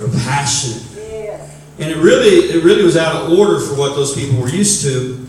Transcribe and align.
They 0.00 0.06
were 0.06 0.12
passionate. 0.12 0.86
And 1.78 1.90
it 1.90 1.96
really, 1.96 2.56
it 2.56 2.64
really 2.64 2.82
was 2.82 2.96
out 2.96 3.16
of 3.16 3.38
order 3.38 3.60
for 3.60 3.74
what 3.74 3.94
those 3.94 4.14
people 4.14 4.40
were 4.40 4.48
used 4.48 4.82
to. 4.84 5.26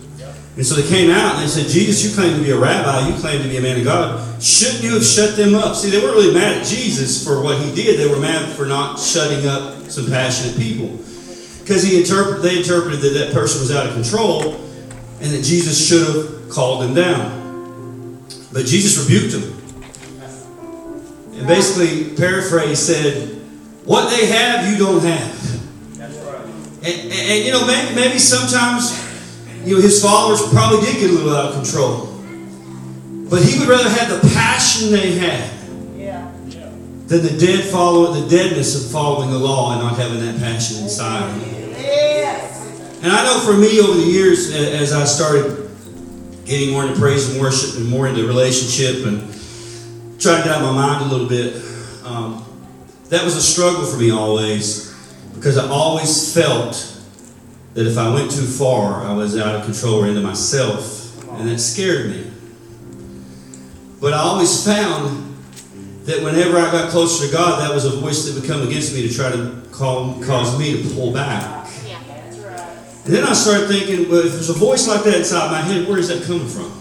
And 0.57 0.65
so 0.65 0.75
they 0.75 0.87
came 0.87 1.09
out 1.09 1.35
and 1.35 1.43
they 1.43 1.47
said, 1.47 1.67
Jesus, 1.67 2.03
you 2.03 2.13
claim 2.13 2.37
to 2.37 2.43
be 2.43 2.51
a 2.51 2.57
rabbi, 2.57 3.07
you 3.07 3.15
claim 3.19 3.41
to 3.41 3.47
be 3.47 3.57
a 3.57 3.61
man 3.61 3.77
of 3.77 3.85
God. 3.85 4.43
Shouldn't 4.43 4.83
you 4.83 4.93
have 4.95 5.03
shut 5.03 5.37
them 5.37 5.55
up? 5.55 5.75
See, 5.75 5.89
they 5.89 5.99
weren't 5.99 6.15
really 6.15 6.33
mad 6.33 6.57
at 6.57 6.65
Jesus 6.65 7.23
for 7.23 7.41
what 7.41 7.57
he 7.61 7.73
did. 7.73 7.99
They 7.99 8.07
were 8.07 8.19
mad 8.19 8.53
for 8.55 8.65
not 8.65 8.99
shutting 8.99 9.47
up 9.47 9.89
some 9.89 10.07
passionate 10.07 10.57
people. 10.57 10.87
Because 11.59 11.83
he 11.83 11.99
interpret, 11.99 12.41
they 12.41 12.57
interpreted 12.57 12.99
that 12.99 13.13
that 13.13 13.33
person 13.33 13.61
was 13.61 13.71
out 13.71 13.87
of 13.87 13.93
control 13.93 14.55
and 15.21 15.31
that 15.31 15.43
Jesus 15.43 15.87
should 15.87 16.05
have 16.07 16.49
called 16.49 16.83
them 16.83 16.93
down. 16.93 18.25
But 18.51 18.65
Jesus 18.65 19.07
rebuked 19.07 19.31
them. 19.31 19.57
And 21.37 21.47
basically, 21.47 22.15
paraphrase 22.17 22.79
said, 22.79 23.40
What 23.91 24.09
they 24.09 24.25
have, 24.27 24.71
you 24.71 24.77
don't 24.77 25.03
have. 25.03 25.97
That's 25.97 26.15
right. 26.19 26.45
And, 26.81 27.11
and, 27.11 27.11
and, 27.11 27.45
you 27.45 27.51
know, 27.51 27.67
maybe, 27.67 27.93
maybe 27.93 28.19
sometimes, 28.19 28.95
you 29.65 29.75
know, 29.75 29.81
his 29.81 30.01
followers 30.01 30.41
probably 30.47 30.79
did 30.85 30.95
get 31.01 31.09
a 31.09 31.13
little 31.13 31.35
out 31.35 31.49
of 31.49 31.55
control. 31.55 32.07
But 33.29 33.43
he 33.43 33.59
would 33.59 33.67
rather 33.67 33.89
have 33.89 34.09
the 34.09 34.29
passion 34.29 34.91
they 34.91 35.15
had 35.15 35.49
than 37.09 37.21
the 37.21 37.37
dead 37.37 37.65
follow, 37.65 38.13
the 38.13 38.29
deadness 38.29 38.81
of 38.81 38.89
following 38.93 39.29
the 39.29 39.37
law 39.37 39.73
and 39.73 39.81
not 39.81 39.97
having 39.97 40.21
that 40.21 40.39
passion 40.39 40.83
inside. 40.83 41.29
And 43.03 43.11
I 43.11 43.25
know 43.25 43.39
for 43.41 43.57
me 43.57 43.81
over 43.81 43.99
the 43.99 44.07
years, 44.07 44.53
as 44.53 44.93
I 44.93 45.03
started 45.03 45.69
getting 46.45 46.71
more 46.71 46.85
into 46.85 46.97
praise 46.97 47.29
and 47.29 47.41
worship 47.41 47.75
and 47.75 47.89
more 47.89 48.07
into 48.07 48.25
relationship 48.25 49.05
and 49.05 49.19
trying 50.17 50.43
to 50.43 50.47
get 50.47 50.61
my 50.61 50.71
mind 50.71 51.11
a 51.11 51.13
little 51.13 51.27
bit, 51.27 51.61
um, 52.05 52.45
that 53.11 53.25
was 53.25 53.35
a 53.35 53.41
struggle 53.41 53.85
for 53.85 53.97
me 53.97 54.09
always 54.09 54.89
because 55.35 55.57
I 55.57 55.67
always 55.67 56.33
felt 56.33 56.97
that 57.73 57.85
if 57.85 57.97
I 57.97 58.13
went 58.13 58.31
too 58.31 58.45
far, 58.45 59.03
I 59.03 59.13
was 59.13 59.37
out 59.37 59.53
of 59.53 59.65
control 59.65 60.03
or 60.03 60.07
into 60.07 60.21
myself, 60.21 61.21
and 61.31 61.49
that 61.49 61.59
scared 61.59 62.09
me. 62.09 62.31
But 63.99 64.13
I 64.13 64.17
always 64.17 64.65
found 64.65 65.35
that 66.05 66.23
whenever 66.23 66.57
I 66.57 66.71
got 66.71 66.89
closer 66.89 67.27
to 67.27 67.33
God, 67.33 67.61
that 67.61 67.73
was 67.73 67.83
a 67.83 67.89
voice 67.89 68.25
that 68.25 68.39
would 68.39 68.49
come 68.49 68.65
against 68.65 68.93
me 68.93 69.05
to 69.07 69.13
try 69.13 69.29
to 69.29 69.61
call, 69.71 70.21
cause 70.23 70.57
me 70.57 70.81
to 70.81 70.89
pull 70.95 71.11
back. 71.11 71.67
And 73.03 73.13
then 73.13 73.25
I 73.25 73.33
started 73.33 73.67
thinking, 73.67 74.09
well, 74.09 74.25
if 74.25 74.31
there's 74.31 74.49
a 74.49 74.53
voice 74.53 74.87
like 74.87 75.03
that 75.03 75.15
inside 75.15 75.51
my 75.51 75.59
head, 75.59 75.85
where 75.85 75.99
is 75.99 76.07
that 76.07 76.23
coming 76.23 76.47
from? 76.47 76.71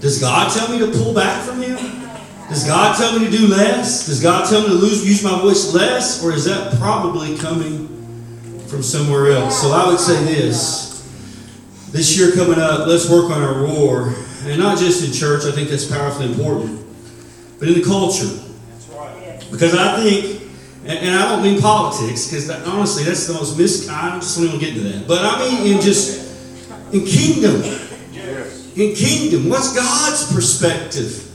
Does 0.00 0.20
God 0.20 0.52
tell 0.52 0.70
me 0.70 0.78
to 0.78 0.96
pull 0.96 1.14
back 1.14 1.44
from 1.44 1.62
Him? 1.62 2.09
Does 2.50 2.66
God 2.66 2.96
tell 2.96 3.16
me 3.16 3.26
to 3.26 3.30
do 3.30 3.46
less? 3.46 4.06
Does 4.06 4.20
God 4.20 4.50
tell 4.50 4.62
me 4.62 4.66
to 4.70 4.74
lose, 4.74 5.06
use 5.06 5.22
my 5.22 5.40
voice 5.40 5.72
less? 5.72 6.20
Or 6.24 6.32
is 6.32 6.46
that 6.46 6.76
probably 6.80 7.38
coming 7.38 7.86
from 8.66 8.82
somewhere 8.82 9.30
else? 9.30 9.62
So 9.62 9.70
I 9.70 9.86
would 9.86 10.00
say 10.00 10.24
this. 10.24 10.90
This 11.92 12.18
year 12.18 12.32
coming 12.32 12.58
up, 12.58 12.88
let's 12.88 13.08
work 13.08 13.30
on 13.30 13.40
our 13.40 13.54
roar. 13.54 14.12
And 14.42 14.58
not 14.58 14.78
just 14.78 15.06
in 15.06 15.12
church, 15.12 15.44
I 15.44 15.52
think 15.52 15.70
that's 15.70 15.84
powerfully 15.84 16.26
important, 16.26 16.84
but 17.60 17.68
in 17.68 17.74
the 17.74 17.84
culture. 17.84 18.26
That's 18.26 18.88
right. 18.88 19.46
Because 19.52 19.76
I 19.76 20.02
think, 20.02 20.42
and, 20.86 21.14
I 21.14 21.28
don't 21.28 21.44
mean 21.44 21.60
politics, 21.60 22.26
because 22.26 22.50
honestly, 22.66 23.04
that's 23.04 23.28
the 23.28 23.34
most 23.34 23.58
mis. 23.58 23.88
I'm 23.88 24.20
just 24.20 24.38
don't 24.38 24.48
even 24.48 24.58
get 24.58 24.76
into 24.76 24.88
that. 24.88 25.06
But 25.06 25.24
I 25.24 25.38
mean 25.38 25.74
in 25.76 25.80
just 25.80 26.26
in 26.92 27.04
kingdom, 27.04 27.62
in 28.74 28.96
kingdom. 28.96 29.48
What's 29.48 29.72
God's 29.72 30.32
perspective? 30.32 31.29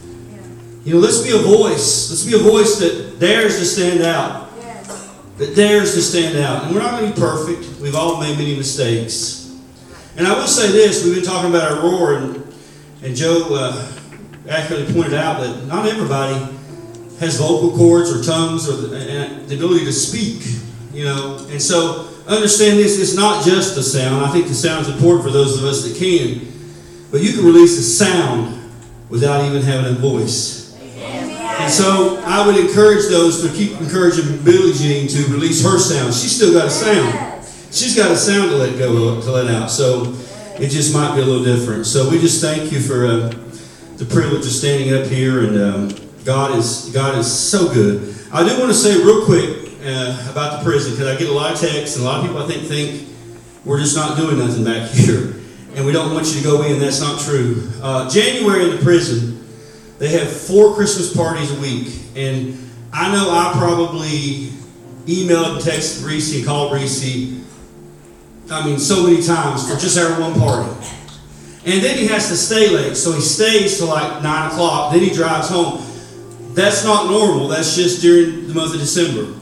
You 0.86 0.94
know, 0.94 1.00
let's 1.00 1.22
be 1.22 1.31
a 1.31 1.39
voice. 1.39 2.11
Let's 2.11 2.23
be 2.23 2.36
a 2.36 2.52
voice 2.52 2.78
that 2.78 3.19
dares 3.19 3.58
to 3.58 3.66
stand 3.66 4.03
out. 4.03 4.44
That 5.38 5.55
dares 5.55 5.95
to 5.95 6.02
stand 6.02 6.38
out. 6.38 6.64
And 6.64 6.75
we're 6.75 6.81
not 6.81 7.00
going 7.00 7.11
to 7.11 7.16
be 7.16 7.19
perfect. 7.19 7.81
We've 7.81 7.95
all 7.95 8.22
made 8.22 8.38
many 8.38 8.55
mistakes. 8.55 9.59
And 10.16 10.28
I 10.28 10.33
will 10.38 10.47
say 10.47 10.72
this: 10.72 11.03
we've 11.03 11.16
been 11.16 11.25
talking 11.25 11.50
about 11.50 11.72
our 11.72 11.81
roar, 11.81 12.17
and 12.17 12.56
and 13.03 13.16
Joe 13.16 13.47
uh, 13.51 13.91
accurately 14.47 14.94
pointed 14.94 15.16
out 15.16 15.41
that 15.41 15.66
not 15.66 15.88
everybody 15.88 16.35
has 17.19 17.38
vocal 17.38 17.75
cords 17.75 18.12
or 18.12 18.24
tongues 18.24 18.69
or 18.69 18.78
the, 18.78 18.88
the 19.47 19.56
ability 19.56 19.85
to 19.85 19.91
speak, 19.91 20.44
you 20.94 21.03
know. 21.03 21.45
And 21.50 21.62
so 21.62 22.09
understand 22.28 22.79
this, 22.79 23.00
it's 23.00 23.16
not 23.16 23.44
just 23.44 23.75
the 23.75 23.84
sound. 23.84 24.24
I 24.24 24.29
think 24.31 24.47
the 24.47 24.53
sound 24.53 24.85
is 24.85 24.94
important 24.94 25.24
for 25.24 25.31
those 25.31 25.57
of 25.57 25.66
us 25.66 25.84
that 25.88 25.97
can. 25.97 26.51
But 27.12 27.22
you 27.22 27.34
can 27.34 27.45
release 27.45 27.78
a 27.78 27.84
sound 27.84 28.72
without 29.09 29.45
even 29.45 29.62
having 29.62 29.95
a 29.95 29.95
voice. 29.97 30.64
And 31.59 31.71
so 31.71 32.21
I 32.25 32.45
would 32.45 32.57
encourage 32.57 33.07
those 33.07 33.41
to 33.41 33.49
keep 33.55 33.79
encouraging 33.79 34.43
Billie 34.43 34.73
Jean 34.73 35.07
to 35.07 35.31
release 35.31 35.63
her 35.63 35.79
sound. 35.79 36.13
She's 36.13 36.35
still 36.35 36.53
got 36.53 36.67
a 36.67 36.69
sound. 36.69 37.45
She's 37.71 37.95
got 37.95 38.11
a 38.11 38.17
sound 38.17 38.51
to 38.51 38.57
let 38.57 38.77
go, 38.77 39.19
to 39.21 39.31
let 39.31 39.47
out. 39.47 39.71
So 39.71 40.13
it 40.59 40.69
just 40.69 40.94
might 40.94 41.15
be 41.15 41.21
a 41.21 41.25
little 41.25 41.44
different. 41.44 41.85
So 41.85 42.09
we 42.09 42.19
just 42.19 42.41
thank 42.41 42.71
you 42.71 42.79
for 42.79 43.05
uh, 43.05 43.29
the 43.97 44.05
privilege 44.05 44.45
of 44.45 44.51
standing 44.51 44.94
up 44.94 45.07
here, 45.07 45.44
and 45.44 45.57
um, 45.57 46.09
God 46.23 46.57
is 46.57 46.91
God 46.94 47.17
is 47.17 47.31
so 47.31 47.73
good. 47.73 48.15
I 48.31 48.47
do 48.47 48.57
want 48.59 48.71
to 48.71 48.77
say 48.77 48.95
real 48.97 49.25
quick 49.25 49.71
uh, 49.83 50.29
about 50.31 50.59
the 50.59 50.63
prison 50.63 50.91
because 50.91 51.07
I 51.07 51.17
get 51.17 51.29
a 51.29 51.33
lot 51.33 51.53
of 51.53 51.59
texts, 51.59 51.95
and 51.95 52.05
a 52.05 52.07
lot 52.07 52.19
of 52.19 52.27
people 52.27 52.41
I 52.41 52.47
think 52.47 52.63
think 52.67 53.09
we're 53.63 53.79
just 53.79 53.95
not 53.95 54.17
doing 54.17 54.38
nothing 54.39 54.63
back 54.63 54.89
here, 54.91 55.35
and 55.75 55.85
we 55.85 55.91
don't 55.91 56.13
want 56.13 56.27
you 56.27 56.41
to 56.41 56.44
go 56.44 56.63
in. 56.63 56.79
That's 56.79 57.01
not 57.01 57.19
true. 57.21 57.69
Uh, 57.81 58.09
January 58.09 58.69
in 58.69 58.75
the 58.77 58.81
prison, 58.83 59.34
they 60.05 60.19
have 60.19 60.31
four 60.31 60.75
Christmas 60.75 61.16
parties 61.16 61.51
a 61.51 61.59
week, 61.59 61.88
and 62.16 62.55
I 62.93 63.11
know 63.11 63.31
I 63.31 63.53
probably 63.57 64.51
emailed, 65.07 65.55
and 65.55 65.63
texted 65.63 66.05
Reese, 66.05 66.35
and 66.35 66.45
called 66.45 66.73
Reese. 66.73 67.03
I 68.51 68.63
mean, 68.63 68.77
so 68.77 69.03
many 69.03 69.23
times 69.23 69.67
for 69.67 69.79
just 69.79 69.97
our 69.97 70.21
one 70.21 70.39
party. 70.39 70.69
And 71.65 71.83
then 71.83 71.97
he 71.97 72.05
has 72.05 72.29
to 72.29 72.38
stay 72.38 72.69
late, 72.69 72.95
so 72.95 73.13
he 73.13 73.21
stays 73.21 73.79
till 73.79 73.88
like 73.88 74.21
9 74.21 74.51
o'clock, 74.51 74.94
then 74.94 75.01
he 75.01 75.09
drives 75.09 75.49
home. 75.49 75.83
That's 76.53 76.83
not 76.83 77.09
normal, 77.09 77.47
that's 77.47 77.75
just 77.75 78.01
during 78.03 78.47
the 78.47 78.53
month 78.53 78.75
of 78.75 78.79
December. 78.79 79.33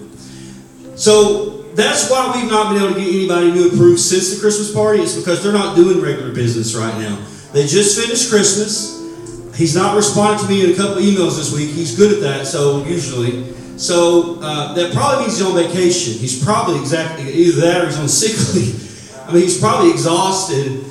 So 0.95 1.63
that's 1.73 2.09
why 2.09 2.31
we've 2.33 2.49
not 2.49 2.73
been 2.73 2.81
able 2.81 2.93
to 2.93 3.01
get 3.01 3.13
anybody 3.13 3.51
new 3.51 3.67
approved 3.67 3.99
since 3.99 4.33
the 4.33 4.39
Christmas 4.39 4.73
party. 4.73 5.01
It's 5.01 5.17
because 5.17 5.43
they're 5.43 5.51
not 5.51 5.75
doing 5.75 5.99
regular 6.01 6.31
business 6.33 6.73
right 6.73 6.97
now. 6.97 7.17
They 7.51 7.67
just 7.67 7.99
finished 7.99 8.29
Christmas. 8.29 9.02
He's 9.55 9.75
not 9.75 9.95
responded 9.95 10.43
to 10.43 10.49
me 10.49 10.63
in 10.63 10.71
a 10.71 10.75
couple 10.75 11.01
emails 11.01 11.37
this 11.37 11.53
week. 11.53 11.69
He's 11.69 11.95
good 11.95 12.13
at 12.13 12.21
that, 12.21 12.47
so 12.47 12.83
usually. 12.85 13.53
So 13.77 14.39
uh, 14.41 14.73
that 14.73 14.93
probably 14.93 15.25
means 15.25 15.37
he's 15.37 15.45
on 15.45 15.55
vacation. 15.55 16.13
He's 16.13 16.43
probably 16.43 16.79
exactly 16.79 17.31
either 17.31 17.61
that 17.61 17.81
or 17.81 17.85
he's 17.87 17.99
on 17.99 18.09
sick 18.09 18.31
leave. 18.55 18.83
I 19.27 19.33
mean, 19.33 19.43
he's 19.43 19.59
probably 19.59 19.91
exhausted 19.91 20.85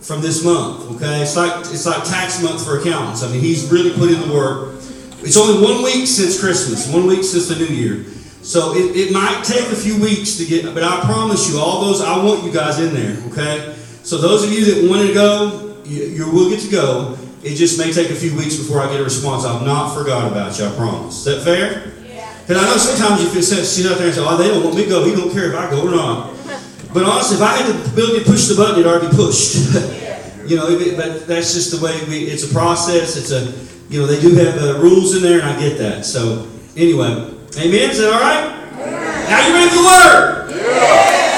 from 0.00 0.20
this 0.20 0.44
month. 0.44 0.96
Okay, 0.96 1.22
it's 1.22 1.36
like 1.36 1.60
it's 1.60 1.86
like 1.86 2.04
tax 2.04 2.42
month 2.42 2.64
for 2.64 2.78
accountants. 2.78 3.22
I 3.22 3.30
mean, 3.30 3.40
he's 3.40 3.70
really 3.70 3.92
put 3.92 4.10
in 4.10 4.20
the 4.20 4.32
work. 4.32 4.74
It's 5.22 5.36
only 5.36 5.64
one 5.64 5.82
week 5.82 6.06
since 6.06 6.38
Christmas, 6.38 6.92
one 6.92 7.06
week 7.06 7.24
since 7.24 7.48
the 7.48 7.56
New 7.56 7.74
Year. 7.74 8.04
So 8.42 8.74
it, 8.74 8.94
it 8.94 9.12
might 9.12 9.42
take 9.42 9.72
a 9.72 9.76
few 9.76 9.98
weeks 10.00 10.36
to 10.36 10.44
get, 10.44 10.66
but 10.74 10.84
I 10.84 11.00
promise 11.00 11.50
you, 11.50 11.58
all 11.58 11.80
those 11.80 12.02
I 12.02 12.22
want 12.22 12.44
you 12.44 12.52
guys 12.52 12.78
in 12.78 12.92
there. 12.92 13.16
Okay, 13.32 13.74
so 14.02 14.18
those 14.18 14.44
of 14.44 14.52
you 14.52 14.66
that 14.66 14.90
wanted 14.90 15.08
to 15.08 15.14
go, 15.14 15.80
you, 15.84 16.04
you 16.04 16.30
will 16.30 16.50
get 16.50 16.60
to 16.60 16.70
go. 16.70 17.18
It 17.44 17.56
just 17.56 17.78
may 17.78 17.92
take 17.92 18.10
a 18.10 18.14
few 18.14 18.34
weeks 18.36 18.56
before 18.56 18.80
I 18.80 18.90
get 18.90 19.00
a 19.00 19.04
response. 19.04 19.44
I've 19.44 19.64
not 19.66 19.94
forgot 19.94 20.30
about 20.32 20.58
you. 20.58 20.64
I 20.66 20.72
promise. 20.74 21.14
Is 21.18 21.24
that 21.26 21.44
fair? 21.44 21.92
Yeah. 22.08 22.26
Because 22.46 22.62
I 22.62 22.66
know 22.66 22.76
sometimes 22.78 23.22
you 23.22 23.28
feel 23.28 23.42
sit 23.42 23.84
out 23.90 23.98
there 23.98 24.06
and 24.06 24.14
say, 24.14 24.22
"Oh, 24.24 24.36
they 24.36 24.48
don't 24.48 24.64
want 24.64 24.76
me 24.76 24.84
to 24.84 24.88
go. 24.88 25.04
He 25.04 25.14
don't 25.14 25.30
care 25.32 25.48
if 25.52 25.54
I 25.54 25.68
go 25.70 25.82
or 25.86 25.90
not." 25.90 26.32
But 26.94 27.02
honestly, 27.10 27.36
if 27.38 27.42
I 27.42 27.56
had 27.58 27.66
the 27.74 27.90
ability 27.92 28.22
to 28.22 28.30
push 28.30 28.46
the 28.46 28.54
button, 28.54 28.78
it'd 28.78 28.86
already 28.86 29.08
be 29.10 29.16
pushed. 29.16 29.56
you 30.46 30.54
know, 30.56 30.68
it- 30.70 30.96
but 30.96 31.26
that's 31.26 31.52
just 31.52 31.70
the 31.74 31.84
way 31.84 31.92
we. 32.08 32.24
It's 32.30 32.44
a 32.48 32.52
process. 32.54 33.16
It's 33.18 33.32
a, 33.32 33.50
you 33.92 33.98
know, 34.00 34.06
they 34.06 34.20
do 34.20 34.32
have 34.36 34.56
uh, 34.62 34.78
rules 34.80 35.14
in 35.16 35.20
there, 35.22 35.40
and 35.40 35.48
I 35.50 35.58
get 35.60 35.76
that. 35.78 36.04
So 36.06 36.46
anyway, 36.76 37.10
amen. 37.58 37.90
Is 37.90 37.98
that 37.98 38.12
all 38.14 38.20
right? 38.20 38.46
Yeah. 38.78 39.26
Now 39.28 39.46
you 39.48 39.52
ready 39.54 39.68
for 39.70 39.76
the 39.82 39.86
word? 39.90 40.50
Yeah. 40.54 41.34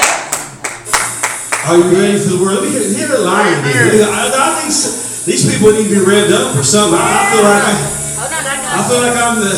Are 1.67 1.77
you 1.77 1.89
ready 1.99 2.17
for 2.19 2.29
the 2.37 2.39
word? 2.43 2.55
Let 2.61 2.63
me 2.63 2.69
hear, 2.95 3.07
the 3.09 3.17
line 3.19 3.59
again. 3.59 4.07
I, 4.07 4.31
I 4.31 4.61
think 4.61 4.71
s- 4.71 5.06
these 5.27 5.43
people 5.43 5.73
need 5.73 5.91
to 5.91 5.99
be 5.99 5.99
revved 5.99 6.31
up 6.31 6.55
for 6.55 6.63
something. 6.63 6.95
I, 6.95 7.03
I 7.03 7.27
feel 7.35 7.43
like 7.43 7.59
I, 7.59 7.75
oh, 8.15 8.31
on, 8.31 8.79
I 8.79 8.87
feel 8.87 9.03
like 9.03 9.11
I'm 9.19 9.35
the. 9.43 9.51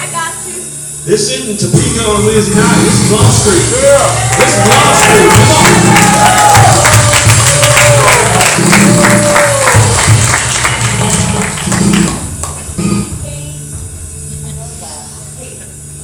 I 0.00 0.08
got 0.08 0.32
you. 0.48 0.64
This 1.04 1.28
isn't 1.28 1.60
Topeka 1.60 2.08
on 2.08 2.24
Wednesday 2.24 2.56
night. 2.56 2.80
This 2.88 3.04
is 3.04 3.12
Law 3.12 3.28
Street. 3.28 3.68
This 4.40 4.56
is 4.56 4.64
Law 4.64 4.96
Street. 4.96 5.28
Come 5.28 6.40
on. 6.40 6.64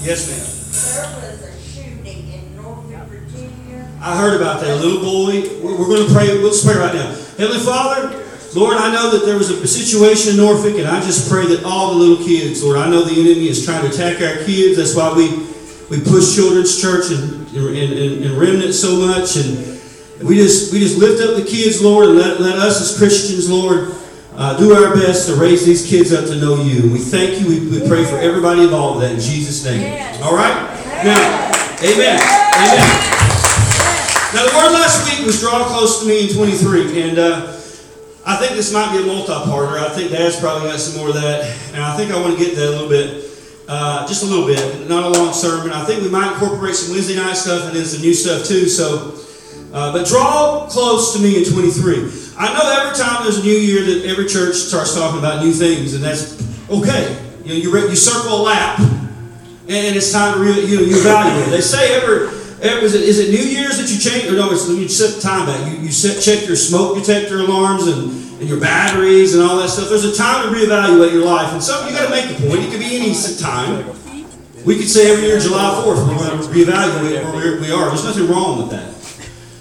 Yes, 0.04 0.28
ma'am. 0.28 0.44
There 0.84 1.08
was 1.16 1.40
a 1.40 1.56
shooting 1.72 2.28
in 2.28 2.60
Virginia. 3.08 3.88
I 4.02 4.20
heard 4.20 4.36
about 4.38 4.60
that. 4.60 4.76
Little 4.84 5.00
boy. 5.00 5.48
We're 5.64 5.78
we're 5.78 5.88
going 5.88 6.06
to 6.06 6.12
pray. 6.12 6.36
Let's 6.36 6.62
pray 6.62 6.76
right 6.76 6.92
now. 6.94 7.16
Heavenly 7.38 7.64
Father, 7.64 8.19
Lord, 8.54 8.76
I 8.76 8.92
know 8.92 9.10
that 9.12 9.24
there 9.24 9.38
was 9.38 9.50
a 9.50 9.66
situation 9.66 10.32
in 10.32 10.36
Norfolk, 10.38 10.74
and 10.74 10.88
I 10.88 11.00
just 11.00 11.30
pray 11.30 11.46
that 11.54 11.62
all 11.62 11.94
the 11.94 11.98
little 12.00 12.24
kids, 12.24 12.64
Lord, 12.64 12.78
I 12.78 12.90
know 12.90 13.04
the 13.04 13.14
enemy 13.14 13.46
is 13.46 13.64
trying 13.64 13.88
to 13.88 13.94
attack 13.94 14.20
our 14.20 14.42
kids. 14.44 14.76
That's 14.76 14.96
why 14.96 15.14
we 15.14 15.46
we 15.88 16.02
push 16.02 16.34
children's 16.34 16.80
church 16.80 17.10
and, 17.10 17.46
and, 17.54 17.92
and, 17.92 18.24
and 18.24 18.34
remnant 18.34 18.74
so 18.74 19.06
much, 19.06 19.36
and 19.36 19.78
we 20.26 20.34
just 20.34 20.72
we 20.72 20.80
just 20.80 20.98
lift 20.98 21.22
up 21.22 21.36
the 21.36 21.46
kids, 21.48 21.80
Lord, 21.80 22.08
and 22.08 22.18
let, 22.18 22.40
let 22.40 22.58
us 22.58 22.80
as 22.80 22.98
Christians, 22.98 23.48
Lord, 23.48 23.94
uh, 24.34 24.58
do 24.58 24.74
our 24.74 24.94
best 24.94 25.28
to 25.28 25.36
raise 25.36 25.64
these 25.64 25.86
kids 25.86 26.12
up 26.12 26.26
to 26.26 26.34
know 26.34 26.60
you. 26.60 26.90
We 26.90 26.98
thank 26.98 27.40
you. 27.40 27.46
We, 27.46 27.78
we 27.78 27.86
pray 27.86 28.04
for 28.04 28.18
everybody 28.18 28.62
involved 28.62 29.04
in 29.04 29.10
that 29.10 29.14
in 29.14 29.20
Jesus' 29.20 29.64
name. 29.64 29.82
All 30.22 30.34
right? 30.34 30.54
Now, 31.04 31.22
amen. 31.86 32.18
Amen. 32.18 32.88
Now, 34.34 34.46
the 34.46 34.54
word 34.58 34.72
last 34.74 35.06
week 35.06 35.24
was 35.26 35.40
draw 35.40 35.66
close 35.68 36.02
to 36.02 36.08
me 36.08 36.28
in 36.28 36.34
23. 36.34 37.02
And 37.02 37.18
uh, 37.18 37.59
I 38.26 38.36
think 38.36 38.52
this 38.52 38.72
might 38.72 38.92
be 38.92 39.02
a 39.02 39.06
multi 39.06 39.32
parter. 39.32 39.78
I 39.78 39.88
think 39.90 40.10
Dad's 40.10 40.38
probably 40.38 40.68
got 40.68 40.78
some 40.78 41.00
more 41.00 41.08
of 41.08 41.14
that. 41.14 41.44
And 41.72 41.82
I 41.82 41.96
think 41.96 42.12
I 42.12 42.20
want 42.20 42.38
to 42.38 42.44
get 42.44 42.54
to 42.54 42.60
that 42.60 42.68
a 42.68 42.70
little 42.70 42.88
bit. 42.88 43.26
Uh, 43.66 44.06
just 44.06 44.24
a 44.24 44.26
little 44.26 44.46
bit, 44.46 44.88
not 44.88 45.04
a 45.04 45.08
long 45.08 45.32
sermon. 45.32 45.70
I 45.72 45.84
think 45.84 46.02
we 46.02 46.10
might 46.10 46.32
incorporate 46.32 46.74
some 46.74 46.92
Wednesday 46.92 47.14
night 47.14 47.34
stuff 47.36 47.66
and 47.68 47.76
then 47.76 47.84
some 47.84 48.02
new 48.02 48.12
stuff 48.12 48.44
too. 48.44 48.68
So, 48.68 49.14
uh, 49.72 49.92
but 49.92 50.08
draw 50.08 50.66
close 50.68 51.14
to 51.14 51.22
me 51.22 51.38
in 51.38 51.44
23. 51.44 52.34
I 52.36 52.52
know 52.52 52.82
every 52.82 52.98
time 52.98 53.22
there's 53.22 53.38
a 53.38 53.42
new 53.44 53.54
year 53.54 53.84
that 53.84 54.06
every 54.06 54.26
church 54.26 54.56
starts 54.56 54.94
talking 54.96 55.20
about 55.20 55.44
new 55.44 55.52
things, 55.52 55.94
and 55.94 56.02
that's 56.02 56.34
okay. 56.68 57.16
You 57.44 57.48
know, 57.50 57.54
you, 57.54 57.72
re- 57.72 57.88
you 57.88 57.94
circle 57.94 58.40
a 58.40 58.42
lap, 58.42 58.80
and 58.80 59.96
it's 59.96 60.10
time 60.10 60.34
to 60.34 60.40
re- 60.40 60.64
you 60.66 60.76
know 60.76 60.82
you 60.82 60.98
evaluate. 60.98 61.50
They 61.50 61.60
say 61.60 61.94
every, 61.94 62.26
is, 62.62 63.18
it, 63.18 63.30
New 63.30 63.44
Year's 63.44 63.78
that 63.78 63.90
you 63.90 63.98
change? 63.98 64.30
Or 64.30 64.36
no, 64.36 64.50
it's 64.52 64.68
you 64.68 64.88
set 64.88 65.16
the 65.16 65.20
time 65.20 65.46
back. 65.46 65.72
You, 65.72 65.78
you 65.78 65.92
set, 65.92 66.22
check 66.22 66.46
your 66.46 66.56
smoke 66.56 66.96
detector 66.96 67.40
alarms 67.40 67.86
and, 67.86 68.12
and 68.40 68.48
your 68.48 68.60
batteries 68.60 69.34
and 69.34 69.42
all 69.42 69.58
that 69.58 69.70
stuff. 69.70 69.88
There's 69.88 70.04
a 70.04 70.14
time 70.14 70.52
to 70.52 70.58
reevaluate 70.58 71.12
your 71.12 71.24
life, 71.24 71.52
and 71.52 71.62
some 71.62 71.86
you 71.88 71.94
got 71.94 72.04
to 72.04 72.10
make 72.10 72.38
a 72.38 72.40
point. 72.42 72.64
It 72.64 72.70
could 72.70 72.80
be 72.80 72.96
any 72.96 73.14
time. 73.38 73.86
We 74.64 74.76
could 74.76 74.88
say 74.88 75.10
every 75.10 75.26
year 75.26 75.40
July 75.40 75.82
4th 75.84 76.06
we're 76.06 76.18
going 76.18 76.38
to 76.38 76.48
reevaluate 76.48 77.32
where 77.32 77.60
we 77.60 77.72
are. 77.72 77.88
There's 77.88 78.04
nothing 78.04 78.28
wrong 78.28 78.58
with 78.58 78.70
that. 78.70 78.90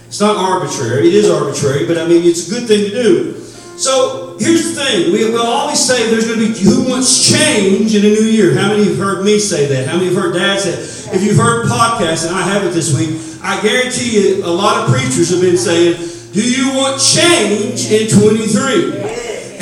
It's 0.08 0.20
not 0.20 0.36
arbitrary. 0.36 1.08
It 1.08 1.14
is 1.14 1.30
arbitrary, 1.30 1.86
but 1.86 1.98
I 1.98 2.06
mean, 2.06 2.24
it's 2.26 2.48
a 2.48 2.50
good 2.50 2.68
thing 2.68 2.90
to 2.90 2.92
do. 2.92 3.49
So 3.80 4.36
here's 4.38 4.76
the 4.76 4.84
thing. 4.84 5.14
We 5.14 5.24
will 5.32 5.48
always 5.48 5.80
say 5.80 6.12
there's 6.12 6.28
going 6.28 6.40
to 6.40 6.52
be 6.52 6.60
who 6.60 6.90
wants 6.90 7.32
change 7.32 7.96
in 7.96 8.04
a 8.04 8.10
new 8.12 8.28
year. 8.28 8.54
How 8.54 8.76
many 8.76 8.84
have 8.84 8.98
heard 8.98 9.24
me 9.24 9.40
say 9.40 9.68
that? 9.68 9.88
How 9.88 9.96
many 9.96 10.12
have 10.12 10.16
heard 10.16 10.34
Dad 10.34 10.60
say 10.60 10.76
it? 10.76 11.16
If 11.16 11.24
you've 11.24 11.38
heard 11.38 11.66
podcasts, 11.68 12.28
and 12.28 12.36
I 12.36 12.42
have 12.42 12.66
it 12.66 12.76
this 12.76 12.92
week, 12.92 13.16
I 13.42 13.56
guarantee 13.62 14.20
you 14.20 14.44
a 14.44 14.52
lot 14.52 14.84
of 14.84 14.94
preachers 14.94 15.32
have 15.32 15.40
been 15.40 15.58
saying, 15.58 15.96
do 16.36 16.44
you 16.44 16.76
want 16.76 17.00
change 17.00 17.88
in 17.88 18.12
23? 18.12 19.00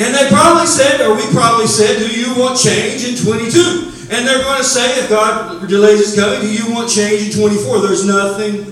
And 0.02 0.10
they 0.10 0.26
probably 0.34 0.66
said, 0.66 1.00
or 1.00 1.14
we 1.14 1.22
probably 1.30 1.68
said, 1.68 1.98
do 1.98 2.10
you 2.10 2.34
want 2.34 2.58
change 2.58 3.06
in 3.06 3.14
22? 3.14 4.10
And 4.10 4.26
they're 4.26 4.42
going 4.42 4.58
to 4.58 4.66
say, 4.66 4.98
if 4.98 5.08
God 5.08 5.68
delays 5.68 6.00
his 6.00 6.18
coming, 6.18 6.40
do 6.40 6.50
you 6.50 6.74
want 6.74 6.90
change 6.90 7.30
in 7.30 7.40
24? 7.40 7.86
There's 7.86 8.04
nothing 8.04 8.66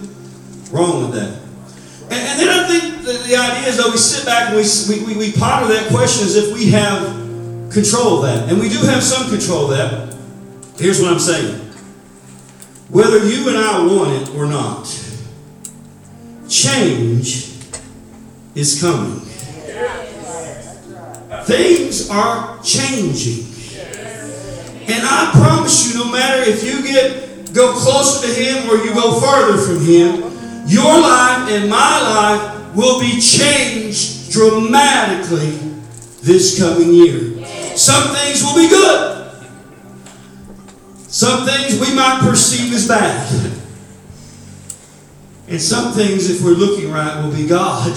wrong 0.75 1.07
with 1.07 1.15
that. 1.15 1.39
And, 2.11 2.19
and 2.19 2.41
then 2.41 2.49
I 2.51 2.67
think 2.67 2.86
the, 3.27 3.37
idea 3.37 3.69
is 3.69 3.77
that 3.77 3.91
we 3.91 3.99
sit 3.99 4.25
back 4.25 4.49
and 4.49 4.57
we, 4.57 5.05
we, 5.05 5.17
we 5.17 5.33
ponder 5.33 5.73
that 5.73 5.89
question 5.91 6.27
as 6.27 6.37
if 6.37 6.55
we 6.55 6.71
have 6.71 7.27
control 7.71 8.19
of 8.19 8.23
that. 8.23 8.49
And 8.49 8.61
we 8.61 8.69
do 8.69 8.79
have 8.87 9.03
some 9.03 9.29
control 9.29 9.71
of 9.71 9.77
that. 9.77 10.17
Here's 10.79 11.01
what 11.01 11.13
I'm 11.13 11.19
saying. 11.19 11.61
Whether 12.89 13.27
you 13.29 13.49
and 13.49 13.59
I 13.59 13.85
want 13.85 14.13
it 14.13 14.35
or 14.35 14.47
not, 14.47 14.85
change 16.49 17.53
is 18.55 18.81
coming. 18.81 19.21
Things 21.45 22.11
are 22.11 22.63
changing. 22.63 23.53
And 24.89 25.03
I 25.05 25.31
promise 25.33 25.93
you, 25.93 26.05
no 26.05 26.13
matter 26.13 26.49
if 26.49 26.63
you 26.63 26.83
get 26.83 27.53
go 27.53 27.73
closer 27.73 28.27
to 28.27 28.33
him 28.33 28.69
or 28.71 28.77
you 28.85 28.95
go 28.95 29.19
farther 29.21 29.59
from 29.59 29.85
him, 29.85 30.23
your 30.67 31.01
life 31.01 31.51
and 31.51 31.71
my 31.71 32.01
life 32.01 32.56
will 32.77 33.01
be 33.01 33.19
changed 33.21 34.31
dramatically 34.31 35.51
this 36.23 36.61
coming 36.61 36.93
year. 36.93 37.45
Some 37.75 38.15
things 38.15 38.45
will 38.45 38.55
be 38.55 38.69
good. 38.69 39.33
Some 41.09 41.47
things 41.47 41.81
we 41.81 41.95
might 41.95 42.21
perceive 42.21 42.75
as 42.75 42.87
bad. 42.87 43.53
And 45.49 45.61
some 45.61 45.93
things, 45.93 46.29
if 46.29 46.45
we're 46.45 46.51
looking 46.51 46.91
right, 46.91 47.23
will 47.25 47.35
be 47.35 47.47
God. 47.47 47.97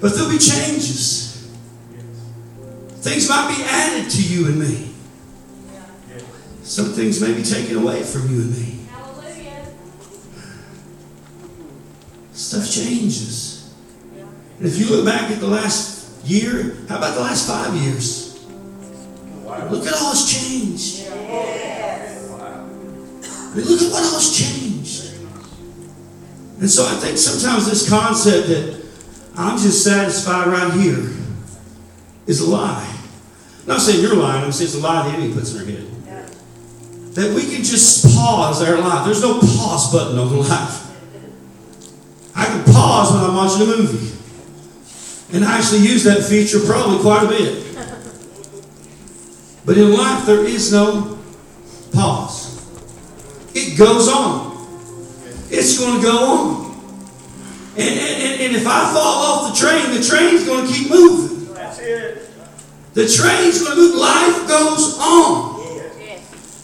But 0.00 0.14
there'll 0.14 0.30
be 0.30 0.38
changes. 0.38 1.52
Things 3.00 3.28
might 3.28 3.54
be 3.54 3.62
added 3.64 4.10
to 4.10 4.22
you 4.22 4.46
and 4.46 4.58
me. 4.58 4.94
Some 6.62 6.86
things 6.92 7.20
may 7.20 7.34
be 7.34 7.42
taken 7.42 7.76
away 7.76 8.02
from 8.02 8.30
you 8.30 8.42
and 8.42 8.56
me. 8.56 8.81
Stuff 12.32 12.70
changes. 12.70 13.74
And 14.58 14.66
if 14.66 14.78
you 14.78 14.88
look 14.88 15.04
back 15.04 15.30
at 15.30 15.40
the 15.40 15.48
last 15.48 16.24
year, 16.26 16.76
how 16.88 16.98
about 16.98 17.14
the 17.14 17.20
last 17.20 17.46
five 17.46 17.74
years? 17.74 18.44
Look 19.44 19.86
at 19.86 19.92
all 19.94 20.12
that's 20.12 20.32
changed. 20.32 21.08
I 23.52 23.54
mean, 23.54 23.66
look 23.66 23.82
at 23.82 23.92
what 23.92 24.02
all 24.02 24.14
has 24.14 24.30
changed. 24.36 25.14
And 26.60 26.70
so 26.70 26.86
I 26.86 26.94
think 26.94 27.18
sometimes 27.18 27.68
this 27.68 27.88
concept 27.88 28.48
that 28.48 28.82
I'm 29.36 29.58
just 29.58 29.84
satisfied 29.84 30.46
right 30.46 30.72
here 30.74 31.10
is 32.26 32.40
a 32.40 32.48
lie. 32.48 32.88
I'm 33.62 33.68
not 33.68 33.80
saying 33.80 34.00
you're 34.00 34.16
lying, 34.16 34.44
I'm 34.44 34.52
saying 34.52 34.68
it's 34.68 34.76
a 34.76 34.80
lie 34.80 35.08
the 35.08 35.16
enemy 35.16 35.34
puts 35.34 35.54
in 35.54 35.60
our 35.60 35.66
head. 35.66 35.86
That 37.14 37.34
we 37.34 37.42
can 37.42 37.62
just 37.62 38.16
pause 38.16 38.62
our 38.62 38.78
life. 38.78 39.04
There's 39.04 39.20
no 39.22 39.38
pause 39.38 39.92
button 39.92 40.18
on 40.18 40.38
life. 40.38 40.91
I 42.34 42.46
can 42.46 42.64
pause 42.72 43.12
when 43.12 43.22
I'm 43.24 43.36
watching 43.36 43.62
a 43.62 43.66
movie. 43.66 44.08
And 45.36 45.44
I 45.44 45.58
actually 45.58 45.80
use 45.80 46.04
that 46.04 46.22
feature 46.22 46.60
probably 46.60 46.98
quite 47.00 47.24
a 47.24 47.28
bit. 47.28 47.62
But 49.64 49.78
in 49.78 49.92
life, 49.92 50.26
there 50.26 50.44
is 50.44 50.72
no 50.72 51.18
pause. 51.92 52.50
It 53.54 53.78
goes 53.78 54.08
on. 54.08 54.52
It's 55.50 55.78
going 55.78 56.00
to 56.00 56.02
go 56.02 56.18
on. 56.24 56.62
And, 57.76 57.88
and, 57.88 58.40
and 58.42 58.56
if 58.56 58.66
I 58.66 58.92
fall 58.92 58.96
off 58.96 59.52
the 59.52 59.58
train, 59.58 59.94
the 59.94 60.02
train's 60.02 60.44
going 60.44 60.66
to 60.66 60.72
keep 60.72 60.90
moving. 60.90 61.54
That's 61.54 61.78
it. 61.78 62.28
The 62.94 63.08
train's 63.08 63.62
going 63.62 63.76
to 63.76 63.82
move. 63.82 63.94
Life 63.94 64.48
goes 64.48 64.98
on. 64.98 65.52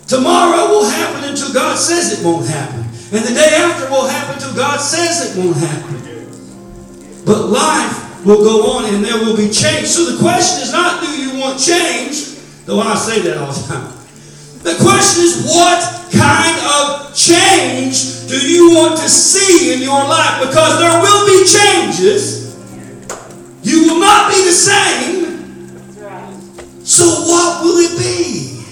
Tomorrow 0.06 0.68
will 0.70 0.88
happen 0.88 1.28
until 1.28 1.52
God 1.52 1.76
says 1.78 2.18
it 2.18 2.24
won't 2.24 2.46
happen. 2.46 2.87
And 3.10 3.24
the 3.24 3.32
day 3.32 3.54
after 3.56 3.88
will 3.88 4.06
happen 4.06 4.34
until 4.34 4.54
God 4.54 4.78
says 4.80 5.32
it 5.34 5.40
won't 5.40 5.56
happen. 5.56 5.96
But 7.24 7.46
life 7.48 8.24
will 8.26 8.44
go 8.44 8.72
on 8.76 8.94
and 8.94 9.02
there 9.02 9.16
will 9.16 9.36
be 9.36 9.48
change. 9.48 9.86
So 9.86 10.12
the 10.12 10.18
question 10.18 10.60
is 10.60 10.72
not 10.72 11.02
do 11.02 11.08
you 11.16 11.40
want 11.40 11.58
change, 11.58 12.36
though 12.66 12.80
I 12.80 12.94
say 12.96 13.22
that 13.22 13.38
all 13.38 13.52
the 13.52 13.66
time. 13.66 13.92
The 14.62 14.76
question 14.84 15.24
is 15.24 15.46
what 15.46 15.80
kind 16.12 16.58
of 16.68 17.14
change 17.16 18.28
do 18.28 18.36
you 18.36 18.74
want 18.74 19.00
to 19.00 19.08
see 19.08 19.72
in 19.72 19.80
your 19.80 20.04
life? 20.04 20.46
Because 20.46 20.78
there 20.78 21.00
will 21.00 21.24
be 21.26 21.48
changes. 21.48 22.56
You 23.62 23.88
will 23.88 24.00
not 24.00 24.30
be 24.30 24.44
the 24.44 24.52
same. 24.52 25.28
So 26.84 27.04
what 27.04 27.64
will 27.64 27.78
it 27.78 27.98
be 27.98 28.64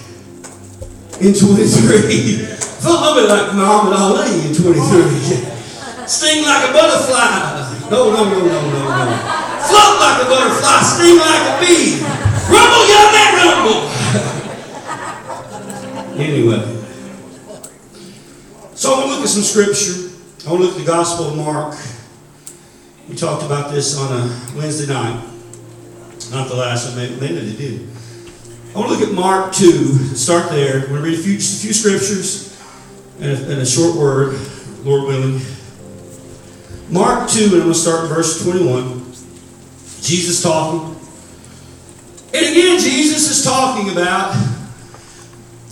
in 1.26 1.32
23? 1.32 2.52
A 2.86 2.88
little 2.88 3.14
bit 3.18 3.28
like 3.28 3.52
Muhammad 3.52 3.98
Ali 3.98 4.46
in 4.46 4.54
23. 4.54 6.06
Sting 6.06 6.44
like 6.44 6.70
a 6.70 6.72
butterfly. 6.72 7.90
No, 7.90 8.12
no, 8.14 8.22
no, 8.30 8.38
no, 8.46 8.46
no, 8.46 8.82
no. 8.86 9.10
Float 9.66 9.98
like 9.98 10.22
a 10.22 10.26
butterfly. 10.30 10.82
Sting 10.86 11.18
like 11.18 11.50
a 11.50 11.58
bee. 11.58 11.98
Rumble, 12.46 12.86
young 12.86 13.10
man, 13.10 13.32
rumble. 13.42 13.90
anyway. 16.22 16.62
So 18.76 18.94
I 18.94 18.98
want 18.98 19.06
to 19.06 19.14
look 19.16 19.22
at 19.24 19.30
some 19.30 19.42
scripture. 19.42 20.12
I 20.46 20.52
want 20.52 20.62
to 20.62 20.68
look 20.68 20.78
at 20.78 20.78
the 20.78 20.86
Gospel 20.86 21.30
of 21.30 21.36
Mark. 21.36 21.76
We 23.08 23.16
talked 23.16 23.42
about 23.42 23.72
this 23.72 23.98
on 23.98 24.12
a 24.12 24.56
Wednesday 24.56 24.86
night. 24.86 25.24
Not 26.30 26.48
the 26.48 26.54
last 26.54 26.86
one, 26.86 26.98
maybe, 26.98 27.16
maybe 27.20 27.50
they 27.50 27.56
did. 27.56 27.88
I 28.76 28.78
want 28.78 28.92
to 28.92 28.98
look 28.98 29.08
at 29.08 29.12
Mark 29.12 29.52
2. 29.54 30.14
Start 30.14 30.50
there. 30.50 30.82
I'm 30.82 30.88
going 30.88 31.02
to 31.02 31.08
read 31.10 31.18
a 31.18 31.22
few, 31.22 31.34
a 31.34 31.38
few 31.38 31.72
scriptures 31.72 32.55
and 33.20 33.24
a, 33.24 33.50
and 33.52 33.62
a 33.62 33.66
short 33.66 33.96
word, 33.96 34.38
Lord 34.84 35.08
willing. 35.08 35.40
Mark 36.90 37.28
2, 37.28 37.44
and 37.44 37.52
I'm 37.54 37.60
going 37.60 37.72
to 37.72 37.74
start 37.74 38.04
in 38.04 38.08
verse 38.08 38.42
21. 38.44 39.06
Jesus 40.02 40.42
talking. 40.42 40.94
And 42.32 42.46
again, 42.46 42.78
Jesus 42.78 43.30
is 43.30 43.44
talking 43.44 43.90
about 43.90 44.36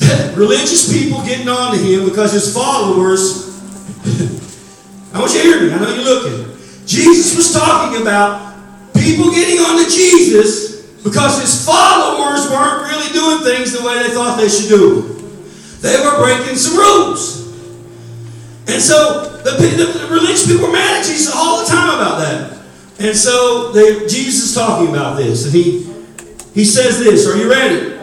religious 0.36 0.92
people 0.92 1.22
getting 1.24 1.48
on 1.48 1.76
to 1.76 1.78
him 1.78 2.08
because 2.08 2.32
his 2.32 2.52
followers. 2.52 3.54
I 5.14 5.20
want 5.20 5.32
you 5.34 5.42
to 5.42 5.44
hear 5.44 5.60
me. 5.62 5.72
I 5.72 5.78
know 5.78 5.94
you're 5.94 6.04
looking. 6.04 6.56
Jesus 6.86 7.36
was 7.36 7.52
talking 7.52 8.02
about 8.02 8.56
people 8.94 9.30
getting 9.30 9.58
on 9.60 9.84
to 9.84 9.90
Jesus 9.90 10.82
because 11.04 11.40
his 11.40 11.64
followers 11.64 12.50
weren't 12.50 12.90
really 12.90 13.12
doing 13.12 13.44
things 13.44 13.78
the 13.78 13.86
way 13.86 14.02
they 14.02 14.10
thought 14.10 14.36
they 14.36 14.48
should 14.48 14.68
do. 14.68 15.23
They 15.84 16.00
were 16.00 16.16
breaking 16.16 16.56
some 16.56 16.78
rules. 16.78 17.44
And 18.66 18.80
so 18.80 19.36
the, 19.44 19.50
the, 19.50 20.08
religious 20.10 20.46
people 20.46 20.68
were 20.68 20.72
mad 20.72 21.02
at 21.02 21.06
Jesus 21.06 21.30
all 21.36 21.62
the 21.62 21.66
time 21.66 22.00
about 22.00 22.20
that. 22.20 22.58
And 22.98 23.14
so 23.14 23.70
they, 23.72 24.06
Jesus 24.06 24.44
is 24.44 24.54
talking 24.54 24.88
about 24.88 25.18
this, 25.18 25.44
and 25.44 25.52
he 25.52 25.82
he 26.54 26.64
says 26.64 27.00
this. 27.00 27.28
Are 27.28 27.36
you 27.36 27.50
ready? 27.50 28.00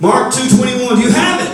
Mark 0.00 0.32
two 0.32 0.48
twenty 0.56 0.82
one. 0.82 0.96
Do 0.96 1.02
you 1.02 1.10
have 1.10 1.42
it? 1.42 1.53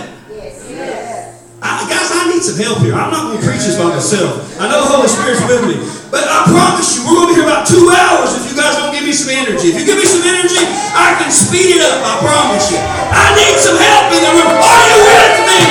I, 1.71 1.87
guys, 1.87 2.11
I 2.11 2.27
need 2.27 2.43
some 2.43 2.59
help 2.59 2.83
here. 2.83 2.91
I'm 2.91 3.07
not 3.15 3.31
going 3.31 3.39
to 3.39 3.43
preach 3.47 3.63
this 3.63 3.79
by 3.79 3.87
myself. 3.87 4.43
I 4.59 4.67
know 4.67 4.83
the 4.83 4.91
Holy 4.91 5.07
Spirit's 5.07 5.39
with 5.47 5.63
me. 5.63 5.79
But 6.11 6.27
I 6.27 6.43
promise 6.51 6.99
you, 6.99 7.07
we're 7.07 7.15
going 7.23 7.31
to 7.31 7.31
be 7.31 7.39
here 7.39 7.47
about 7.47 7.63
two 7.63 7.87
hours 7.87 8.35
if 8.35 8.51
you 8.51 8.55
guys 8.59 8.75
don't 8.75 8.91
give 8.91 9.07
me 9.07 9.15
some 9.15 9.31
energy. 9.31 9.71
If 9.71 9.79
you 9.79 9.87
give 9.87 9.95
me 9.95 10.03
some 10.03 10.19
energy, 10.27 10.59
I 10.91 11.15
can 11.15 11.31
speed 11.31 11.79
it 11.79 11.81
up. 11.87 12.03
I 12.03 12.19
promise 12.19 12.67
you. 12.75 12.79
I 12.83 13.31
need 13.39 13.55
some 13.55 13.79
help 13.79 14.11
in 14.11 14.19
the 14.19 14.31
room. 14.35 14.51
Are 14.51 14.83
you 14.91 14.99
with 14.99 15.37
me? 15.47 15.61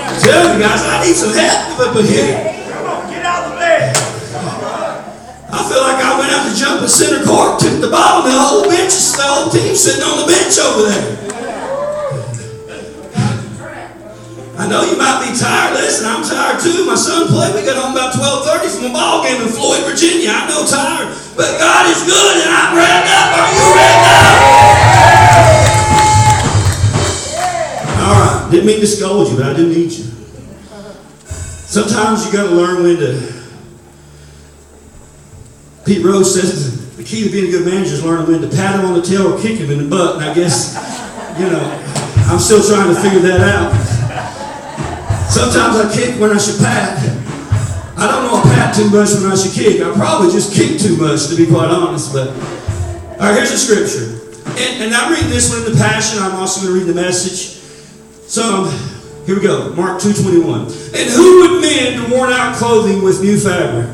I 0.00 0.12
tell 0.16 0.42
you 0.48 0.56
guys, 0.56 0.80
I 0.80 1.04
need 1.04 1.16
some 1.20 1.36
help 1.36 1.84
up 1.84 1.92
in 2.00 2.06
here. 2.08 2.32
Come 2.72 2.88
on, 2.88 3.12
get 3.12 3.20
out 3.28 3.44
of 3.44 3.52
the 3.52 3.60
bed. 3.60 3.92
I 5.52 5.60
feel 5.68 5.84
like 5.84 6.00
I 6.00 6.16
went 6.16 6.32
out 6.32 6.48
to 6.48 6.56
jump 6.56 6.80
in 6.80 6.88
center 6.88 7.20
court, 7.28 7.60
took 7.60 7.84
the 7.84 7.92
ball, 7.92 8.24
and 8.24 8.32
the 8.32 8.40
whole 8.40 8.64
bench, 8.64 8.96
the 8.96 9.20
whole 9.20 9.52
team 9.52 9.76
sitting 9.76 10.00
on 10.00 10.24
the 10.24 10.26
bench 10.32 10.56
over 10.56 10.88
there. 10.88 11.33
I 14.56 14.68
know 14.70 14.86
you 14.86 14.96
might 14.96 15.18
be 15.26 15.34
tired. 15.34 15.74
Listen, 15.74 16.06
I'm 16.06 16.22
tired 16.22 16.62
too. 16.62 16.86
My 16.86 16.94
son 16.94 17.26
played. 17.26 17.54
We 17.54 17.66
got 17.66 17.74
home 17.74 17.90
about 17.90 18.14
12:30 18.14 18.70
from 18.70 18.90
a 18.90 18.92
ball 18.94 19.24
game 19.24 19.42
in 19.42 19.48
Floyd, 19.48 19.82
Virginia. 19.82 20.30
I 20.30 20.46
know 20.46 20.62
tired, 20.62 21.10
but 21.34 21.58
God 21.58 21.90
is 21.90 21.98
good, 22.06 22.34
and 22.38 22.50
I'm 22.54 22.78
revved 22.78 23.10
up. 23.10 23.34
Are 23.34 23.50
you 23.50 23.66
revved 23.74 24.06
up? 24.14 24.36
All 27.98 28.14
right. 28.14 28.50
Didn't 28.50 28.66
mean 28.66 28.80
to 28.80 28.86
scold 28.86 29.28
you, 29.30 29.36
but 29.38 29.46
I 29.46 29.54
do 29.54 29.66
need 29.68 29.90
you. 29.90 30.04
Sometimes 31.26 32.24
you 32.24 32.32
got 32.32 32.44
to 32.48 32.54
learn 32.54 32.84
when 32.84 32.96
to. 32.98 33.34
Pete 35.84 36.04
Rose 36.04 36.32
says 36.32 36.96
the 36.96 37.02
key 37.02 37.24
to 37.24 37.30
being 37.30 37.48
a 37.48 37.50
good 37.50 37.66
manager 37.66 37.94
is 37.94 38.04
learning 38.04 38.28
when 38.28 38.40
to 38.40 38.56
pat 38.56 38.78
him 38.78 38.86
on 38.86 38.94
the 38.94 39.02
tail 39.02 39.34
or 39.34 39.38
kick 39.42 39.58
him 39.58 39.70
in 39.70 39.78
the 39.78 39.84
butt. 39.84 40.16
And 40.16 40.24
I 40.24 40.32
guess, 40.32 40.76
you 41.38 41.50
know, 41.50 41.60
I'm 42.30 42.38
still 42.38 42.62
trying 42.62 42.94
to 42.94 43.00
figure 43.02 43.18
that 43.18 43.40
out. 43.40 43.93
Sometimes 45.34 45.74
I 45.74 45.92
kick 45.92 46.20
when 46.20 46.30
I 46.30 46.38
should 46.38 46.62
pat. 46.62 47.02
I 47.98 48.06
don't 48.06 48.22
know 48.22 48.38
I 48.38 48.42
pat 48.54 48.72
too 48.72 48.88
much 48.88 49.10
when 49.18 49.26
I 49.26 49.34
should 49.34 49.50
kick. 49.50 49.82
I 49.82 49.92
probably 49.92 50.30
just 50.30 50.54
kick 50.54 50.78
too 50.78 50.96
much, 50.96 51.26
to 51.26 51.34
be 51.34 51.44
quite 51.44 51.70
honest. 51.70 52.12
But 52.12 52.28
all 52.28 53.18
right, 53.18 53.34
here's 53.34 53.50
the 53.50 53.58
scripture, 53.58 54.14
and, 54.46 54.84
and 54.84 54.94
I'm 54.94 55.10
reading 55.10 55.30
this 55.30 55.50
one 55.50 55.66
in 55.66 55.72
the 55.72 55.76
Passion. 55.76 56.22
I'm 56.22 56.36
also 56.36 56.62
going 56.62 56.78
to 56.78 56.86
read 56.86 56.94
the 56.94 56.94
message. 56.94 57.58
So 58.30 58.70
here 59.26 59.34
we 59.34 59.42
go, 59.42 59.74
Mark 59.74 60.00
two 60.00 60.12
twenty 60.12 60.38
one. 60.38 60.70
And 60.94 61.10
who 61.10 61.40
would 61.40 61.60
mend 61.60 62.12
worn 62.12 62.32
out 62.32 62.54
clothing 62.54 63.02
with 63.02 63.20
new 63.20 63.36
fabric? 63.36 63.90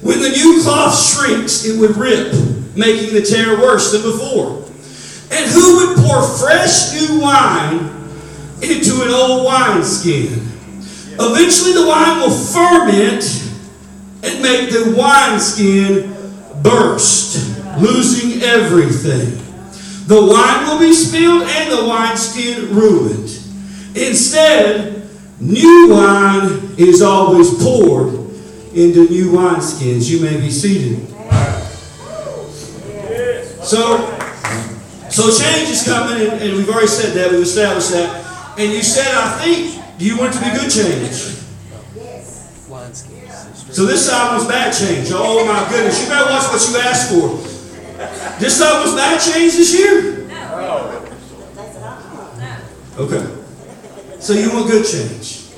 When 0.00 0.18
the 0.20 0.30
new 0.30 0.62
cloth 0.62 0.96
shrinks, 0.96 1.66
it 1.66 1.78
would 1.78 1.94
rip, 1.98 2.32
making 2.74 3.12
the 3.12 3.20
tear 3.20 3.60
worse 3.60 3.92
than 3.92 4.00
before. 4.00 4.64
And 5.30 5.44
who 5.50 5.76
would 5.76 5.98
pour 5.98 6.22
fresh 6.22 6.94
new 6.94 7.20
wine 7.20 7.91
into 8.62 9.02
an 9.02 9.10
old 9.10 9.44
wineskin. 9.44 10.48
Eventually, 11.18 11.72
the 11.74 11.86
wine 11.86 12.20
will 12.20 12.30
ferment 12.30 13.24
and 14.22 14.42
make 14.42 14.70
the 14.70 14.94
wineskin 14.96 16.14
burst, 16.62 17.58
losing 17.80 18.42
everything. 18.42 19.38
The 20.06 20.20
wine 20.24 20.68
will 20.68 20.78
be 20.78 20.92
spilled 20.92 21.42
and 21.42 21.72
the 21.72 21.88
wineskin 21.88 22.74
ruined. 22.74 23.30
Instead, 23.94 25.08
new 25.40 25.88
wine 25.90 26.74
is 26.78 27.02
always 27.02 27.52
poured 27.62 28.14
into 28.74 29.08
new 29.10 29.32
wineskins. 29.32 30.08
You 30.10 30.20
may 30.20 30.40
be 30.40 30.50
seated. 30.50 31.08
So, 33.62 33.98
so 35.08 35.30
change 35.30 35.68
is 35.68 35.84
coming, 35.84 36.26
and, 36.26 36.42
and 36.42 36.56
we've 36.56 36.68
already 36.68 36.86
said 36.86 37.14
that. 37.14 37.30
We've 37.30 37.42
established 37.42 37.90
that. 37.92 38.21
And 38.58 38.70
you 38.70 38.82
said, 38.82 39.14
I 39.14 39.38
think, 39.38 39.82
you 39.98 40.18
want 40.18 40.34
to 40.34 40.40
be 40.40 40.50
good 40.50 40.70
change? 40.70 41.40
So 43.72 43.86
this 43.86 44.06
side 44.06 44.34
was 44.34 44.46
bad 44.46 44.72
change. 44.74 45.08
Oh 45.12 45.46
my 45.46 45.66
goodness. 45.70 46.02
You 46.02 46.08
better 46.08 46.30
watch 46.30 46.44
what 46.52 46.60
you 46.68 46.76
asked 46.78 47.10
for. 47.10 47.38
This 48.38 48.58
side 48.58 48.82
was 48.84 48.94
bad 48.94 49.20
change 49.20 49.54
this 49.54 49.72
year? 49.72 50.28
Okay. 52.98 53.24
So 54.20 54.34
you 54.34 54.52
want 54.52 54.66
good 54.68 54.84
change. 54.84 55.48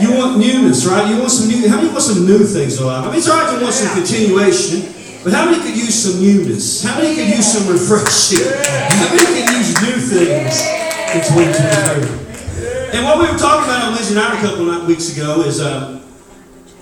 You 0.00 0.16
want 0.16 0.38
newness, 0.38 0.86
right? 0.86 1.10
You 1.10 1.18
want 1.18 1.30
some 1.30 1.48
new. 1.48 1.68
How 1.68 1.76
many 1.76 1.88
want 1.88 2.02
some 2.02 2.24
new 2.26 2.44
things 2.44 2.80
in 2.80 2.86
life? 2.86 3.04
I 3.04 3.08
mean, 3.08 3.18
it's 3.18 3.28
all 3.28 3.38
right 3.38 3.58
to 3.58 3.62
want 3.62 3.74
some 3.74 3.94
continuation, 3.94 4.82
but 5.22 5.32
how 5.32 5.44
many 5.44 5.62
could 5.62 5.76
use 5.76 5.94
some 5.94 6.20
newness? 6.20 6.82
How 6.82 6.98
many 6.98 7.14
could 7.14 7.28
use 7.28 7.46
some 7.52 7.70
refreshing? 7.70 8.48
How 8.48 9.14
many 9.14 9.26
could 9.26 9.50
use 9.54 9.82
new 9.82 10.00
things 10.00 10.83
2023? 11.20 12.94
And 12.94 13.04
what 13.04 13.18
we 13.18 13.30
were 13.30 13.38
talking 13.38 13.64
about 13.64 13.84
on 13.84 13.92
Wednesday 13.92 14.14
night 14.14 14.38
a 14.38 14.40
couple 14.40 14.70
of 14.70 14.86
weeks 14.86 15.16
ago 15.16 15.42
is 15.42 15.60
um, 15.60 16.02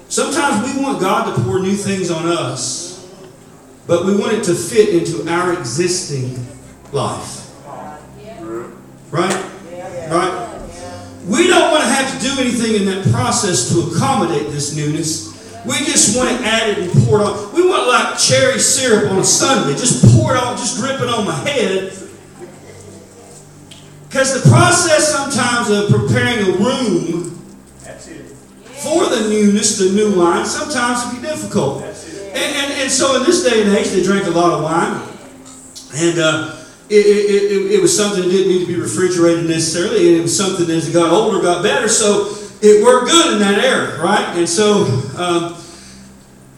sometimes 0.08 0.74
we 0.74 0.82
want 0.82 1.00
God 1.00 1.34
to 1.34 1.42
pour 1.42 1.60
new 1.60 1.74
things 1.74 2.10
on 2.10 2.26
us, 2.26 3.10
but 3.86 4.04
we 4.06 4.16
want 4.16 4.32
it 4.32 4.44
to 4.44 4.54
fit 4.54 4.90
into 4.90 5.28
our 5.30 5.52
existing 5.52 6.46
life. 6.92 7.50
Right? 9.10 9.50
Right? 10.10 10.48
We 11.26 11.46
don't 11.46 11.70
want 11.70 11.84
to 11.84 11.90
have 11.90 12.18
to 12.18 12.26
do 12.26 12.40
anything 12.40 12.74
in 12.74 12.86
that 12.86 13.12
process 13.12 13.72
to 13.72 13.94
accommodate 13.94 14.50
this 14.50 14.74
newness. 14.74 15.30
We 15.64 15.78
just 15.78 16.16
want 16.16 16.28
to 16.30 16.34
add 16.44 16.70
it 16.70 16.78
added 16.78 16.90
and 16.90 17.04
poured 17.04 17.22
on. 17.22 17.54
We 17.54 17.68
want 17.68 17.86
like 17.86 18.18
cherry 18.18 18.58
syrup 18.58 19.12
on 19.12 19.18
a 19.18 19.24
sundae. 19.24 19.78
Just 19.78 20.04
pour 20.16 20.34
it 20.34 20.42
on, 20.42 20.56
just 20.56 20.78
drip 20.78 21.00
it 21.00 21.08
on 21.08 21.24
my 21.24 21.36
head. 21.48 22.01
Because 24.12 24.44
the 24.44 24.50
process 24.50 25.08
sometimes 25.08 25.70
of 25.70 25.88
preparing 25.88 26.46
a 26.46 26.58
room 26.58 27.30
for 28.82 29.08
the 29.08 29.26
newness, 29.30 29.78
the 29.78 29.90
new 29.90 30.20
wine, 30.20 30.44
sometimes 30.44 31.00
it 31.00 31.14
can 31.14 31.22
be 31.22 31.28
difficult. 31.28 31.82
And, 31.82 32.36
and, 32.36 32.72
and 32.72 32.90
so 32.90 33.16
in 33.16 33.22
this 33.22 33.42
day 33.42 33.62
and 33.62 33.74
age, 33.74 33.88
they 33.88 34.02
drank 34.02 34.26
a 34.26 34.30
lot 34.30 34.52
of 34.52 34.64
wine. 34.64 35.00
And 35.94 36.18
uh, 36.18 36.62
it, 36.90 37.06
it, 37.06 37.52
it, 37.52 37.72
it 37.72 37.80
was 37.80 37.96
something 37.96 38.22
that 38.22 38.28
didn't 38.28 38.48
need 38.48 38.66
to 38.66 38.66
be 38.66 38.78
refrigerated 38.78 39.46
necessarily, 39.46 40.08
and 40.10 40.18
it 40.18 40.22
was 40.22 40.36
something 40.36 40.66
that 40.66 40.76
as 40.76 40.90
it 40.90 40.92
got 40.92 41.10
older, 41.10 41.40
got 41.40 41.62
better. 41.62 41.88
So 41.88 42.36
it 42.60 42.84
worked 42.84 43.10
good 43.10 43.32
in 43.32 43.38
that 43.38 43.64
era, 43.64 43.98
right? 43.98 44.36
And 44.36 44.46
so, 44.46 44.84
um, 45.16 45.56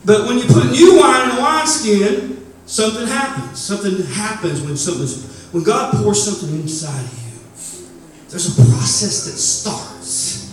but 0.04 0.26
when 0.26 0.38
you 0.38 0.44
put 0.49 0.73
new 0.73 0.99
wine 0.99 1.30
in 1.30 1.37
a 1.37 1.40
wineskin, 1.40 2.44
something 2.66 3.06
happens. 3.06 3.61
Something 3.61 4.04
happens 4.06 4.61
when 4.61 4.75
when 5.52 5.62
God 5.62 5.94
pours 5.94 6.20
something 6.20 6.52
inside 6.61 7.04
of 7.04 7.18
you. 7.18 7.24
There's 8.35 8.59
a 8.59 8.62
process 8.73 9.26
that 9.26 9.38
starts. 9.38 10.50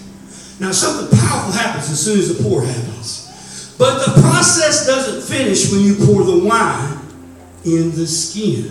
Now, 0.60 0.72
something 0.72 1.18
powerful 1.18 1.52
happens 1.52 1.90
as 1.90 2.00
soon 2.00 2.20
as 2.20 2.38
the 2.38 2.44
pour 2.44 2.62
happens. 2.62 3.74
But 3.80 4.06
the 4.06 4.22
process 4.22 4.86
doesn't 4.86 5.24
finish 5.24 5.72
when 5.72 5.82
you 5.82 5.96
pour 5.96 6.24
the 6.24 6.46
wine 6.46 7.00
in 7.66 7.90
the 7.96 8.06
skin. 8.06 8.66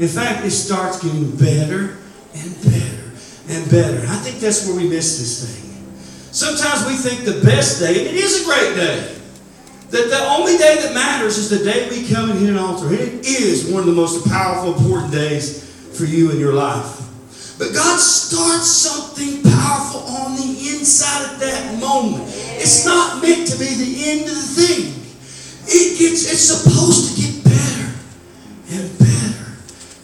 In 0.00 0.08
fact, 0.08 0.44
it 0.44 0.50
starts 0.50 1.00
getting 1.00 1.30
better 1.36 1.98
and 2.34 2.52
better 2.64 3.12
and 3.48 3.70
better. 3.70 4.04
I 4.08 4.16
think 4.16 4.40
that's 4.40 4.66
where 4.66 4.74
we 4.74 4.88
miss 4.88 5.20
this 5.20 5.46
thing. 5.46 5.94
Sometimes 6.32 6.84
we 6.88 6.94
think 6.94 7.24
the 7.24 7.44
best 7.46 7.78
day, 7.78 7.90
and 7.90 8.08
it 8.08 8.16
is 8.16 8.42
a 8.42 8.44
great 8.44 8.74
day, 8.74 9.18
that 9.90 10.10
the 10.10 10.26
only 10.30 10.58
day 10.58 10.82
that 10.82 10.92
matters 10.94 11.38
is 11.38 11.48
the 11.48 11.62
day 11.62 11.88
we 11.90 12.08
come 12.12 12.28
and 12.28 12.40
hit 12.40 12.50
an 12.50 12.58
altar. 12.58 12.88
And 12.88 12.98
it 12.98 13.24
is 13.24 13.70
one 13.70 13.82
of 13.82 13.86
the 13.86 13.92
most 13.92 14.26
powerful, 14.26 14.74
important 14.74 15.12
days 15.12 15.62
for 15.96 16.06
you 16.06 16.32
in 16.32 16.40
your 16.40 16.54
life. 16.54 17.01
But 17.62 17.74
God 17.74 18.00
starts 18.00 18.66
something 18.66 19.40
powerful 19.44 20.00
on 20.00 20.34
the 20.34 20.42
inside 20.74 21.30
at 21.30 21.38
that 21.38 21.78
moment. 21.78 22.24
It's 22.58 22.84
not 22.84 23.22
meant 23.22 23.46
to 23.52 23.56
be 23.56 23.66
the 23.66 24.10
end 24.10 24.22
of 24.22 24.34
the 24.34 24.66
thing. 24.66 24.90
It 25.68 25.96
gets 25.96 26.26
it's 26.26 26.42
supposed 26.42 27.14
to 27.14 27.22
get 27.22 27.44
better 27.44 27.94
and 28.72 28.98
better 28.98 29.52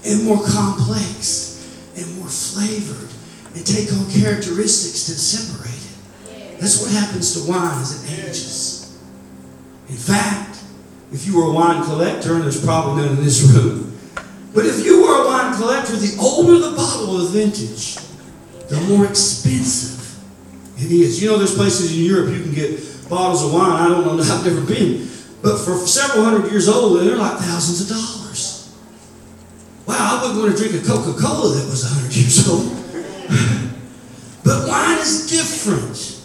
and 0.07 0.23
more 0.23 0.39
complex 0.47 1.59
and 1.97 2.07
more 2.21 2.29
flavored 2.29 3.11
and 3.57 3.67
take 3.67 3.93
on 3.93 4.09
characteristics 4.09 5.09
that 5.09 5.19
separate 5.19 5.75
it. 5.75 6.61
That's 6.61 6.81
what 6.81 6.93
happens 6.93 7.43
to 7.43 7.51
wine 7.51 7.81
as 7.81 8.05
it 8.05 8.21
ages. 8.23 8.97
In 9.89 9.97
fact, 9.97 10.63
if 11.11 11.27
you 11.27 11.37
were 11.37 11.51
a 11.51 11.53
wine 11.53 11.83
collector, 11.83 12.35
and 12.35 12.45
there's 12.45 12.65
probably 12.65 13.03
none 13.03 13.19
in 13.19 13.25
this 13.25 13.43
room, 13.43 13.98
but 14.55 14.65
if 14.67 14.85
you 14.85 15.03
were 15.03 15.25
a 15.25 15.27
wine 15.27 15.55
collector, 15.55 15.97
the 15.97 16.17
older 16.21 16.59
the 16.59 16.77
bottle 16.77 17.21
of 17.21 17.31
vintage, 17.31 17.97
the 18.69 18.81
more 18.89 19.07
expensive 19.07 19.99
it 20.79 20.93
is. 20.93 21.21
You 21.21 21.31
know, 21.31 21.39
there's 21.39 21.55
places 21.55 21.97
in 21.97 22.05
Europe 22.05 22.33
you 22.35 22.43
can 22.43 22.55
get 22.55 23.09
bottles 23.09 23.45
of 23.45 23.53
wine. 23.53 23.73
I 23.73 23.89
don't 23.89 24.07
know, 24.07 24.23
I've 24.23 24.45
never 24.45 24.65
been. 24.65 25.09
But 25.43 25.59
for 25.59 25.77
several 25.87 26.25
hundred 26.25 26.51
years 26.51 26.69
old, 26.69 27.01
they're 27.01 27.17
like 27.17 27.39
thousands 27.39 27.83
of 27.83 27.97
dollars. 27.97 28.77
Wow, 29.87 29.97
I 29.99 30.23
wouldn't 30.23 30.43
want 30.43 30.57
to 30.57 30.69
drink 30.69 30.85
a 30.85 30.87
Coca 30.87 31.19
Cola 31.19 31.55
that 31.55 31.67
was 31.69 31.85
100 31.85 32.15
years 32.15 32.49
old. 32.51 32.69
but 34.45 34.69
wine 34.69 34.99
is 34.99 35.31
different. 35.31 36.17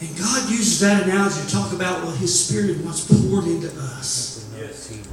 And 0.00 0.18
God 0.18 0.50
uses 0.50 0.80
that 0.80 1.04
analogy 1.04 1.40
to 1.42 1.50
talk 1.50 1.72
about 1.72 2.04
what 2.04 2.16
His 2.16 2.46
Spirit 2.46 2.78
wants 2.78 3.06
poured 3.06 3.44
into 3.44 3.68
us. 3.80 4.50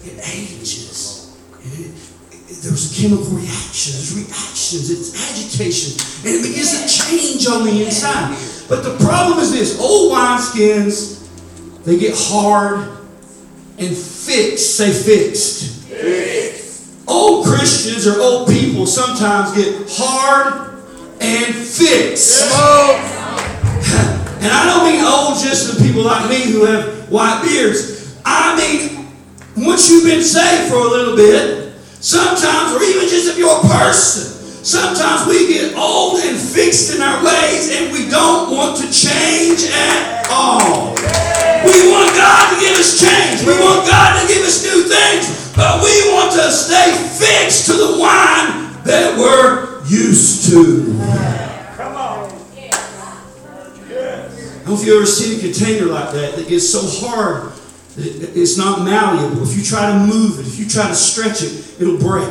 It 0.03 0.19
ages. 0.19 1.26
And 1.67 1.73
it, 1.73 1.91
it, 2.31 2.63
there's 2.63 2.95
chemical 2.95 3.25
reaction, 3.35 3.91
there's 3.93 4.15
reactions, 4.15 4.89
it's 4.89 5.11
agitation, 5.31 5.99
and 6.23 6.39
it 6.39 6.47
begins 6.47 6.71
to 6.79 6.87
change 6.87 7.47
on 7.47 7.65
the 7.65 7.83
inside. 7.83 8.37
But 8.69 8.83
the 8.83 8.95
problem 9.03 9.39
is 9.39 9.51
this 9.51 9.79
old 9.79 10.13
wineskins, 10.13 11.27
they 11.83 11.99
get 11.99 12.15
hard 12.15 12.87
and 13.77 13.95
fixed. 13.95 14.77
Say 14.77 14.91
fixed. 14.91 15.89
Old 17.07 17.45
Christians 17.45 18.07
or 18.07 18.19
old 18.19 18.47
people 18.47 18.85
sometimes 18.85 19.53
get 19.55 19.87
hard 19.89 20.83
and 21.19 21.53
fixed. 21.53 22.53
And 24.39 24.51
I 24.51 24.65
don't 24.65 24.91
mean 24.91 25.03
old 25.03 25.39
just 25.43 25.75
to 25.75 25.83
people 25.83 26.03
like 26.03 26.29
me 26.29 26.51
who 26.51 26.65
have 26.65 27.09
white 27.09 27.41
beards. 27.43 28.15
I 28.23 28.55
mean, 28.55 29.06
once 29.57 29.89
you've 29.89 30.05
been 30.05 30.23
saved 30.23 30.69
for 30.69 30.77
a 30.77 30.89
little 30.89 31.15
bit, 31.15 31.73
sometimes, 31.99 32.73
or 32.73 32.83
even 32.83 33.09
just 33.09 33.27
if 33.27 33.37
you're 33.37 33.49
a 33.49 33.67
person, 33.67 34.29
sometimes 34.63 35.25
we 35.27 35.47
get 35.47 35.75
old 35.75 36.21
and 36.21 36.37
fixed 36.37 36.93
in 36.95 37.01
our 37.01 37.25
ways 37.25 37.73
and 37.73 37.91
we 37.91 38.07
don't 38.07 38.53
want 38.53 38.77
to 38.77 38.85
change 38.93 39.65
at 39.73 40.27
all. 40.29 40.93
We 41.65 41.89
want 41.89 42.13
God 42.13 42.53
to 42.53 42.61
give 42.61 42.77
us 42.77 43.01
change. 43.01 43.41
We 43.47 43.57
want 43.57 43.89
God 43.89 44.21
to 44.21 44.27
give 44.27 44.45
us 44.45 44.61
new 44.63 44.85
things. 44.85 45.53
But 45.55 45.81
we 45.81 46.13
want 46.13 46.31
to 46.33 46.51
stay 46.51 46.93
fixed 47.17 47.65
to 47.65 47.73
the 47.73 47.97
wine 47.97 48.71
that 48.83 49.17
we're 49.17 49.83
used 49.85 50.51
to. 50.51 50.93
Come 51.75 51.95
on. 51.95 52.29
I 54.61 54.69
don't 54.69 54.75
know 54.75 54.79
if 54.79 54.85
you 54.85 54.97
ever 54.97 55.05
seen 55.07 55.39
a 55.39 55.41
container 55.41 55.87
like 55.87 56.11
that 56.13 56.35
that 56.35 56.47
gets 56.47 56.69
so 56.69 56.81
hard 56.83 57.56
it's 57.97 58.57
not 58.57 58.83
malleable. 58.83 59.43
If 59.43 59.57
you 59.57 59.63
try 59.63 59.91
to 59.91 59.97
move 60.05 60.39
it, 60.39 60.45
if 60.47 60.59
you 60.59 60.67
try 60.69 60.87
to 60.87 60.95
stretch 60.95 61.41
it, 61.41 61.81
it'll 61.81 61.97
break. 61.97 62.29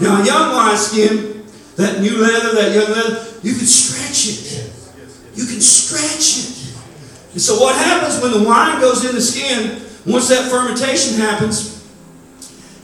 Now, 0.00 0.22
a 0.22 0.26
young 0.26 0.54
wineskin, 0.54 1.46
that 1.76 2.00
new 2.00 2.18
leather, 2.18 2.54
that 2.54 2.74
young 2.74 2.90
leather, 2.90 3.26
you 3.42 3.54
can 3.54 3.66
stretch 3.66 4.26
it. 4.26 4.72
You 5.34 5.46
can 5.46 5.60
stretch 5.60 6.38
it. 6.38 6.58
And 7.32 7.40
so, 7.40 7.60
what 7.60 7.76
happens 7.76 8.20
when 8.20 8.32
the 8.32 8.48
wine 8.48 8.80
goes 8.80 9.04
in 9.04 9.14
the 9.14 9.20
skin, 9.20 9.80
once 10.06 10.28
that 10.28 10.50
fermentation 10.50 11.18
happens, 11.18 11.86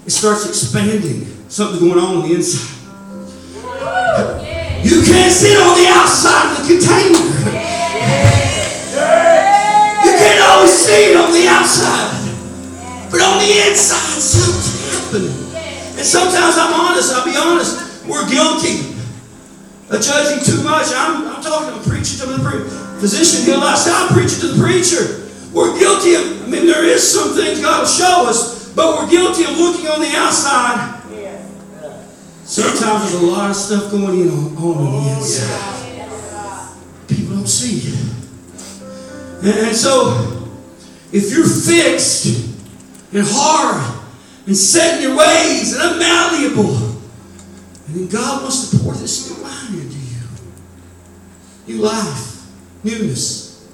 it 0.06 0.10
starts 0.10 0.46
expanding. 0.48 1.26
Something's 1.48 1.80
going 1.80 1.98
on 1.98 2.16
on 2.16 2.28
the 2.28 2.34
inside. 2.34 2.70
You 4.84 5.02
can't 5.02 5.32
sit 5.32 5.56
on 5.56 5.78
the 5.78 5.86
outside 5.88 6.52
of 6.52 6.68
the 6.68 6.74
container. 6.74 7.53
Outside. 11.48 12.12
But 13.10 13.20
on 13.22 13.38
the 13.38 13.50
inside, 13.68 14.18
something's 14.18 14.74
happening. 14.90 15.36
And 15.96 16.06
sometimes 16.06 16.58
I'm 16.58 16.74
honest, 16.74 17.14
I'll 17.14 17.24
be 17.24 17.36
honest, 17.36 18.04
we're 18.06 18.28
guilty 18.28 18.94
of 19.90 20.00
judging 20.02 20.42
too 20.44 20.62
much. 20.62 20.88
I'm, 20.90 21.28
I'm 21.28 21.42
talking, 21.42 21.72
I'm 21.72 21.82
preaching 21.82 22.18
to 22.20 22.26
the 22.26 22.42
pre- 22.42 22.66
physician 23.00 23.44
here 23.46 23.56
last 23.56 23.86
night, 23.86 24.08
I'm 24.08 24.14
preaching 24.16 24.40
to 24.40 24.48
the 24.48 24.62
preacher. 24.62 25.30
We're 25.52 25.78
guilty 25.78 26.14
of, 26.14 26.42
I 26.42 26.46
mean, 26.46 26.66
there 26.66 26.84
is 26.84 27.06
some 27.06 27.36
things 27.36 27.60
God 27.60 27.80
will 27.80 27.86
show 27.86 28.26
us, 28.26 28.72
but 28.74 28.98
we're 28.98 29.10
guilty 29.10 29.44
of 29.44 29.56
looking 29.56 29.86
on 29.86 30.00
the 30.00 30.10
outside. 30.16 31.02
Sometimes 32.44 33.10
there's 33.10 33.22
a 33.22 33.26
lot 33.26 33.50
of 33.50 33.56
stuff 33.56 33.90
going 33.90 34.20
in 34.20 34.28
on, 34.28 34.56
on 34.58 35.04
the 35.04 35.16
inside. 35.16 36.08
People 37.08 37.36
don't 37.36 37.46
see. 37.46 37.94
And, 39.42 39.68
and 39.68 39.76
so, 39.76 40.33
if 41.14 41.30
you're 41.30 41.46
fixed 41.46 42.26
and 43.12 43.24
hard 43.24 44.02
and 44.48 44.56
set 44.56 44.96
in 44.96 45.08
your 45.08 45.16
ways 45.16 45.72
and 45.72 45.94
unmalleable, 45.94 46.98
and 47.86 47.94
then 47.94 48.08
God 48.08 48.42
wants 48.42 48.70
to 48.70 48.78
pour 48.78 48.94
this 48.94 49.30
new 49.30 49.40
wine 49.40 49.74
into 49.74 49.96
you. 49.96 50.26
New 51.68 51.82
life, 51.84 52.50
newness. 52.82 53.68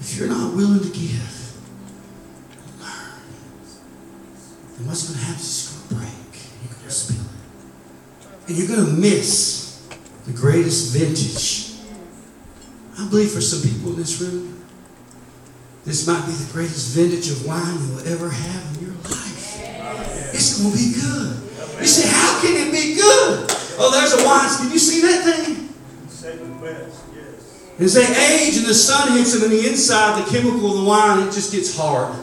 If 0.00 0.16
you're 0.18 0.28
not 0.28 0.54
willing 0.54 0.80
to 0.80 0.88
give, 0.88 1.60
learn, 2.80 3.20
then 4.76 4.86
what's 4.86 5.08
going 5.08 5.18
to 5.18 5.24
happen 5.26 5.40
is 5.40 5.46
it's 5.46 5.76
going 5.76 5.88
to 5.88 5.94
break. 5.94 6.42
You're 6.62 6.72
going 6.72 6.84
to 6.84 6.90
spill 6.90 7.20
it. 7.20 8.48
And 8.48 8.56
you're 8.56 8.68
going 8.68 8.86
to 8.86 8.92
miss 8.92 9.86
the 10.24 10.32
greatest 10.32 10.96
vintage. 10.96 11.76
I 12.98 13.08
believe 13.10 13.30
for 13.30 13.42
some 13.42 13.60
people 13.68 13.90
in 13.92 13.96
this 13.98 14.18
room, 14.20 14.51
this 15.84 16.06
might 16.06 16.24
be 16.26 16.32
the 16.32 16.52
greatest 16.52 16.94
vintage 16.94 17.30
of 17.30 17.44
wine 17.46 17.78
you'll 17.88 18.06
ever 18.12 18.30
have 18.30 18.76
in 18.76 18.86
your 18.86 18.94
life. 19.02 19.58
It's 20.32 20.60
going 20.60 20.72
to 20.72 20.78
be 20.78 20.94
good. 20.94 21.42
You 21.80 21.86
say, 21.86 22.08
how 22.08 22.40
can 22.40 22.54
it 22.54 22.70
be 22.70 22.94
good? 22.94 23.50
Oh, 23.78 23.90
there's 23.90 24.14
a 24.14 24.24
wine. 24.24 24.48
Can 24.58 24.70
you 24.70 24.78
see 24.78 25.00
that 25.02 25.24
thing? 25.24 25.68
As 27.80 27.94
they 27.94 28.06
age 28.06 28.56
and 28.58 28.66
the 28.66 28.74
sun 28.74 29.18
hits 29.18 29.34
them 29.34 29.50
in 29.50 29.58
the 29.58 29.68
inside, 29.68 30.22
the 30.22 30.30
chemical 30.30 30.70
of 30.70 30.76
the 30.82 30.84
wine, 30.84 31.26
it 31.26 31.32
just 31.32 31.50
gets 31.50 31.76
hard. 31.76 32.14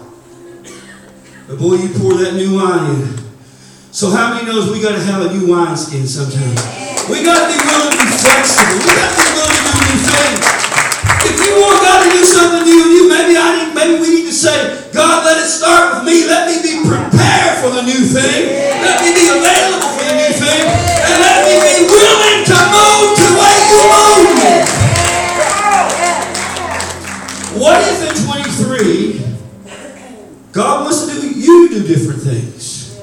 But 1.48 1.60
boy, 1.60 1.76
you 1.76 1.89
pour 2.00 2.13
that 2.13 2.36
new 2.36 2.56
wine 2.56 2.95
in. 2.95 3.19
So 3.91 4.10
how 4.10 4.34
many 4.34 4.45
knows 4.45 4.72
we 4.72 4.82
got 4.82 4.95
to 4.95 5.02
have 5.04 5.26
a 5.26 5.34
new 5.36 5.52
wine 5.52 5.76
skin 5.76 6.08
sometimes? 6.08 6.63
We 7.10 7.26
got 7.26 7.43
to 7.43 7.52
be 7.52 7.60
willing 7.60 7.91
to 7.91 7.98
be 7.98 8.08
flexible. 8.08 8.80
We 8.80 8.93
got 8.95 9.10
to 9.12 9.19
be 9.19 9.28
willing 9.36 9.60
to 9.60 9.72
do 9.74 9.82
new 9.84 10.00
things. 10.08 10.48
Want 11.60 11.84
God 11.84 12.08
to 12.08 12.10
do 12.10 12.24
something 12.24 12.63
new 12.63 12.80
in 12.88 12.91
you, 12.95 13.04
maybe 13.12 13.36
I 13.36 13.52
need, 13.60 13.76
maybe 13.76 14.00
we 14.00 14.08
need 14.15 14.28
to 14.32 14.34
say, 14.34 14.56
God, 14.95 15.28
let 15.28 15.43
it 15.43 15.50
start 15.52 16.00
with 16.00 16.08
me. 16.08 16.24
Let 16.24 16.48
me 16.48 16.63
be 16.63 16.88
prepared 16.88 17.60
for 17.60 17.67
the 17.76 17.84
new 17.84 18.00
thing. 18.00 18.56
Let 18.80 19.04
me 19.04 19.12
be 19.12 19.28
available 19.28 19.91
for 19.91 20.08
the 20.08 20.15
new 20.24 20.32
thing. 20.39 20.63
And 21.04 21.19
let 21.19 21.43
me 21.43 21.60
be 21.60 21.84
willing 21.84 22.48
to 22.48 22.58
move 22.72 23.12
to 23.12 23.28
where 23.36 23.60
you 23.67 23.82
move 23.91 24.39
me. 24.39 24.56
What 27.60 27.84
if 27.91 28.08
in 28.08 28.15
23, 28.24 29.19
God 30.54 30.88
wants 30.88 31.12
to 31.12 31.19
do 31.19 31.28
you 31.28 31.67
do 31.67 31.84
different 31.86 32.24
things? 32.24 32.95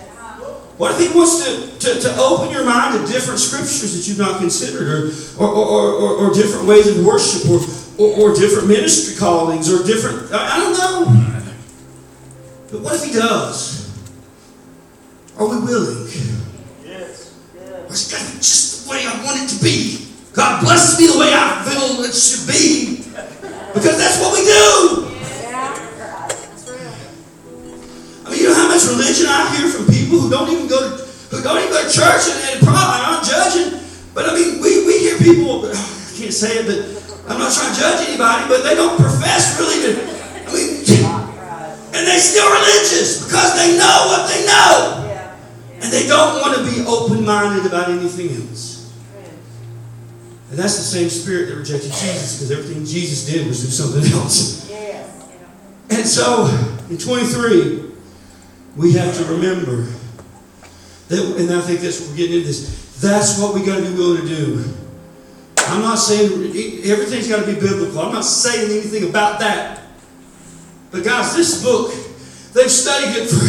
What 0.78 0.92
if 0.92 0.98
He 0.98 1.14
wants 1.14 1.44
to, 1.44 1.76
to, 1.76 2.00
to 2.00 2.16
open 2.16 2.50
your 2.50 2.64
mind 2.64 2.96
to 2.96 3.12
different 3.12 3.38
scriptures 3.38 3.92
that 3.92 4.08
you've 4.08 4.18
not 4.18 4.40
considered, 4.40 5.12
or, 5.38 5.44
or, 5.44 5.52
or, 5.52 5.92
or, 5.92 6.10
or 6.24 6.32
different 6.32 6.66
ways 6.66 6.88
of 6.88 7.04
worship, 7.04 7.50
or, 7.50 7.60
or, 7.98 8.30
or 8.30 8.34
different 8.34 8.68
ministry 8.68 9.16
callings, 9.16 9.72
or 9.72 9.84
different, 9.86 10.32
I, 10.32 10.56
I 10.56 10.60
don't 10.60 10.76
know. 10.78 11.32
But 12.70 12.80
what 12.80 12.94
if 12.96 13.04
He 13.04 13.12
does? 13.12 13.86
Are 15.38 15.46
we 15.48 15.60
willing? 15.60 16.08
Yes. 16.84 17.36
Or 17.56 17.92
it's 17.92 18.10
got 18.10 18.24
to 18.24 18.32
be 18.32 18.38
just 18.38 18.84
the 18.84 18.90
way 18.90 19.04
I 19.06 19.24
want 19.24 19.42
it 19.42 19.48
to 19.56 19.62
be. 19.62 20.08
God 20.32 20.60
bless 20.60 20.98
me 21.00 21.06
the 21.06 21.18
way 21.18 21.32
I 21.32 21.64
feel 21.64 22.04
it 22.04 22.12
should 22.12 22.46
be. 22.48 23.04
Because 23.72 23.96
that's 23.98 24.20
what 24.20 24.32
we 24.32 24.44
do. 24.44 25.12
yeah. 25.44 25.76
I 28.24 28.30
mean, 28.30 28.40
you 28.40 28.48
know 28.48 28.54
how 28.54 28.68
much 28.68 28.84
religion 28.88 29.26
I 29.28 29.56
hear 29.56 29.68
from 29.68 29.86
people 29.92 30.18
who 30.20 30.30
don't 30.30 30.48
even 30.48 30.66
go 30.66 30.96
to 30.96 31.04
who 31.30 31.42
don't 31.42 31.58
even 31.58 31.70
go 31.70 31.82
to 31.82 31.92
church 31.92 32.28
and, 32.32 32.56
and 32.56 32.64
probably 32.64 33.00
I'm 33.04 33.20
not 33.20 33.24
judging, 33.24 33.80
but 34.14 34.28
I 34.28 34.34
mean 34.34 34.60
we, 34.62 34.86
we 34.86 34.98
hear 34.98 35.18
people 35.18 35.66
I 35.66 35.74
can't 36.16 36.32
say 36.32 36.58
it, 36.58 36.66
but 36.66 37.05
I'm 37.28 37.38
not 37.38 37.52
trying 37.52 37.74
to 37.74 37.80
judge 37.80 38.08
anybody, 38.08 38.48
but 38.48 38.62
they 38.62 38.74
don't 38.74 38.98
profess 39.00 39.58
really 39.58 39.82
to 39.82 40.16
I 40.46 40.52
mean 40.54 40.86
and 41.96 42.06
they 42.06 42.18
still 42.18 42.50
religious 42.52 43.24
because 43.24 43.56
they 43.56 43.78
know 43.78 44.04
what 44.12 44.28
they 44.28 44.44
know. 44.46 45.02
And 45.80 45.92
they 45.92 46.06
don't 46.06 46.40
want 46.40 46.56
to 46.56 46.64
be 46.64 46.86
open-minded 46.86 47.64
about 47.64 47.88
anything 47.88 48.28
else. 48.36 48.92
And 50.50 50.58
that's 50.58 50.76
the 50.76 50.82
same 50.82 51.08
spirit 51.08 51.48
that 51.48 51.56
rejected 51.56 51.90
Jesus 51.90 52.36
because 52.36 52.50
everything 52.50 52.84
Jesus 52.84 53.26
did 53.26 53.46
was 53.46 53.62
do 53.62 53.68
something 53.68 54.12
else. 54.20 54.70
And 55.88 56.06
so, 56.06 56.46
in 56.90 56.98
23, 56.98 57.84
we 58.76 58.92
have 58.92 59.16
to 59.16 59.24
remember 59.24 59.88
that, 61.08 61.36
and 61.38 61.50
I 61.50 61.60
think 61.62 61.80
that's 61.80 62.00
what 62.00 62.10
we're 62.10 62.16
getting 62.16 62.36
into 62.36 62.46
this. 62.48 63.00
That's 63.00 63.40
what 63.40 63.54
we 63.54 63.64
got 63.64 63.76
to 63.76 63.82
be 63.82 63.94
willing 63.94 64.22
to 64.22 64.28
do. 64.28 64.64
I'm 65.68 65.82
not 65.82 65.96
saying 65.96 66.30
everything's 66.84 67.28
got 67.28 67.44
to 67.44 67.46
be 67.46 67.58
biblical. 67.58 68.00
I'm 68.00 68.12
not 68.12 68.24
saying 68.24 68.70
anything 68.70 69.08
about 69.08 69.40
that. 69.40 69.82
But 70.90 71.04
guys, 71.04 71.34
this 71.34 71.62
book, 71.62 71.92
they've 72.54 72.70
studied 72.70 73.16
it 73.16 73.28
for 73.28 73.46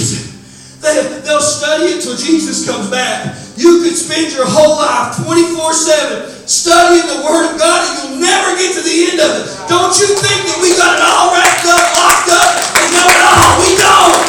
they, 0.82 1.22
they'll 1.26 1.42
study 1.42 1.98
it 1.98 2.02
till 2.06 2.16
Jesus 2.16 2.62
comes 2.70 2.90
back. 2.90 3.34
You 3.58 3.82
could 3.82 3.98
spend 3.98 4.32
your 4.34 4.46
whole 4.46 4.78
life 4.78 5.18
24 5.26 5.74
7 5.74 6.30
studying 6.46 7.08
the 7.10 7.26
Word 7.26 7.50
of 7.50 7.58
God 7.58 7.82
and 7.82 7.94
you'll 7.98 8.22
never 8.22 8.54
get 8.56 8.78
to 8.78 8.82
the 8.86 8.98
end 9.10 9.18
of 9.18 9.32
it. 9.42 9.46
Don't 9.66 9.94
you 9.98 10.08
think 10.14 10.40
that 10.46 10.58
we 10.62 10.78
got 10.78 10.94
it 10.94 11.04
all 11.04 11.34
wrapped 11.34 11.66
up, 11.66 11.86
locked 11.98 12.30
up, 12.30 12.50
and 12.78 12.88
know 12.94 13.08
it 13.10 13.22
all? 13.26 13.54
We 13.58 13.72
don't. 13.74 14.22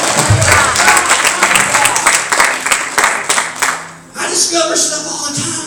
I 4.17 4.25
discover 4.33 4.75
stuff 4.75 5.05
all 5.05 5.29
the 5.29 5.37
time. 5.37 5.58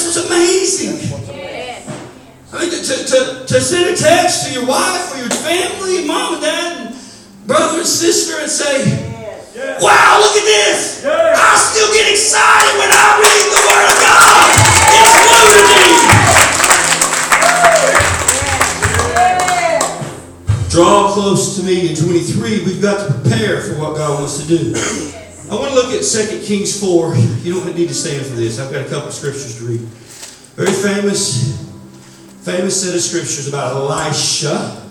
That's 0.00 0.16
what's 0.16 0.32
amazing. 0.32 0.96
I 2.52 2.58
mean, 2.58 2.70
to, 2.70 2.80
to, 2.80 3.44
to 3.44 3.60
send 3.60 3.92
a 3.92 3.96
text 3.96 4.46
to 4.46 4.52
your 4.54 4.66
wife 4.66 5.12
or 5.12 5.18
your 5.18 5.28
family, 5.28 6.06
mom 6.06 6.34
and 6.34 6.42
dad, 6.42 6.86
and 6.86 6.96
brother 7.46 7.80
and 7.80 7.86
sister, 7.86 8.40
and 8.40 8.50
say. 8.50 8.80
Wow, 9.82 10.20
look 10.24 10.36
at 10.36 10.44
this! 10.44 11.04
I 11.04 11.54
still 11.56 11.92
get 11.92 12.10
excited 12.10 12.78
when 12.80 12.88
I 12.88 13.20
read 13.20 13.44
the 13.52 13.60
Word 13.60 13.92
of 13.92 14.00
God! 14.00 14.48
It's 14.96 15.52
to 15.52 15.68
me! 15.68 15.92
Draw 20.70 21.12
close 21.12 21.56
to 21.56 21.62
me 21.62 21.90
in 21.90 21.94
23. 21.94 22.64
We've 22.64 22.80
got 22.80 23.06
to 23.06 23.12
prepare 23.12 23.60
for 23.60 23.78
what 23.78 23.96
God 23.96 24.20
wants 24.20 24.40
to 24.40 24.48
do. 24.48 25.19
I 25.50 25.54
want 25.54 25.70
to 25.70 25.74
look 25.74 25.92
at 25.92 26.04
2 26.04 26.42
Kings 26.44 26.78
4. 26.78 27.16
You 27.42 27.54
don't 27.54 27.74
need 27.74 27.88
to 27.88 27.94
stand 27.94 28.24
for 28.24 28.36
this. 28.36 28.60
I've 28.60 28.70
got 28.72 28.86
a 28.86 28.88
couple 28.88 29.10
scriptures 29.10 29.58
to 29.58 29.64
read. 29.64 29.80
Very 30.54 30.72
famous, 30.72 31.58
famous 32.42 32.84
set 32.84 32.94
of 32.94 33.00
scriptures 33.00 33.48
about 33.48 33.74
Elisha, 33.74 34.86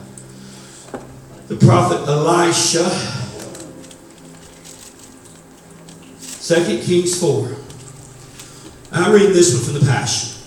the 1.48 1.56
prophet 1.56 2.06
Elisha. 2.10 2.84
2 6.44 6.82
Kings 6.84 7.18
4. 7.22 7.56
I'm 8.92 9.14
reading 9.14 9.32
this 9.32 9.54
one 9.54 9.64
from 9.64 9.76
the 9.76 9.90
Passion. 9.90 10.42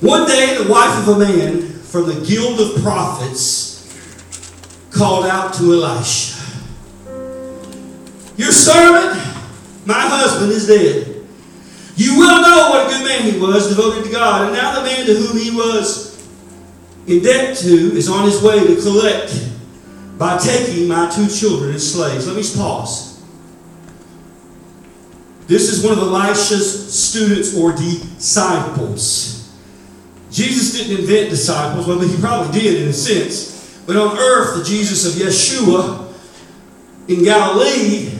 One 0.00 0.26
day, 0.26 0.60
the 0.60 0.68
wife 0.68 1.06
of 1.06 1.14
a 1.14 1.18
man 1.20 1.62
from 1.62 2.08
the 2.08 2.26
guild 2.26 2.58
of 2.60 2.82
prophets 2.82 3.86
called 4.90 5.26
out 5.26 5.54
to 5.54 5.74
Elisha 5.74 6.37
Your 8.38 8.52
servant, 8.52 9.20
my 9.84 9.98
husband, 9.98 10.52
is 10.52 10.68
dead. 10.68 11.26
You 11.96 12.16
well 12.18 12.40
know 12.40 12.70
what 12.70 12.86
a 12.86 12.90
good 12.90 13.04
man 13.04 13.32
he 13.32 13.38
was, 13.38 13.68
devoted 13.68 14.04
to 14.04 14.10
God, 14.12 14.44
and 14.44 14.52
now 14.52 14.76
the 14.76 14.84
man 14.84 15.04
to 15.06 15.14
whom 15.14 15.36
he 15.36 15.50
was 15.50 16.16
in 17.08 17.22
debt 17.22 17.56
to 17.58 17.66
is 17.66 18.08
on 18.08 18.24
his 18.24 18.40
way 18.40 18.64
to 18.64 18.80
collect 18.80 19.44
by 20.16 20.38
taking 20.38 20.86
my 20.86 21.10
two 21.10 21.26
children 21.26 21.74
as 21.74 21.92
slaves. 21.92 22.28
Let 22.28 22.36
me 22.36 22.44
pause. 22.56 23.20
This 25.48 25.68
is 25.68 25.82
one 25.82 25.94
of 25.94 25.98
Elisha's 25.98 26.92
students 26.92 27.56
or 27.56 27.72
disciples. 27.72 29.52
Jesus 30.30 30.78
didn't 30.78 31.00
invent 31.00 31.30
disciples, 31.30 31.88
well, 31.88 31.98
he 31.98 32.20
probably 32.20 32.60
did 32.60 32.82
in 32.82 32.88
a 32.88 32.92
sense. 32.92 33.82
But 33.86 33.96
on 33.96 34.16
earth, 34.16 34.58
the 34.58 34.64
Jesus 34.64 35.06
of 35.06 35.20
Yeshua 35.20 36.14
in 37.08 37.24
Galilee, 37.24 38.17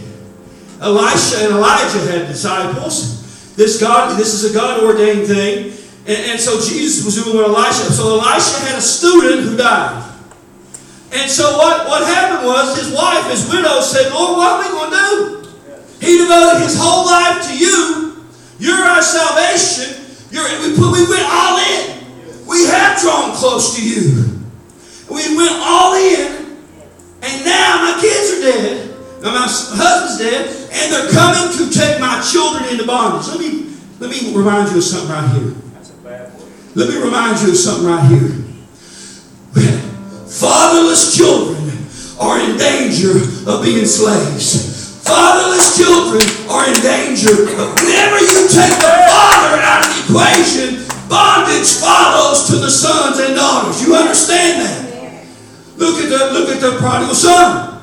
Elisha 0.80 1.44
and 1.44 1.54
Elijah 1.56 2.00
had 2.10 2.28
disciples. 2.28 3.54
This 3.56 3.80
God, 3.80 4.18
this 4.18 4.34
is 4.34 4.50
a 4.50 4.54
God 4.54 4.82
ordained 4.82 5.26
thing. 5.26 5.72
And, 6.06 6.32
and 6.32 6.40
so 6.40 6.60
Jesus 6.60 7.04
was 7.04 7.22
doing 7.22 7.36
what 7.36 7.50
Elisha. 7.50 7.92
So 7.92 8.20
Elisha 8.20 8.60
had 8.66 8.78
a 8.78 8.82
student 8.82 9.42
who 9.42 9.56
died. 9.56 10.04
And 11.12 11.30
so 11.30 11.56
what, 11.56 11.88
what 11.88 12.06
happened 12.06 12.46
was 12.46 12.78
his 12.78 12.94
wife, 12.94 13.30
his 13.30 13.48
widow, 13.50 13.80
said, 13.80 14.12
Lord, 14.12 14.36
what 14.36 14.52
are 14.52 14.62
we 14.62 14.68
going 14.70 14.90
to 14.90 14.96
do? 14.96 15.38
He 16.00 16.18
devoted 16.18 16.62
his 16.62 16.76
whole 16.78 17.06
life 17.06 17.48
to 17.48 17.58
you. 17.58 18.24
You're 18.58 18.76
our 18.76 19.02
salvation. 19.02 20.04
You're, 20.30 20.44
we, 20.60 20.76
put, 20.76 20.92
we 20.92 21.08
went 21.08 21.26
all 21.26 21.58
in. 21.58 22.46
We 22.46 22.66
have 22.66 23.00
drawn 23.00 23.34
close 23.34 23.76
to 23.76 23.82
you. 23.82 24.38
We 25.10 25.36
went 25.36 25.56
all 25.60 25.94
in. 25.94 26.56
And 27.22 27.44
now 27.44 27.82
my 27.82 27.98
kids 28.00 28.38
are 28.38 28.40
dead. 28.42 28.87
And 29.18 29.34
my 29.34 29.46
husband's 29.50 30.18
dead. 30.18 30.46
And 30.70 30.92
they're 30.92 31.10
coming 31.10 31.50
to 31.58 31.70
take 31.74 31.98
my 32.00 32.22
children 32.22 32.70
into 32.70 32.86
bondage. 32.86 33.26
Let 33.28 33.40
me, 33.40 33.74
let 33.98 34.10
me 34.10 34.34
remind 34.34 34.70
you 34.70 34.78
of 34.78 34.84
something 34.84 35.10
right 35.10 35.28
here. 35.34 35.50
That's 35.74 35.90
a 35.90 35.98
bad 36.06 36.34
word. 36.38 36.48
Let 36.74 36.88
me 36.88 36.96
remind 37.02 37.40
you 37.42 37.50
of 37.50 37.56
something 37.56 37.86
right 37.86 38.06
here. 38.06 38.48
Fatherless 40.28 41.16
children 41.16 41.66
are 42.20 42.38
in 42.38 42.56
danger 42.58 43.18
of 43.50 43.64
being 43.64 43.86
slaves. 43.86 45.02
Fatherless 45.02 45.74
children 45.74 46.22
are 46.46 46.68
in 46.68 46.78
danger 46.78 47.48
of 47.58 47.74
whenever 47.74 48.20
you 48.20 48.46
take 48.46 48.76
the 48.78 48.94
father 49.08 49.58
out 49.58 49.82
of 49.82 49.90
the 49.90 49.98
equation, 50.04 50.86
bondage 51.08 51.80
follows 51.80 52.46
to 52.46 52.56
the 52.56 52.70
sons 52.70 53.18
and 53.18 53.34
daughters. 53.34 53.82
You 53.82 53.96
understand 53.96 54.62
that? 54.62 55.24
Look 55.76 56.04
at 56.04 56.10
the 56.10 56.38
look 56.38 56.50
at 56.50 56.60
the 56.60 56.76
prodigal 56.78 57.14
son. 57.14 57.77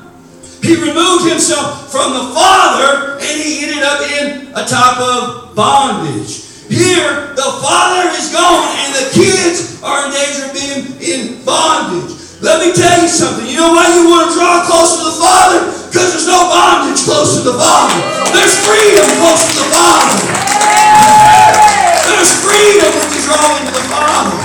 He 0.62 0.74
removed 0.76 1.28
himself 1.28 1.90
from 1.92 2.12
the 2.14 2.34
father 2.34 3.18
and 3.20 3.34
he 3.40 3.64
ended 3.64 3.82
up 3.82 4.00
in 4.02 4.48
a 4.54 4.64
type 4.66 4.98
of 4.98 5.54
bondage. 5.54 6.44
Here, 6.66 7.32
the 7.38 7.50
father 7.62 8.10
is 8.18 8.32
gone 8.34 8.66
and 8.82 8.90
the 8.98 9.06
kids 9.14 9.80
are 9.82 10.06
in 10.06 10.12
danger 10.12 10.50
of 10.50 10.52
being 10.52 10.82
in 10.98 11.44
bondage. 11.44 12.16
Let 12.42 12.60
me 12.60 12.74
tell 12.74 13.00
you 13.00 13.08
something. 13.08 13.46
You 13.46 13.56
know 13.56 13.72
why 13.72 13.88
you 13.94 14.10
want 14.10 14.28
to 14.28 14.36
draw 14.36 14.66
close 14.66 14.98
to 14.98 15.04
the 15.08 15.16
Father? 15.16 15.72
Because 15.88 16.12
there's 16.12 16.28
no 16.28 16.50
bondage 16.52 17.00
close 17.06 17.38
to 17.38 17.42
the 17.48 17.56
Father. 17.56 17.96
There's 18.34 18.52
freedom 18.60 19.08
close 19.22 19.40
to 19.46 19.54
the 19.56 19.68
Father. 19.72 20.16
There's 22.10 22.32
freedom 22.44 22.90
when 22.92 23.08
you 23.14 23.20
draw 23.24 23.46
into 23.56 23.72
the 23.72 23.86
Father. 23.88 24.36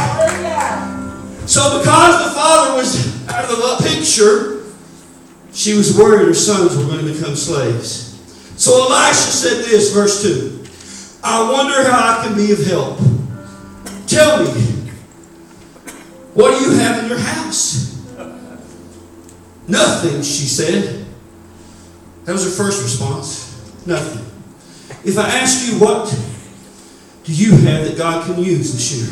So 1.47 1.83
because 1.83 2.13
the 2.23 2.31
Father 2.31 2.79
was 2.79 2.95
out 3.27 3.43
of 3.43 3.57
the 3.59 3.89
picture, 3.89 4.60
she 5.61 5.75
was 5.75 5.95
worried 5.95 6.25
her 6.25 6.33
sons 6.33 6.75
were 6.75 6.85
going 6.85 7.05
to 7.05 7.13
become 7.13 7.35
slaves. 7.35 8.17
So 8.57 8.71
Elisha 8.71 9.13
said 9.13 9.63
this, 9.65 9.93
verse 9.93 10.23
2. 10.23 10.65
I 11.23 11.51
wonder 11.51 11.87
how 11.87 12.17
I 12.17 12.25
can 12.25 12.35
be 12.35 12.51
of 12.51 12.65
help. 12.65 12.97
Tell 14.07 14.43
me, 14.43 14.49
what 16.33 16.57
do 16.57 16.65
you 16.65 16.79
have 16.79 17.03
in 17.03 17.09
your 17.09 17.19
house? 17.19 17.95
Nothing, 19.67 20.23
she 20.23 20.45
said. 20.45 21.05
That 22.25 22.31
was 22.31 22.43
her 22.43 22.63
first 22.63 22.81
response. 22.81 23.85
Nothing. 23.85 24.25
If 25.05 25.19
I 25.19 25.29
ask 25.29 25.71
you, 25.71 25.79
what 25.79 26.09
do 27.23 27.33
you 27.33 27.51
have 27.51 27.85
that 27.85 27.97
God 27.97 28.25
can 28.25 28.43
use 28.43 28.73
this 28.73 28.93
year? 28.95 29.11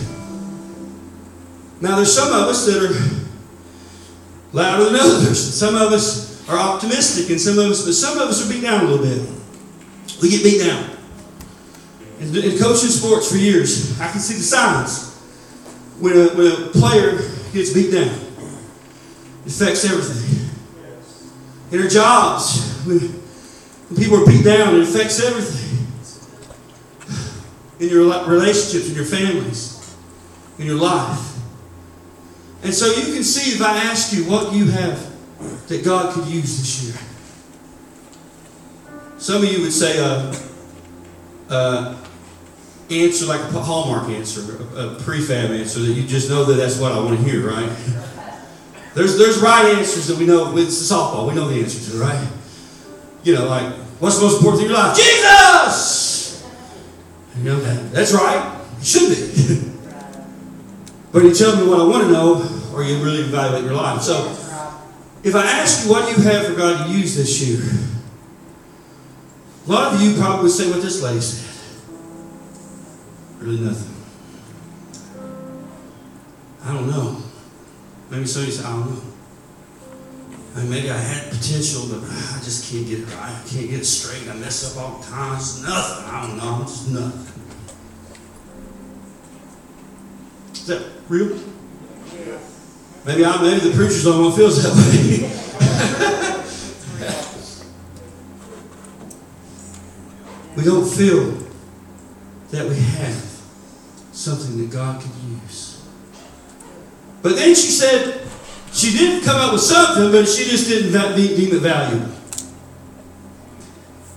Now, 1.79 1.97
there's 1.97 2.13
some 2.13 2.33
of 2.33 2.47
us 2.47 2.65
that 2.65 2.81
are 2.81 3.19
louder 4.51 4.85
than 4.85 4.95
others. 4.95 5.53
Some 5.53 5.75
of 5.75 5.93
us 5.93 6.28
are 6.49 6.57
optimistic, 6.57 7.29
and 7.29 7.39
some 7.39 7.59
of 7.59 7.71
us, 7.71 7.85
but 7.85 7.93
some 7.93 8.17
of 8.17 8.27
us 8.27 8.45
are 8.45 8.51
beat 8.51 8.63
down 8.63 8.85
a 8.85 8.89
little 8.89 9.05
bit. 9.05 9.21
We 10.21 10.29
get 10.29 10.43
beat 10.43 10.65
down. 10.65 10.89
In, 12.19 12.35
in 12.35 12.57
coaching 12.57 12.89
sports 12.89 13.31
for 13.31 13.37
years, 13.37 13.99
I 14.01 14.11
can 14.11 14.19
see 14.19 14.33
the 14.33 14.43
signs 14.43 15.15
when 15.99 16.17
a, 16.17 16.27
when 16.35 16.51
a 16.51 16.55
player 16.69 17.17
gets 17.53 17.71
beat 17.71 17.91
down. 17.91 18.09
It 19.45 19.51
affects 19.51 19.85
everything. 19.85 20.49
In 21.71 21.83
our 21.83 21.87
jobs, 21.87 22.83
when, 22.85 22.99
when 22.99 24.01
people 24.01 24.23
are 24.23 24.25
beat 24.25 24.43
down, 24.43 24.75
it 24.75 24.81
affects 24.81 25.23
everything. 25.23 25.67
In 27.79 27.89
your 27.89 28.05
relationships, 28.27 28.89
in 28.89 28.95
your 28.95 29.05
families, 29.05 29.95
in 30.57 30.65
your 30.65 30.75
life. 30.75 31.37
And 32.63 32.73
so 32.73 32.87
you 32.87 33.13
can 33.13 33.23
see 33.23 33.55
if 33.55 33.61
I 33.61 33.77
ask 33.77 34.11
you 34.11 34.23
what 34.23 34.51
you 34.51 34.65
have 34.65 35.08
that 35.69 35.83
God 35.83 36.13
could 36.13 36.25
use 36.25 36.57
this 36.57 36.83
year. 36.83 36.95
Some 39.17 39.43
of 39.43 39.51
you 39.51 39.61
would 39.61 39.73
say, 39.73 39.99
uh, 39.99 40.35
uh, 41.49 41.95
answer 42.89 43.25
like 43.25 43.41
a 43.41 43.61
hallmark 43.61 44.09
answer, 44.09 44.41
a, 44.75 44.87
a 44.87 44.95
prefab 44.95 45.51
answer 45.51 45.79
that 45.79 45.91
you 45.91 46.07
just 46.07 46.29
know 46.29 46.43
that 46.45 46.55
that's 46.55 46.79
what 46.79 46.91
I 46.91 46.99
want 46.99 47.17
to 47.17 47.23
hear, 47.23 47.47
right? 47.47 47.69
There's 48.95 49.17
there's 49.17 49.39
right 49.39 49.75
answers 49.77 50.07
that 50.07 50.17
we 50.17 50.25
know. 50.25 50.57
It's 50.57 50.91
softball. 50.91 51.27
We 51.27 51.35
know 51.35 51.47
the 51.47 51.61
answers, 51.61 51.95
right? 51.95 52.27
You 53.23 53.35
know, 53.35 53.45
like 53.47 53.71
what's 53.99 54.17
the 54.17 54.25
most 54.25 54.37
important 54.37 54.61
thing 54.61 54.69
in 54.69 54.75
your 54.75 54.83
life? 54.83 54.97
Jesus. 54.97 56.49
You 57.37 57.43
know 57.43 57.59
that 57.59 57.91
that's 57.91 58.13
right. 58.13 58.59
It 58.79 58.85
should 58.85 59.09
be. 59.09 59.71
but 61.11 61.23
you 61.23 61.33
tell 61.33 61.55
me 61.55 61.69
what 61.69 61.79
I 61.79 61.83
want 61.83 62.03
to 62.03 62.11
know, 62.11 62.43
or 62.73 62.83
you 62.83 63.03
really 63.03 63.21
evaluate 63.21 63.63
your 63.63 63.75
life. 63.75 64.01
So, 64.01 64.35
if 65.23 65.35
I 65.35 65.43
ask 65.43 65.85
you 65.85 65.91
what 65.91 66.09
you 66.15 66.23
have 66.23 66.47
for 66.47 66.55
God 66.55 66.87
to 66.87 66.93
use 66.93 67.15
this 67.15 67.41
year, 67.41 67.61
a 69.67 69.71
lot 69.71 69.93
of 69.93 70.01
you 70.01 70.15
probably 70.15 70.43
would 70.43 70.51
say 70.51 70.69
what 70.69 70.81
this 70.81 71.01
lady 71.01 71.19
said. 71.21 71.45
Really 73.39 73.59
nothing. 73.59 73.95
I 76.63 76.73
don't 76.73 76.87
know. 76.87 77.23
Maybe 78.09 78.25
somebody 78.25 78.51
said, 78.51 78.65
I 78.65 78.71
don't 78.71 78.89
know. 78.89 79.01
I 80.55 80.61
mean, 80.61 80.69
maybe 80.71 80.89
I 80.89 80.97
had 80.97 81.31
potential, 81.31 81.83
but 81.89 82.03
I 82.03 82.39
just 82.43 82.71
can't 82.71 82.87
get 82.87 82.99
it 82.99 83.05
right. 83.15 83.29
I 83.29 83.47
can't 83.47 83.69
get 83.69 83.79
it 83.79 83.85
straight. 83.85 84.27
I 84.29 84.33
mess 84.35 84.75
up 84.75 84.83
all 84.83 84.97
the 84.99 85.05
time. 85.05 85.35
It's 85.35 85.61
nothing. 85.61 86.05
I 86.05 86.27
don't 86.27 86.37
know. 86.37 86.59
It's 86.63 86.87
nothing. 86.87 87.43
Is 90.53 90.67
that 90.67 90.87
real? 91.07 91.37
Maybe 93.05 93.25
I 93.25 93.41
maybe 93.41 93.69
the 93.69 93.75
preacher's 93.75 94.03
the 94.03 94.11
only 94.11 94.29
one 94.29 94.37
feels 94.37 94.61
that 94.61 94.73
way. 94.75 95.29
we 100.55 100.63
don't 100.63 100.85
feel 100.85 101.31
that 102.51 102.67
we 102.67 102.75
have 102.75 103.41
something 104.11 104.57
that 104.57 104.69
God 104.71 105.01
could 105.01 105.11
use. 105.41 105.81
But 107.21 107.35
then 107.35 107.55
she 107.55 107.71
said 107.71 108.27
she 108.73 108.97
did 108.97 109.23
come 109.23 109.37
up 109.37 109.53
with 109.53 109.61
something, 109.61 110.11
but 110.11 110.27
she 110.27 110.49
just 110.49 110.67
didn't 110.67 110.91
deem 111.15 111.55
it 111.55 111.59
valuable. 111.61 112.13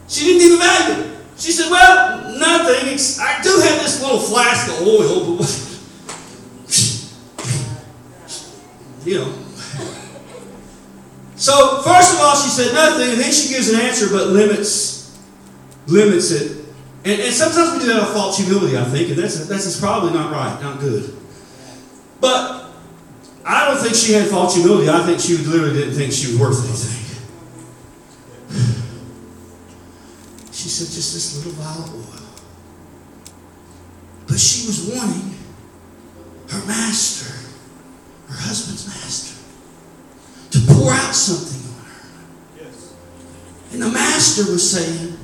She 0.08 0.24
didn't 0.24 0.40
deem 0.40 0.52
it 0.52 0.62
valuable. 0.62 1.16
She 1.36 1.52
said, 1.52 1.70
Well, 1.70 2.38
nothing. 2.38 2.98
I 3.20 3.40
do 3.42 3.50
have 3.60 3.82
this 3.82 4.02
little 4.02 4.20
flask 4.20 4.68
of 4.68 4.86
oil, 4.86 5.36
but 5.36 5.71
you 9.04 9.18
know. 9.18 9.32
So 11.36 11.82
first 11.82 12.14
of 12.14 12.20
all, 12.20 12.36
she 12.36 12.48
said 12.48 12.72
nothing, 12.72 13.10
and 13.10 13.20
then 13.20 13.32
she 13.32 13.48
gives 13.48 13.68
an 13.72 13.80
answer, 13.80 14.08
but 14.10 14.28
limits 14.28 15.02
limits 15.86 16.30
it. 16.30 16.58
And, 17.04 17.20
and 17.20 17.34
sometimes 17.34 17.72
we 17.72 17.80
do 17.80 17.92
that 17.92 18.02
of 18.02 18.12
false 18.12 18.38
humility, 18.38 18.78
I 18.78 18.84
think, 18.84 19.08
and 19.10 19.18
that's 19.18 19.46
that's 19.46 19.80
probably 19.80 20.12
not 20.12 20.30
right, 20.30 20.60
not 20.62 20.78
good. 20.78 21.16
But 22.20 22.70
I 23.44 23.68
don't 23.68 23.78
think 23.78 23.94
she 23.96 24.12
had 24.12 24.28
false 24.28 24.54
humility. 24.54 24.88
I 24.88 25.02
think 25.04 25.20
she 25.20 25.36
literally 25.38 25.74
didn't 25.74 25.94
think 25.94 26.12
she 26.12 26.32
was 26.32 26.38
worth 26.38 26.64
anything. 26.64 26.98
She 30.52 30.68
said, 30.68 30.94
just 30.94 31.14
this 31.14 31.38
little 31.38 31.52
vial 31.60 31.82
of 31.82 31.94
oil. 31.94 32.22
But 34.28 34.38
she 34.38 34.66
was 34.68 34.94
wanting 34.94 35.34
her 36.50 36.66
master, 36.66 37.31
her 38.32 38.40
husband's 38.48 38.86
master, 38.86 39.36
to 40.52 40.58
pour 40.72 40.90
out 40.90 41.14
something 41.14 41.60
on 41.70 41.76
her. 41.84 42.64
Yes. 42.64 42.94
And 43.72 43.82
the 43.82 43.90
master 43.90 44.50
was 44.50 44.70
saying, 44.70 45.18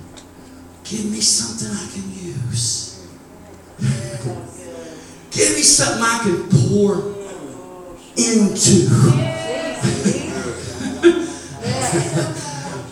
Give 0.84 1.04
me 1.10 1.20
something 1.20 1.70
I 1.70 1.86
can 1.92 2.12
use. 2.12 3.06
Give 5.30 5.54
me 5.54 5.62
something 5.62 6.02
I 6.02 6.18
can 6.22 6.48
pour 6.48 7.14
into. 8.16 8.88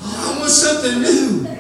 I 0.02 0.36
want 0.38 0.50
something 0.50 1.00
new. 1.02 1.55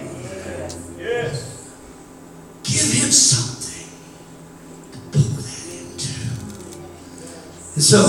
So, 7.86 8.02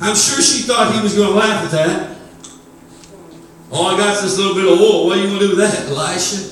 I'm 0.00 0.14
sure 0.14 0.40
she 0.40 0.62
thought 0.62 0.94
he 0.94 1.02
was 1.02 1.14
going 1.14 1.28
to 1.28 1.34
laugh 1.34 1.64
at 1.64 1.70
that. 1.72 2.16
All 3.72 3.86
I 3.86 3.96
got 3.96 4.16
is 4.16 4.22
this 4.22 4.38
little 4.38 4.54
bit 4.54 4.70
of 4.70 4.78
oil. 4.78 5.06
What 5.06 5.18
are 5.18 5.20
you 5.22 5.26
going 5.28 5.40
to 5.40 5.46
do 5.46 5.56
with 5.56 5.58
that, 5.58 5.88
Elisha? 5.88 6.50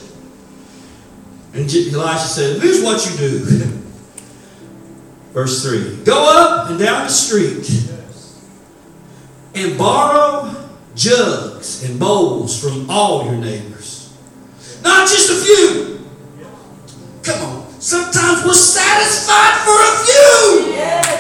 And 1.52 1.62
Elisha 1.62 2.26
said, 2.26 2.60
Here's 2.62 2.82
what 2.82 3.04
you 3.08 3.16
do. 3.16 3.38
Verse 5.32 5.62
3 5.62 6.04
Go 6.04 6.26
up 6.28 6.70
and 6.70 6.78
down 6.78 7.04
the 7.04 7.12
street 7.12 7.88
and 9.54 9.78
borrow 9.78 10.54
jugs 10.94 11.84
and 11.84 12.00
bowls 12.00 12.60
from 12.60 12.90
all 12.90 13.26
your 13.26 13.36
neighbors. 13.36 14.16
Not 14.82 15.08
just 15.08 15.30
a 15.30 15.34
few. 15.44 16.08
Come 17.22 17.42
on. 17.48 17.80
Sometimes 17.80 18.44
we're 18.44 18.54
satisfied 18.54 19.60
for 19.64 19.70
a 19.70 20.04
few. 20.04 20.72
Yes. 20.72 21.19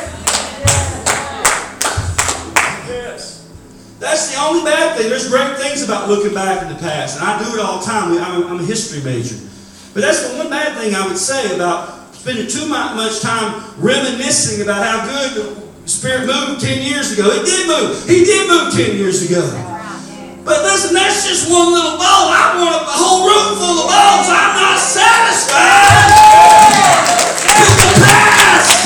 That's 4.00 4.32
the 4.32 4.40
only 4.40 4.64
bad 4.64 4.96
thing. 4.96 5.10
There's 5.10 5.28
great 5.28 5.58
things 5.58 5.82
about 5.84 6.08
looking 6.08 6.32
back 6.32 6.62
in 6.62 6.72
the 6.72 6.80
past, 6.80 7.20
and 7.20 7.28
I 7.28 7.36
do 7.36 7.52
it 7.52 7.60
all 7.60 7.80
the 7.80 7.84
time. 7.84 8.16
I'm 8.16 8.42
a, 8.42 8.46
I'm 8.46 8.58
a 8.58 8.64
history 8.64 9.04
major. 9.04 9.36
But 9.92 10.00
that's 10.00 10.26
the 10.26 10.38
one 10.38 10.48
bad 10.48 10.72
thing 10.80 10.94
I 10.94 11.06
would 11.06 11.18
say 11.18 11.54
about 11.54 12.14
spending 12.14 12.48
too 12.48 12.66
much 12.66 13.20
time 13.20 13.62
reminiscing 13.76 14.62
about 14.62 14.80
how 14.80 15.04
good 15.04 15.36
the 15.84 15.88
Spirit 15.88 16.24
moved 16.26 16.62
10 16.62 16.80
years 16.80 17.12
ago. 17.12 17.28
It 17.28 17.44
did 17.44 17.68
move. 17.68 18.08
He 18.08 18.24
did 18.24 18.48
move 18.48 18.72
10 18.72 18.96
years 18.96 19.20
ago. 19.28 19.44
But 20.44 20.62
listen, 20.64 20.94
that's 20.94 21.28
just 21.28 21.50
one 21.50 21.70
little 21.70 22.00
ball. 22.00 22.32
I 22.32 22.56
want 22.56 22.74
a 22.80 22.84
whole 22.88 23.28
room 23.28 23.52
full 23.60 23.84
of 23.84 23.88
balls. 23.92 24.28
I'm 24.32 24.56
not 24.56 24.80
satisfied 24.80 26.08
with 27.44 27.76
the 27.84 28.00
past. 28.00 28.80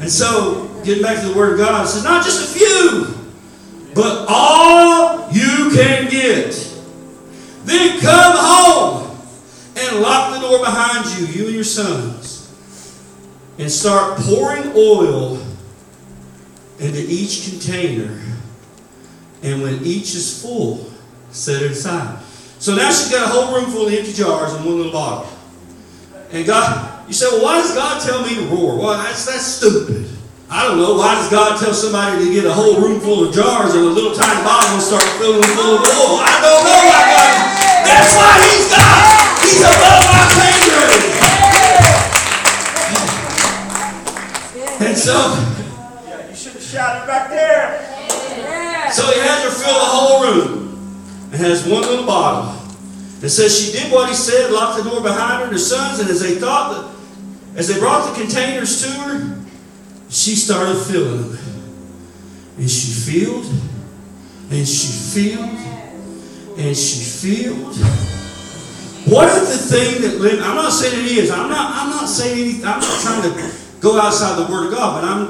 And 0.00 0.10
so, 0.10 0.67
getting 0.88 1.02
back 1.02 1.20
to 1.20 1.28
the 1.28 1.34
Word 1.34 1.52
of 1.52 1.58
God, 1.58 1.84
it 1.84 1.88
says, 1.88 2.02
not 2.02 2.24
just 2.24 2.56
a 2.56 2.58
few, 2.58 3.14
but 3.94 4.24
all 4.26 5.30
you 5.30 5.70
can 5.74 6.08
get. 6.10 6.54
Then 7.64 8.00
come 8.00 8.34
home 8.38 9.18
and 9.76 10.00
lock 10.00 10.32
the 10.32 10.40
door 10.40 10.60
behind 10.60 11.04
you, 11.20 11.26
you 11.26 11.46
and 11.46 11.54
your 11.54 11.64
sons, 11.64 12.50
and 13.58 13.70
start 13.70 14.18
pouring 14.20 14.72
oil 14.74 15.36
into 16.78 17.04
each 17.06 17.50
container. 17.50 18.18
And 19.42 19.62
when 19.62 19.84
each 19.84 20.14
is 20.14 20.40
full, 20.40 20.90
set 21.32 21.60
it 21.60 21.72
aside. 21.72 22.22
So 22.58 22.74
now 22.74 22.88
she's 22.88 23.10
got 23.10 23.28
a 23.28 23.28
whole 23.28 23.54
room 23.54 23.70
full 23.70 23.88
of 23.88 23.92
empty 23.92 24.14
jars 24.14 24.54
and 24.54 24.64
one 24.64 24.76
little 24.78 24.92
bottle. 24.92 25.30
And 26.32 26.46
God, 26.46 27.06
you 27.06 27.12
say, 27.12 27.26
well, 27.26 27.44
why 27.44 27.60
does 27.60 27.74
God 27.74 28.02
tell 28.02 28.22
me 28.22 28.36
to 28.36 28.46
roar? 28.46 28.78
Well, 28.78 28.96
that's, 28.96 29.26
that's 29.26 29.44
stupid. 29.44 29.97
I 30.50 30.64
don't 30.66 30.78
know. 30.78 30.96
Why 30.96 31.14
does 31.16 31.28
God 31.30 31.60
tell 31.60 31.74
somebody 31.74 32.24
to 32.24 32.32
get 32.32 32.44
a 32.46 32.52
whole 32.52 32.80
room 32.80 33.00
full 33.00 33.28
of 33.28 33.34
jars 33.34 33.74
and 33.74 33.84
a 33.84 33.88
little 33.92 34.14
tiny 34.16 34.42
bottle 34.44 34.74
and 34.74 34.82
start 34.82 35.04
filling 35.20 35.40
them 35.42 35.50
full 35.52 35.76
of 35.76 35.84
oil? 35.84 36.24
I 36.24 36.40
don't 36.40 36.64
know 36.64 36.80
why 36.88 37.00
God. 37.04 37.36
That's 37.84 38.16
why 38.16 38.32
He's 38.48 38.64
God. 38.72 39.04
He's 39.44 39.60
above 39.60 40.08
our 40.08 40.28
pay 40.40 40.56
grade. 40.72 41.04
And 44.88 44.96
so, 44.96 45.12
Yeah, 46.08 46.28
you 46.30 46.34
should 46.34 46.52
have 46.54 46.62
shouted 46.62 47.06
back 47.06 47.28
there. 47.28 47.84
so 48.92 49.04
He 49.12 49.20
has 49.20 49.44
her 49.44 49.50
fill 49.52 49.74
the 49.74 49.84
whole 49.84 50.22
room 50.24 51.28
and 51.30 51.40
has 51.42 51.68
one 51.68 51.82
little 51.82 52.06
bottle. 52.06 52.54
It 53.20 53.28
says 53.28 53.52
she 53.52 53.72
did 53.72 53.92
what 53.92 54.08
He 54.08 54.14
said, 54.14 54.50
locked 54.50 54.82
the 54.82 54.88
door 54.88 55.02
behind 55.02 55.40
her 55.40 55.44
and 55.44 55.52
her 55.52 55.58
sons, 55.58 55.98
and 55.98 56.08
as 56.08 56.20
they 56.22 56.36
thought 56.36 56.72
that, 56.72 57.58
as 57.58 57.68
they 57.68 57.78
brought 57.78 58.08
the 58.08 58.22
containers 58.22 58.80
to 58.82 58.88
her, 59.02 59.37
she 60.10 60.34
started 60.34 60.76
filling 60.82 61.30
them. 61.30 61.38
And 62.58 62.68
she 62.68 62.90
filled, 62.92 63.46
and 64.50 64.66
she 64.66 64.88
filled, 64.88 66.58
and 66.58 66.76
she 66.76 67.04
filled. 67.04 67.76
What 69.06 69.28
if 69.28 69.48
the 69.48 69.56
thing 69.56 70.02
that 70.02 70.20
lim- 70.20 70.42
I'm 70.42 70.56
not 70.56 70.72
saying 70.72 71.04
it 71.04 71.12
is. 71.12 71.30
I'm 71.30 71.48
not. 71.48 71.76
I'm 71.76 71.90
not 71.90 72.08
saying 72.08 72.38
anything. 72.38 72.64
I'm 72.64 72.80
not 72.80 73.00
trying 73.00 73.22
to 73.22 73.52
go 73.80 74.00
outside 74.00 74.44
the 74.44 74.52
Word 74.52 74.66
of 74.66 74.74
God. 74.74 75.00
But 75.00 75.08
I'm. 75.08 75.26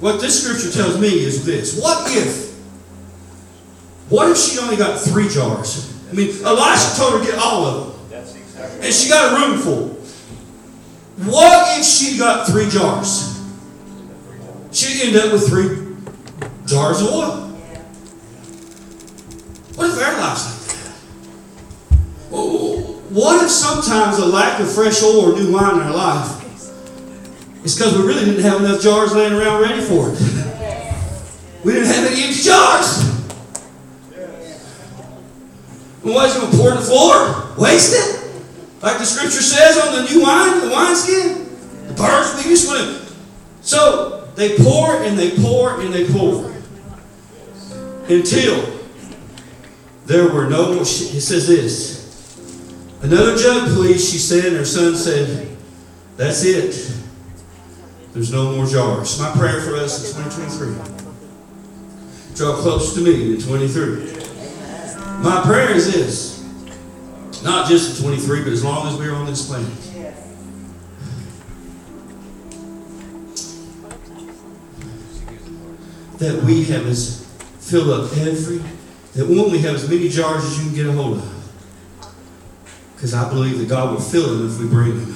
What 0.00 0.20
this 0.20 0.42
scripture 0.42 0.76
tells 0.76 1.00
me 1.00 1.08
is 1.08 1.46
this: 1.46 1.80
What 1.80 2.10
if? 2.10 2.52
What 4.10 4.28
if 4.30 4.36
she 4.36 4.58
only 4.58 4.76
got 4.76 5.00
three 5.00 5.28
jars? 5.28 5.88
I 6.10 6.14
mean, 6.14 6.28
Elisha 6.44 6.96
told 6.96 7.12
her 7.14 7.18
to 7.20 7.24
get 7.24 7.38
all 7.38 7.64
of 7.64 8.10
them, 8.10 8.10
and 8.82 8.92
she 8.92 9.08
got 9.08 9.32
a 9.32 9.36
room 9.36 9.58
full. 9.60 9.88
What 11.30 11.78
if 11.78 11.86
she 11.86 12.18
got 12.18 12.48
three 12.48 12.68
jars? 12.68 13.31
She'd 14.72 15.08
end 15.08 15.16
up 15.16 15.32
with 15.32 15.48
three 15.48 15.96
jars 16.66 17.02
of 17.02 17.08
oil. 17.08 17.48
What 19.74 19.90
if 19.90 19.96
our 20.02 20.18
life's 20.18 20.46
like 20.46 20.76
that? 20.78 20.96
What 23.10 23.44
if 23.44 23.50
sometimes 23.50 24.18
a 24.18 24.24
lack 24.26 24.60
of 24.60 24.72
fresh 24.72 25.02
oil 25.02 25.32
or 25.32 25.38
new 25.38 25.52
wine 25.52 25.74
in 25.74 25.82
our 25.82 25.94
life 25.94 26.42
is 27.64 27.76
because 27.76 27.98
we 27.98 28.06
really 28.06 28.24
didn't 28.24 28.42
have 28.42 28.60
enough 28.60 28.80
jars 28.80 29.14
laying 29.14 29.34
around 29.34 29.60
ready 29.60 29.82
for 29.82 30.08
it? 30.08 30.18
We 31.64 31.74
didn't 31.74 31.88
have 31.88 32.10
any 32.10 32.22
empty 32.24 32.42
jars. 32.42 33.12
And 36.02 36.14
what 36.14 36.28
is 36.28 36.36
it 36.36 36.40
the 36.50 36.82
floor? 36.82 37.54
Waste 37.58 37.92
it? 37.94 38.18
Like 38.82 38.98
the 38.98 39.04
scripture 39.04 39.42
says 39.42 39.76
on 39.78 39.94
the 39.94 40.10
new 40.10 40.22
wine, 40.22 40.60
the 40.60 40.68
wineskin? 40.68 41.46
The 41.88 41.94
birds, 41.94 42.34
we 42.36 42.50
just 42.50 42.66
want 42.66 42.80
to. 42.80 43.14
So 43.60 44.21
they 44.34 44.56
pour 44.56 45.02
and 45.02 45.18
they 45.18 45.36
pour 45.36 45.80
and 45.80 45.92
they 45.92 46.06
pour 46.06 46.50
until 48.08 48.80
there 50.06 50.32
were 50.32 50.48
no 50.48 50.74
more. 50.74 50.82
It 50.82 50.86
says 50.86 51.46
this. 51.46 52.02
Another 53.02 53.36
jug, 53.36 53.74
please, 53.74 54.10
she 54.10 54.18
said, 54.18 54.46
and 54.46 54.56
her 54.56 54.64
son 54.64 54.94
said, 54.94 55.56
That's 56.16 56.44
it. 56.44 56.90
There's 58.12 58.30
no 58.30 58.54
more 58.54 58.66
jars. 58.66 59.18
My 59.18 59.32
prayer 59.32 59.60
for 59.62 59.74
us 59.74 60.16
in 60.16 60.24
2023. 60.24 62.36
Draw 62.36 62.56
close 62.56 62.94
to 62.94 63.00
me 63.00 63.34
in 63.34 63.40
23. 63.40 64.12
My 65.22 65.42
prayer 65.44 65.70
is 65.70 65.92
this. 65.92 67.42
Not 67.42 67.68
just 67.68 67.98
in 67.98 68.04
23, 68.04 68.44
but 68.44 68.52
as 68.52 68.62
long 68.62 68.86
as 68.86 68.96
we're 68.96 69.14
on 69.14 69.26
this 69.26 69.46
planet. 69.46 69.91
That 76.22 76.44
we 76.44 76.62
have 76.66 76.86
as 76.86 77.26
fill 77.58 77.92
up 77.92 78.16
every 78.18 78.58
that 79.14 79.26
one 79.26 79.50
we 79.50 79.58
have 79.58 79.74
as 79.74 79.88
many 79.90 80.08
jars 80.08 80.44
as 80.44 80.56
you 80.56 80.66
can 80.66 80.74
get 80.76 80.86
a 80.86 80.92
hold 80.92 81.18
of. 81.18 82.04
Because 82.94 83.12
I 83.12 83.28
believe 83.28 83.58
that 83.58 83.68
God 83.68 83.92
will 83.92 84.00
fill 84.00 84.38
them 84.38 84.48
if 84.48 84.60
we 84.60 84.68
bring 84.68 85.00
them. 85.00 85.12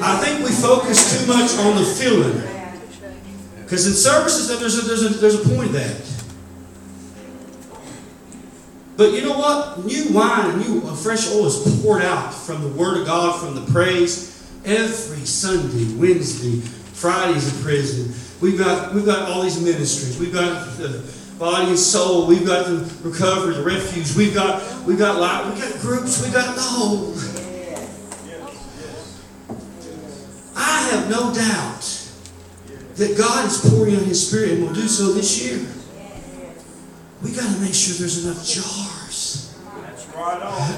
I 0.00 0.16
think 0.24 0.42
we 0.42 0.52
focus 0.52 1.20
too 1.20 1.26
much 1.26 1.50
on 1.58 1.76
the 1.76 1.84
filling. 1.84 2.40
Because 3.62 3.86
in 3.86 3.92
services, 3.92 4.48
there's 4.48 4.78
a, 4.78 4.88
there's, 4.88 5.04
a, 5.04 5.08
there's 5.10 5.34
a 5.34 5.48
point 5.50 5.66
of 5.66 5.72
that. 5.74 6.00
But 8.96 9.12
you 9.12 9.20
know 9.20 9.38
what? 9.38 9.84
New 9.84 10.14
wine 10.14 10.50
and 10.50 10.66
new 10.66 10.88
uh, 10.88 10.94
fresh 10.94 11.30
oil 11.30 11.46
is 11.46 11.82
poured 11.82 12.00
out 12.00 12.32
from 12.32 12.62
the 12.62 12.68
Word 12.68 13.02
of 13.02 13.06
God, 13.06 13.38
from 13.38 13.54
the 13.54 13.70
praise, 13.70 14.50
every 14.64 15.26
Sunday, 15.26 15.94
Wednesday, 15.96 16.66
Fridays 17.00 17.56
in 17.56 17.62
prison. 17.64 18.12
We've 18.40 18.58
got 18.58 18.92
we've 18.94 19.06
got 19.06 19.28
all 19.30 19.42
these 19.42 19.60
ministries. 19.60 20.18
We've 20.18 20.32
got 20.34 20.76
the 20.76 21.02
body 21.38 21.68
and 21.70 21.78
soul. 21.78 22.26
We've 22.26 22.46
got 22.46 22.66
the 22.66 22.92
recovery, 23.02 23.54
the 23.54 23.62
refuge. 23.62 24.14
We've 24.14 24.34
got 24.34 24.62
we've 24.84 24.98
got 24.98 25.18
life. 25.18 25.46
We've 25.54 25.62
got 25.62 25.80
groups. 25.80 26.22
We've 26.22 26.32
got 26.32 26.54
the 26.54 26.60
whole. 26.62 27.14
I 30.56 30.88
have 30.92 31.08
no 31.10 31.32
doubt 31.32 31.80
that 32.96 33.16
God 33.16 33.46
is 33.46 33.58
pouring 33.70 33.96
out 33.96 34.02
His 34.02 34.26
Spirit 34.28 34.52
and 34.52 34.66
will 34.66 34.74
do 34.74 34.86
so 34.88 35.12
this 35.12 35.42
year. 35.42 35.66
We 37.22 37.32
got 37.32 37.50
to 37.54 37.60
make 37.60 37.74
sure 37.74 37.96
there's 37.96 38.24
enough 38.24 38.44
jars, 38.46 39.54
That's 39.82 40.06
right 40.08 40.42
on. 40.42 40.72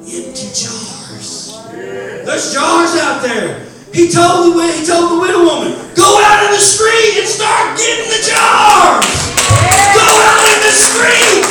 empty 0.00 0.48
jars. 0.54 1.58
There's 1.72 2.52
jars 2.52 2.96
out 2.96 3.22
there. 3.22 3.67
He 3.92 4.10
told 4.12 4.54
the 4.54 4.72
he 4.72 4.84
told 4.84 5.12
the 5.12 5.18
widow 5.20 5.44
woman, 5.44 5.72
go 5.96 6.20
out 6.20 6.44
in 6.44 6.52
the 6.52 6.60
street 6.60 7.18
and 7.18 7.28
start 7.28 7.76
getting 7.76 8.10
the 8.10 8.20
jars. 8.20 9.06
Go 9.96 10.04
out 10.04 10.44
in 10.44 10.60
the 10.62 10.74
street 10.76 11.44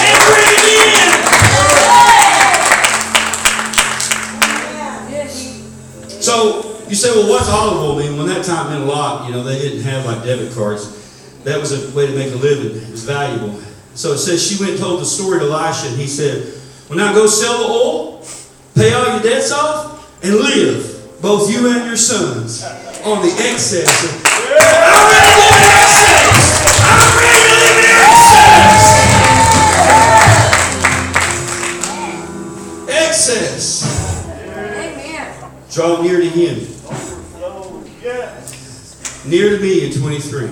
and 0.00 0.14
bring 0.30 0.46
it 0.48 0.64
in. 0.70 1.14
So 6.22 6.80
you 6.88 6.94
say, 6.94 7.10
well, 7.10 7.28
what's 7.28 7.48
olive 7.48 7.78
oil 7.78 7.98
mean? 7.98 8.16
When 8.16 8.26
that 8.28 8.44
time 8.44 8.70
meant 8.70 8.84
a 8.84 8.86
lot, 8.86 9.26
you 9.26 9.32
know, 9.32 9.42
they 9.42 9.58
didn't 9.58 9.82
have 9.82 10.06
like 10.06 10.24
debit 10.24 10.54
cards. 10.54 11.02
That 11.44 11.58
was 11.60 11.72
a 11.72 11.94
way 11.94 12.06
to 12.06 12.14
make 12.14 12.32
a 12.32 12.36
living. 12.36 12.80
It 12.80 12.90
was 12.90 13.04
valuable. 13.04 13.60
So 13.94 14.12
it 14.12 14.18
says 14.18 14.42
she 14.44 14.58
went 14.58 14.72
and 14.72 14.80
told 14.80 15.00
the 15.00 15.04
story 15.04 15.40
to 15.40 15.44
Elisha, 15.46 15.88
and 15.88 15.96
he 15.96 16.06
said, 16.06 16.54
Well, 16.88 16.98
now 16.98 17.12
go 17.12 17.26
sell 17.26 17.58
the 17.58 17.64
oil, 17.72 18.26
pay 18.74 18.92
all 18.94 19.12
your 19.12 19.22
debts 19.22 19.52
off, 19.52 20.22
and 20.24 20.34
live, 20.34 20.93
both 21.24 21.50
you 21.50 21.66
and 21.72 21.86
your 21.86 21.96
sons, 21.96 22.62
on 23.02 23.22
the 23.22 23.32
excess. 23.48 23.88
I'm 24.36 25.08
ready 25.08 25.32
to 25.32 25.40
live 25.40 25.56
in 25.56 25.64
excess. 25.72 26.68
I'm 26.84 27.16
ready 27.16 27.40
to 27.48 27.56
live 27.64 27.78
in 27.80 27.88
excess. 28.04 28.84
Excess. 33.08 34.28
Amen. 34.76 35.32
Draw 35.72 36.02
near 36.02 36.20
to 36.20 36.28
Him. 36.28 36.56
Yes. 38.02 39.24
near 39.24 39.56
to 39.56 39.62
me 39.62 39.86
in 39.86 39.92
23. 39.98 40.48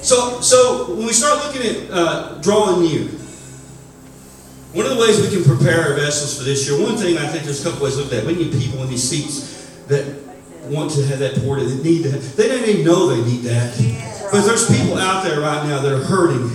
So, 0.00 0.40
so 0.40 0.94
when 0.94 1.06
we 1.06 1.12
start 1.12 1.44
looking 1.44 1.70
at 1.70 1.90
uh, 1.90 2.38
drawing 2.40 2.80
near, 2.80 3.08
one 4.72 4.86
of 4.86 4.92
the 4.96 4.98
ways 4.98 5.20
we 5.20 5.28
can 5.28 5.44
prepare 5.44 5.82
our 5.82 5.94
vessels 5.96 6.38
for 6.38 6.44
this 6.44 6.66
year, 6.66 6.80
one 6.80 6.96
thing 6.96 7.18
I 7.18 7.26
think 7.26 7.44
there's 7.44 7.60
a 7.60 7.64
couple 7.68 7.84
ways 7.84 7.96
to 7.96 8.04
look 8.04 8.12
at. 8.14 8.24
We 8.24 8.36
need 8.36 8.52
people 8.52 8.82
in 8.82 8.88
these 8.88 9.06
seats 9.06 9.56
that 9.88 10.04
want 10.66 10.90
to 10.92 11.06
have 11.06 11.18
that 11.20 11.38
poured 11.42 11.60
in, 11.60 11.68
that 11.68 11.82
need 11.82 12.02
that. 12.04 12.20
They 12.36 12.48
don't 12.48 12.66
even 12.68 12.84
know 12.84 13.06
they 13.06 13.22
need 13.22 13.42
that. 13.42 13.70
But 14.32 14.42
there's 14.42 14.66
people 14.66 14.98
out 14.98 15.22
there 15.22 15.40
right 15.40 15.66
now 15.66 15.80
that 15.80 15.92
are 15.92 16.04
hurting. 16.04 16.50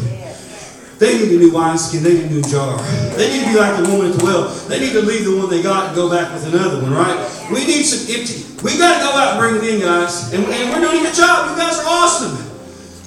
They 0.99 1.17
need 1.17 1.33
a 1.33 1.39
new 1.41 1.49
wineskin. 1.49 2.03
They 2.03 2.13
need 2.13 2.29
a 2.29 2.29
new 2.29 2.45
jar. 2.45 2.77
They 3.17 3.25
need 3.33 3.41
to 3.41 3.49
be 3.49 3.57
like 3.57 3.73
the 3.81 3.89
woman 3.89 4.11
at 4.11 4.19
the 4.19 4.23
well. 4.23 4.53
They 4.69 4.77
need 4.77 4.93
to 4.93 5.01
leave 5.01 5.25
the 5.25 5.33
one 5.33 5.49
they 5.49 5.63
got 5.63 5.89
and 5.89 5.95
go 5.95 6.05
back 6.11 6.29
with 6.29 6.45
another 6.53 6.77
one, 6.77 6.93
right? 6.93 7.17
We 7.49 7.65
need 7.65 7.81
some 7.89 8.05
empty. 8.05 8.45
We 8.61 8.77
got 8.77 9.01
to 9.01 9.01
go 9.01 9.09
out 9.17 9.33
and 9.33 9.37
bring 9.41 9.57
it 9.57 9.65
in, 9.65 9.81
guys. 9.81 10.29
And, 10.29 10.45
and 10.45 10.69
we're 10.69 10.77
doing 10.77 11.01
a 11.01 11.09
good 11.09 11.17
job. 11.17 11.49
You 11.49 11.57
guys 11.57 11.81
are 11.81 11.89
awesome. 11.89 12.37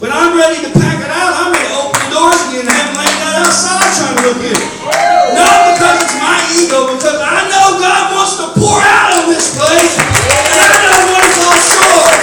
But 0.02 0.10
I'm 0.10 0.34
ready 0.34 0.58
to 0.66 0.74
pack 0.74 0.98
it 0.98 1.06
out. 1.06 1.32
I'm 1.38 1.54
ready 1.54 1.70
to 1.70 1.78
open 1.86 2.00
the 2.02 2.10
doors 2.10 2.40
again 2.50 2.66
and 2.66 2.74
have 2.74 2.86
them 2.90 2.98
laying 2.98 3.20
out 3.30 3.46
outside 3.46 3.86
trying 3.94 4.16
to 4.18 4.22
look 4.26 4.42
in. 4.42 4.58
Not 5.38 5.54
because 5.78 5.93
ego, 6.54 6.94
because 6.94 7.18
I 7.18 7.42
know 7.50 7.78
God 7.82 8.14
wants 8.14 8.36
to 8.38 8.46
pour 8.54 8.78
out 8.78 9.10
on 9.18 9.26
this 9.30 9.50
place. 9.58 9.98
And 9.98 10.60
I 10.62 10.78
don't 10.86 11.10
want 11.10 11.24
to 11.26 11.32
fall 11.34 11.58
short. 11.58 12.22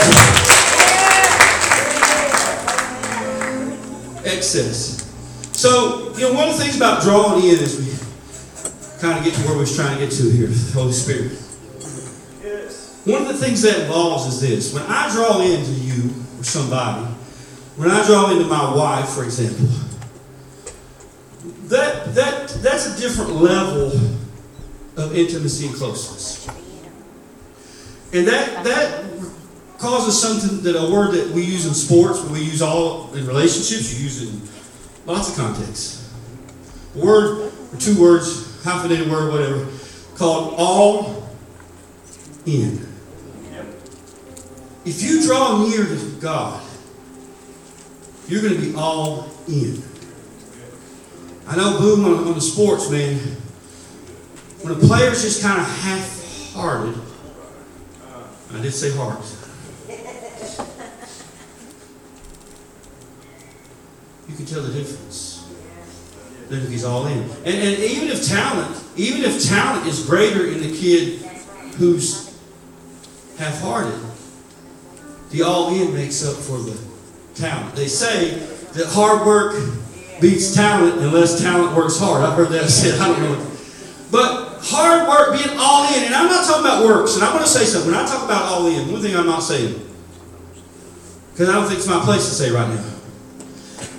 Excess. 4.25 5.03
So, 5.51 6.13
you 6.15 6.23
know, 6.27 6.33
one 6.33 6.49
of 6.49 6.57
the 6.57 6.63
things 6.63 6.77
about 6.77 7.01
drawing 7.03 7.43
in 7.43 7.59
is 7.59 7.77
we 7.77 7.91
kind 9.01 9.17
of 9.17 9.23
get 9.25 9.33
to 9.33 9.41
where 9.47 9.57
we're 9.57 9.65
trying 9.65 9.97
to 9.97 10.05
get 10.05 10.11
to 10.13 10.29
here, 10.29 10.49
Holy 10.73 10.93
Spirit. 10.93 11.31
Yes. 12.43 13.01
One 13.05 13.21
of 13.23 13.27
the 13.27 13.37
things 13.37 13.61
that 13.63 13.79
involves 13.81 14.25
is 14.27 14.39
this. 14.41 14.73
When 14.73 14.83
I 14.83 15.09
draw 15.11 15.41
into 15.41 15.71
you 15.71 16.09
or 16.39 16.43
somebody, 16.43 17.05
when 17.75 17.89
I 17.91 18.05
draw 18.05 18.31
into 18.31 18.45
my 18.45 18.73
wife, 18.75 19.09
for 19.09 19.23
example, 19.23 19.67
that, 21.67 22.13
that, 22.15 22.49
that's 22.61 22.85
a 22.97 23.01
different 23.01 23.31
level 23.31 23.91
of 24.97 25.15
intimacy 25.15 25.67
and 25.67 25.75
closeness. 25.75 26.47
And 28.13 28.27
that, 28.27 28.63
that 28.65 29.05
causes 29.77 30.21
something 30.21 30.61
that 30.63 30.75
a 30.75 30.91
word 30.91 31.13
that 31.13 31.29
we 31.29 31.43
use 31.43 31.65
in 31.65 31.73
sports, 31.73 32.19
but 32.19 32.31
we 32.31 32.39
use 32.39 32.61
all 32.61 33.13
in 33.13 33.25
relationships, 33.25 33.97
you 33.97 34.03
use 34.03 34.21
in 34.21 34.41
lots 35.05 35.29
of 35.29 35.35
contexts. 35.35 36.13
A 36.95 37.05
word, 37.05 37.51
or 37.73 37.77
two 37.77 37.99
words, 37.99 38.63
hyphenated 38.63 39.09
word, 39.09 39.31
whatever, 39.31 39.67
called 40.15 40.55
all 40.57 41.29
in. 42.45 42.87
If 44.83 45.01
you 45.01 45.23
draw 45.23 45.67
near 45.67 45.85
to 45.85 46.17
God, 46.19 46.61
you're 48.27 48.41
going 48.41 48.55
to 48.55 48.59
be 48.59 48.75
all 48.75 49.29
in. 49.47 49.81
I 51.47 51.55
know, 51.55 51.77
boom, 51.79 52.05
on, 52.05 52.27
on 52.27 52.33
the 52.33 52.41
sports, 52.41 52.89
man, 52.89 53.19
when 54.63 54.73
a 54.73 54.79
player's 54.79 55.23
just 55.23 55.41
kind 55.41 55.59
of 55.59 55.67
half 55.67 56.53
hearted, 56.53 56.95
I 58.53 58.61
did 58.61 58.71
say 58.73 58.91
heart. 58.95 59.23
You 64.27 64.35
can 64.35 64.45
tell 64.45 64.61
the 64.61 64.73
difference. 64.73 65.47
Then 66.49 66.61
if 66.63 66.69
he's 66.69 66.83
all 66.83 67.07
in. 67.07 67.17
And, 67.19 67.47
and 67.47 67.79
even 67.79 68.09
if 68.09 68.27
talent, 68.27 68.83
even 68.95 69.23
if 69.23 69.43
talent 69.47 69.87
is 69.87 70.05
greater 70.05 70.47
in 70.47 70.59
the 70.59 70.77
kid 70.77 71.19
who's 71.77 72.37
half 73.37 73.59
hearted, 73.61 73.99
the 75.31 75.41
all 75.43 75.73
in 75.73 75.93
makes 75.93 76.25
up 76.25 76.35
for 76.35 76.57
the 76.57 76.79
talent. 77.35 77.75
They 77.75 77.87
say 77.87 78.31
that 78.73 78.87
hard 78.87 79.25
work 79.25 79.55
beats 80.19 80.53
talent 80.53 80.99
unless 80.99 81.41
talent 81.41 81.75
works 81.75 81.97
hard. 81.97 82.23
I've 82.23 82.37
heard 82.37 82.49
that 82.49 82.69
said. 82.69 82.99
I 82.99 83.07
don't 83.07 83.21
know. 83.21 83.51
But 84.11 84.50
hard 84.61 85.09
work, 85.09 85.33
being 85.33 85.57
all 85.57 85.91
in, 85.93 86.03
and 86.05 86.13
I'm 86.13 86.27
not 86.29 86.45
talking 86.45 86.65
about 86.65 86.85
works, 86.85 87.15
and 87.15 87.23
I'm 87.23 87.33
going 87.33 87.43
to 87.43 87.49
say 87.49 87.65
something. 87.65 87.91
When 87.91 87.99
I 87.99 88.05
talk 88.05 88.23
about 88.23 88.43
all 88.43 88.67
in, 88.67 88.91
one 88.91 89.01
thing 89.01 89.15
I'm 89.15 89.25
not 89.25 89.41
saying, 89.41 89.79
because 91.31 91.49
I 91.49 91.53
don't 91.53 91.65
think 91.65 91.79
it's 91.79 91.87
my 91.87 91.99
place 92.03 92.29
to 92.29 92.35
say 92.35 92.51
right 92.51 92.69
now. 92.69 92.85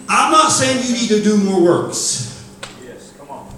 I'm 0.09 0.31
not 0.31 0.51
saying 0.51 0.85
you 0.87 0.93
need 0.93 1.09
to 1.09 1.23
do 1.23 1.37
more 1.43 1.61
works. 1.63 2.47
Yes. 2.85 3.13
Come 3.19 3.31
on. 3.31 3.49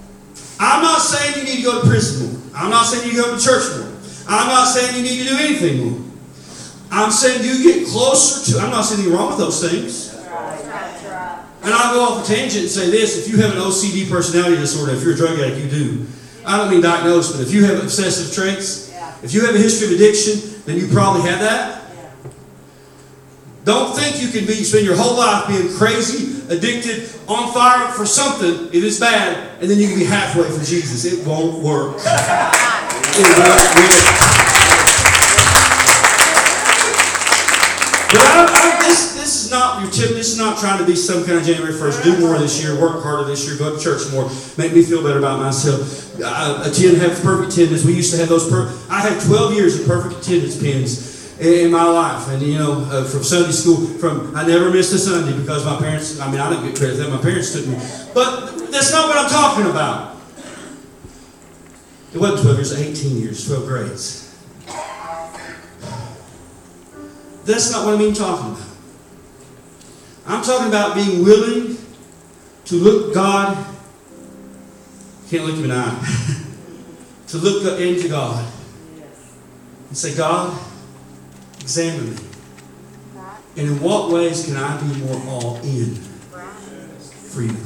I'm 0.60 0.82
not 0.82 1.00
saying 1.00 1.36
you 1.36 1.44
need 1.44 1.56
to 1.56 1.62
go 1.62 1.82
to 1.82 1.86
prison 1.86 2.30
more. 2.30 2.40
I'm 2.54 2.70
not 2.70 2.84
saying 2.84 3.10
you 3.10 3.20
go 3.20 3.36
to 3.36 3.42
church 3.42 3.76
more. 3.76 3.92
I'm 4.28 4.48
not 4.48 4.66
saying 4.66 4.96
you 4.96 5.02
need 5.02 5.24
to 5.24 5.28
do 5.28 5.36
anything 5.36 5.84
more. 5.84 6.00
I'm 6.90 7.10
saying 7.10 7.42
you 7.44 7.62
get 7.62 7.88
closer 7.88 8.52
to. 8.52 8.64
I'm 8.64 8.70
not 8.70 8.82
saying 8.82 9.00
anything 9.00 9.18
wrong 9.18 9.30
with 9.30 9.38
those 9.38 9.68
things. 9.68 10.14
And 11.64 11.72
I'll 11.72 11.94
go 11.94 12.00
off 12.02 12.24
a 12.24 12.32
tangent 12.32 12.62
and 12.64 12.70
say 12.70 12.90
this: 12.90 13.26
if 13.26 13.32
you 13.32 13.40
have 13.42 13.52
an 13.52 13.58
OCD 13.58 14.08
personality 14.08 14.56
disorder, 14.56 14.92
if 14.92 15.02
you're 15.02 15.14
a 15.14 15.16
drug 15.16 15.38
addict, 15.40 15.58
you 15.58 15.68
do. 15.68 16.06
I 16.46 16.58
don't 16.58 16.70
mean 16.70 16.82
diagnosed, 16.82 17.32
but 17.32 17.40
if 17.40 17.52
you 17.52 17.64
have 17.64 17.82
obsessive 17.82 18.34
traits, 18.34 18.92
if 19.22 19.32
you 19.32 19.46
have 19.46 19.54
a 19.54 19.58
history 19.58 19.88
of 19.88 19.94
addiction, 19.94 20.62
then 20.66 20.76
you 20.78 20.88
probably 20.88 21.22
have 21.22 21.40
that. 21.40 21.82
Don't 23.64 23.96
think 23.96 24.20
you 24.20 24.28
can 24.28 24.46
be 24.46 24.62
spend 24.62 24.84
your 24.84 24.96
whole 24.96 25.16
life 25.16 25.48
being 25.48 25.72
crazy, 25.74 26.42
addicted, 26.54 27.08
on 27.26 27.52
fire 27.54 27.88
for 27.92 28.04
something 28.04 28.66
if 28.74 28.84
it's 28.84 29.00
bad, 29.00 29.62
and 29.62 29.70
then 29.70 29.78
you 29.78 29.88
can 29.88 29.98
be 29.98 30.04
halfway 30.04 30.44
for 30.44 30.62
Jesus. 30.62 31.04
It 31.06 31.26
won't 31.26 31.62
work. 31.62 31.96
It 33.16 33.38
won't 33.38 33.74
work. 33.76 34.53
Not 39.54 39.80
your 39.80 39.90
tip. 39.90 40.10
This 40.10 40.32
is 40.32 40.38
not 40.38 40.58
trying 40.58 40.78
to 40.78 40.84
be 40.84 40.96
some 40.96 41.24
kind 41.24 41.38
of 41.38 41.44
January 41.44 41.72
1st. 41.72 42.02
Do 42.02 42.18
more 42.18 42.36
this 42.38 42.62
year. 42.62 42.78
Work 42.78 43.02
harder 43.02 43.24
this 43.24 43.46
year. 43.46 43.56
Go 43.56 43.76
to 43.76 43.82
church 43.82 44.10
more. 44.12 44.28
Make 44.58 44.74
me 44.74 44.82
feel 44.82 45.02
better 45.02 45.18
about 45.18 45.38
myself. 45.38 46.20
I 46.20 46.66
attend, 46.66 46.98
have 46.98 47.22
perfect 47.22 47.52
attendance. 47.52 47.84
We 47.84 47.94
used 47.94 48.12
to 48.12 48.18
have 48.18 48.28
those. 48.28 48.50
Per- 48.50 48.68
I 48.90 49.00
had 49.00 49.22
12 49.22 49.54
years 49.54 49.80
of 49.80 49.86
perfect 49.86 50.20
attendance 50.20 50.60
pins 50.60 51.38
in, 51.40 51.70
my 51.70 51.84
life. 51.84 52.28
And, 52.28 52.42
you 52.42 52.58
know, 52.58 52.82
uh, 52.90 53.04
from 53.04 53.22
Sunday 53.22 53.52
school, 53.52 53.86
from 53.98 54.34
I 54.34 54.46
never 54.46 54.70
missed 54.70 54.92
a 54.92 54.98
Sunday 54.98 55.38
because 55.38 55.64
my 55.64 55.78
parents, 55.78 56.18
I 56.18 56.30
mean, 56.30 56.40
I 56.40 56.50
didn't 56.50 56.66
get 56.66 56.76
credit 56.76 56.96
for 56.96 57.02
that. 57.04 57.10
My 57.10 57.22
parents 57.22 57.52
took 57.52 57.66
me. 57.66 57.76
But 58.12 58.70
that's 58.72 58.90
not 58.90 59.08
what 59.08 59.16
I'm 59.16 59.30
talking 59.30 59.70
about. 59.70 60.16
It 62.12 62.18
wasn't 62.18 62.42
12 62.42 62.56
years, 62.58 62.72
18 63.02 63.16
years, 63.18 63.46
12 63.46 63.66
grades. 63.66 64.20
That's 67.44 67.70
not 67.72 67.84
what 67.84 67.94
I 67.94 67.98
mean 67.98 68.14
talking 68.14 68.52
about. 68.52 68.73
I'm 70.26 70.42
talking 70.42 70.68
about 70.68 70.94
being 70.94 71.22
willing 71.22 71.76
to 72.66 72.74
look 72.76 73.14
God, 73.14 73.56
can't 75.28 75.44
look 75.44 75.56
him 75.56 75.64
in 75.64 75.70
the 75.70 75.76
eye, 75.76 76.44
to 77.28 77.38
look 77.38 77.80
into 77.80 78.08
God 78.08 78.52
and 79.88 79.96
say, 79.96 80.16
God, 80.16 80.58
examine 81.60 82.14
me. 82.14 82.22
And 83.56 83.68
in 83.68 83.80
what 83.80 84.10
ways 84.10 84.46
can 84.46 84.56
I 84.56 84.80
be 84.80 84.98
more 85.00 85.22
all 85.28 85.56
in 85.62 85.94
for 85.94 87.42
you? 87.42 87.56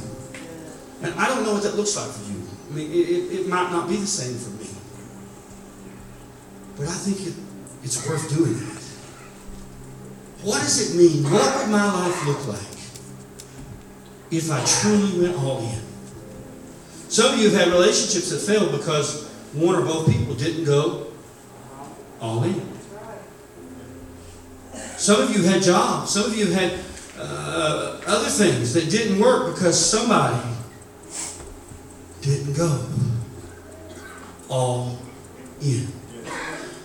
And 1.01 1.13
I 1.15 1.27
don't 1.27 1.43
know 1.43 1.53
what 1.53 1.63
that 1.63 1.75
looks 1.75 1.95
like 1.95 2.11
for 2.11 2.31
you. 2.31 2.43
I 2.69 2.73
mean, 2.73 2.91
it, 2.91 3.39
it, 3.39 3.47
might 3.47 3.71
not 3.71 3.89
be 3.89 3.95
the 3.95 4.05
same 4.05 4.37
for 4.37 4.51
me. 4.51 4.69
But 6.77 6.87
I 6.87 6.91
think 6.91 7.25
it, 7.25 7.33
it's 7.83 8.07
worth 8.07 8.29
doing 8.29 8.53
that. 8.53 8.78
What 10.41 10.61
does 10.61 10.89
it 10.89 10.97
mean? 10.97 11.23
What 11.23 11.57
would 11.57 11.69
my 11.69 11.85
life 11.85 12.25
look 12.25 12.47
like 12.47 12.59
if 14.31 14.49
I 14.49 14.63
truly 14.63 15.21
went 15.21 15.37
all 15.37 15.59
in? 15.59 15.81
Some 17.09 17.33
of 17.33 17.39
you 17.39 17.49
have 17.49 17.59
had 17.59 17.67
relationships 17.73 18.29
that 18.29 18.39
failed 18.39 18.71
because 18.71 19.27
one 19.53 19.75
or 19.75 19.81
both 19.81 20.07
people 20.07 20.35
didn't 20.35 20.63
go 20.63 21.07
all 22.21 22.43
in. 22.43 22.69
Some 24.97 25.21
of 25.21 25.35
you 25.35 25.43
had 25.43 25.61
jobs. 25.61 26.11
Some 26.11 26.25
of 26.25 26.37
you 26.37 26.47
had 26.47 26.79
uh, 27.17 27.99
other 28.05 28.29
things 28.29 28.73
that 28.73 28.89
didn't 28.89 29.19
work 29.19 29.53
because 29.55 29.77
somebody 29.77 30.39
didn't 32.21 32.53
go 32.53 32.85
all 34.49 34.99
in. 35.61 35.98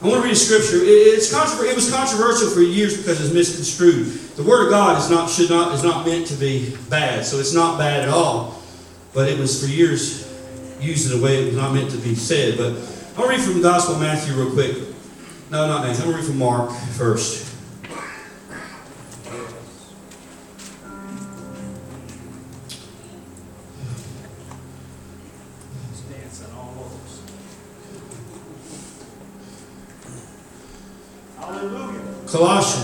I 0.05 0.09
want 0.09 0.21
to 0.21 0.25
read 0.25 0.33
a 0.33 0.37
scripture. 0.37 0.81
It's 0.83 1.33
it 1.33 1.75
was 1.75 1.91
controversial 1.91 2.51
for 2.51 2.61
years 2.61 2.95
because 2.99 3.25
it's 3.25 3.33
misconstrued. 3.33 4.09
The 4.37 4.43
word 4.43 4.67
of 4.67 4.71
God 4.71 4.99
is 4.99 5.09
not 5.09 5.31
should 5.31 5.49
not 5.49 5.75
is 5.75 5.83
not 5.83 6.05
meant 6.05 6.27
to 6.27 6.35
be 6.35 6.77
bad, 6.91 7.25
so 7.25 7.39
it's 7.39 7.55
not 7.55 7.79
bad 7.79 8.03
at 8.03 8.11
all. 8.11 8.63
But 9.15 9.31
it 9.31 9.39
was 9.39 9.65
for 9.65 9.71
years 9.71 10.31
used 10.79 11.11
in 11.11 11.19
a 11.19 11.23
way 11.23 11.45
it 11.45 11.47
was 11.47 11.57
not 11.57 11.73
meant 11.73 11.91
to 11.93 11.97
be 11.97 12.15
said. 12.15 12.59
But 12.59 12.75
I'll 13.17 13.27
read 13.27 13.41
from 13.41 13.55
the 13.55 13.63
Gospel 13.63 13.95
of 13.95 14.03
Matthew 14.03 14.35
real 14.35 14.53
quick. 14.53 14.77
No, 15.51 15.67
not 15.67 15.87
Matthew. 15.87 16.05
I'm 16.05 16.11
going 16.11 16.17
to 16.17 16.17
read 16.17 16.27
from 16.27 16.39
Mark 16.39 16.71
first. 16.99 17.54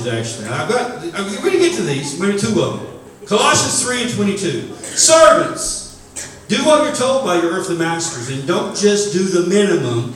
Colossians, 0.01 0.41
actually. 0.41 0.49
I've 0.49 0.69
got, 0.69 1.03
we're 1.03 1.41
going 1.41 1.53
to 1.53 1.59
get 1.59 1.77
to 1.77 1.83
these, 1.83 2.19
maybe 2.19 2.39
two 2.39 2.61
of 2.63 2.81
them. 2.81 3.01
Colossians 3.27 3.83
3 3.83 4.03
and 4.03 4.13
22. 4.13 4.75
Servants, 4.75 6.45
do 6.49 6.57
what 6.65 6.85
you're 6.85 6.95
told 6.95 7.25
by 7.25 7.41
your 7.41 7.53
earthly 7.53 7.77
masters, 7.77 8.37
and 8.37 8.47
don't 8.47 8.77
just 8.77 9.13
do 9.13 9.25
the 9.25 9.49
minimum. 9.49 10.15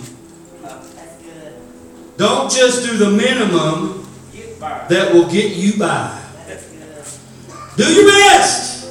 Don't 2.17 2.51
just 2.51 2.87
do 2.87 2.97
the 2.97 3.11
minimum 3.11 4.09
that 4.61 5.13
will 5.13 5.29
get 5.31 5.57
you 5.57 5.79
by. 5.79 6.21
Do 7.77 7.85
your 7.85 8.07
best. 8.07 8.89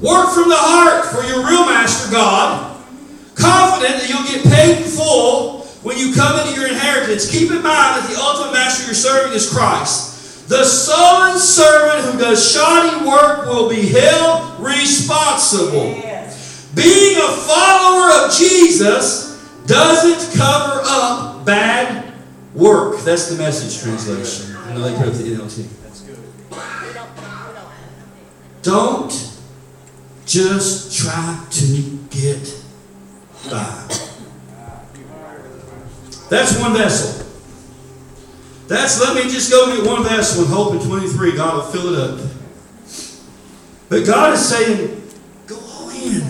Work 0.00 0.32
from 0.32 0.48
the 0.48 0.56
heart 0.56 1.06
for 1.06 1.22
your 1.24 1.46
real 1.46 1.66
master, 1.66 2.10
God. 2.12 2.76
Confident 3.34 4.00
that 4.00 4.08
you'll 4.08 4.24
get 4.24 4.44
paid 4.52 4.82
in 4.82 4.88
full 4.88 5.58
when 5.82 5.98
you 5.98 6.14
come 6.14 6.38
into 6.40 6.58
your 6.58 6.68
inheritance. 6.68 7.30
Keep 7.30 7.50
in 7.50 7.62
mind 7.62 8.02
that 8.02 8.08
the 8.10 8.18
ultimate 8.20 8.52
master 8.52 8.86
you're 8.86 8.94
serving 8.94 9.32
is 9.32 9.50
Christ. 9.50 10.07
The 10.48 10.64
sullen 10.64 11.38
servant 11.38 12.04
who 12.06 12.18
does 12.18 12.50
shoddy 12.52 13.06
work 13.06 13.46
will 13.46 13.68
be 13.68 13.86
held 13.86 14.58
responsible. 14.58 15.88
Yes. 15.88 16.64
Being 16.74 17.18
a 17.18 17.28
follower 17.28 18.24
of 18.24 18.32
Jesus 18.32 19.36
doesn't 19.66 20.38
cover 20.38 20.80
up 20.84 21.44
bad 21.44 22.14
work. 22.54 22.98
That's 23.00 23.28
the 23.28 23.36
message 23.36 23.82
translation. 23.82 24.56
I 24.56 24.72
know 24.72 24.80
they 24.88 24.96
put 24.96 25.08
up 25.08 25.14
the 25.14 25.24
NLT. 25.24 25.66
That's 25.82 26.00
good. 26.00 26.18
Don't, 26.50 26.86
we 26.86 26.94
don't. 26.94 27.10
Don't 29.10 29.38
just 30.24 30.96
try 30.98 31.44
to 31.50 31.98
get 32.08 32.42
by. 33.44 33.50
Ah, 33.52 33.88
That's 36.30 36.58
one 36.58 36.72
vessel. 36.74 37.26
That's 38.68 39.00
let 39.00 39.16
me 39.16 39.22
just 39.30 39.50
go 39.50 39.74
get 39.74 39.86
one 39.86 40.04
vessel 40.04 40.44
one. 40.44 40.52
hope 40.52 40.74
in 40.74 40.86
23 40.86 41.34
God 41.34 41.54
will 41.56 41.72
fill 41.72 41.94
it 41.94 41.98
up. 41.98 42.30
But 43.88 44.04
God 44.04 44.34
is 44.34 44.46
saying, 44.46 45.02
go 45.46 45.58
all 45.58 45.88
in. 45.88 46.20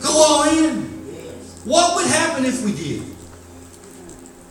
Go 0.00 0.10
all 0.10 0.42
in. 0.48 0.82
What 1.64 1.94
would 1.94 2.06
happen 2.06 2.44
if 2.44 2.64
we 2.64 2.72
did? 2.72 3.02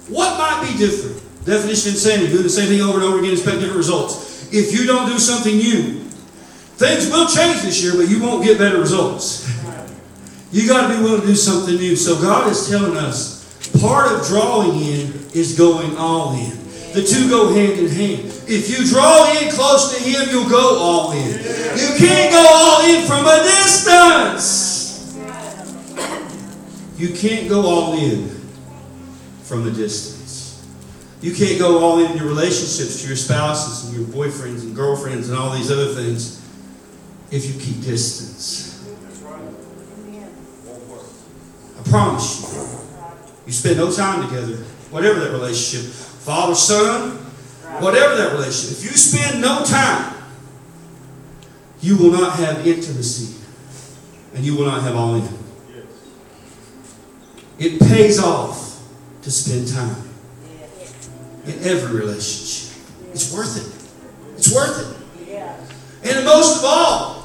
What 0.08 0.38
might 0.38 0.66
be 0.66 0.78
different? 0.78 1.22
Definition 1.44 1.90
of 1.90 1.96
insanity, 1.96 2.32
doing 2.32 2.44
the 2.44 2.50
same 2.50 2.70
thing 2.70 2.82
over 2.82 3.00
and 3.00 3.04
over 3.04 3.20
again, 3.20 3.34
expect 3.34 3.60
different 3.60 3.76
results. 3.76 4.54
If 4.54 4.72
you 4.72 4.86
don't 4.86 5.10
do 5.10 5.20
something 5.20 5.58
new, 5.58 6.00
things 6.80 7.12
will 7.12 7.28
change 7.28 7.64
this 7.64 7.84
year, 7.84 7.94
but 7.98 8.08
you 8.08 8.22
won't 8.22 8.46
get 8.46 8.58
better 8.58 8.80
results. 8.80 9.46
You 10.54 10.66
got 10.70 10.88
to 10.88 10.98
be 10.98 11.04
willing 11.04 11.22
to 11.22 11.28
do 11.28 11.36
something 11.36 11.76
new. 11.76 11.98
So 11.98 12.22
God 12.22 12.50
is 12.50 12.70
telling 12.70 12.96
us 12.96 13.37
part 13.80 14.12
of 14.12 14.26
drawing 14.28 14.80
in 14.82 15.14
is 15.34 15.58
going 15.58 15.96
all 15.98 16.34
in. 16.34 16.52
The 16.94 17.04
two 17.04 17.30
go 17.30 17.54
hand 17.54 17.74
in 17.74 17.88
hand. 17.90 18.26
If 18.48 18.70
you 18.70 18.88
draw 18.88 19.30
in 19.40 19.52
close 19.52 19.96
to 19.96 20.04
Him, 20.04 20.30
you'll 20.30 20.50
go 20.50 20.80
all 20.80 21.12
in. 21.12 21.28
You 21.28 21.98
can't 21.98 22.32
go 22.32 22.46
all 22.50 22.86
in 22.90 23.06
from 23.06 23.26
a 23.26 23.44
distance. 23.44 24.78
You 26.98 27.14
can't 27.14 27.48
go 27.48 27.62
all 27.68 27.94
in 27.94 28.30
from 29.44 29.64
the 29.64 29.72
distance. 29.72 30.66
You 31.22 31.34
can't 31.34 31.60
go 31.60 31.80
all 31.80 32.00
in 32.00 32.12
in 32.12 32.18
your 32.18 32.28
relationships 32.28 33.02
to 33.02 33.08
your 33.08 33.18
spouses 33.18 33.90
and 33.90 33.98
your 33.98 34.08
boyfriends 34.08 34.62
and 34.64 34.76
girlfriends 34.76 35.30
and 35.30 35.38
all 35.38 35.52
these 35.52 35.72
other 35.72 35.94
things 35.94 36.42
if 37.32 37.46
you 37.46 37.60
keep 37.60 37.84
distance. 37.84 38.84
That's 39.04 39.20
right. 39.20 39.42
Won't 40.66 40.88
work. 40.88 41.06
I 41.80 41.90
promise 41.90 42.42
you. 42.42 42.47
You 43.48 43.54
spend 43.54 43.78
no 43.78 43.92
time 43.92 44.28
together, 44.28 44.58
whatever 44.92 45.22
that 45.22 45.32
relationship, 45.32 45.90
father, 45.90 46.54
son, 46.54 47.12
whatever 47.80 48.16
that 48.18 48.34
relationship. 48.34 48.78
If 48.78 48.84
you 48.84 48.92
spend 48.92 49.42
no 49.42 49.64
time, 49.64 50.14
you 51.82 51.98
will 51.98 52.12
not 52.12 52.38
have 52.38 52.68
intimacy 52.68 53.42
and 54.36 54.44
you 54.44 54.56
will 54.56 54.66
not 54.66 54.84
have 54.84 54.96
all 54.96 55.16
in. 55.16 55.28
It 57.58 57.80
pays 57.80 58.22
off 58.22 58.84
to 59.24 59.32
spend 59.32 59.68
time 59.70 59.96
in 61.46 61.64
every 61.64 62.00
relationship. 62.00 62.78
It's 63.14 63.34
worth 63.34 63.58
it. 63.58 64.38
It's 64.38 64.54
worth 64.54 64.78
it. 64.80 64.98
And 66.04 66.26
most 66.26 66.60
of 66.60 66.66
all, 66.66 67.18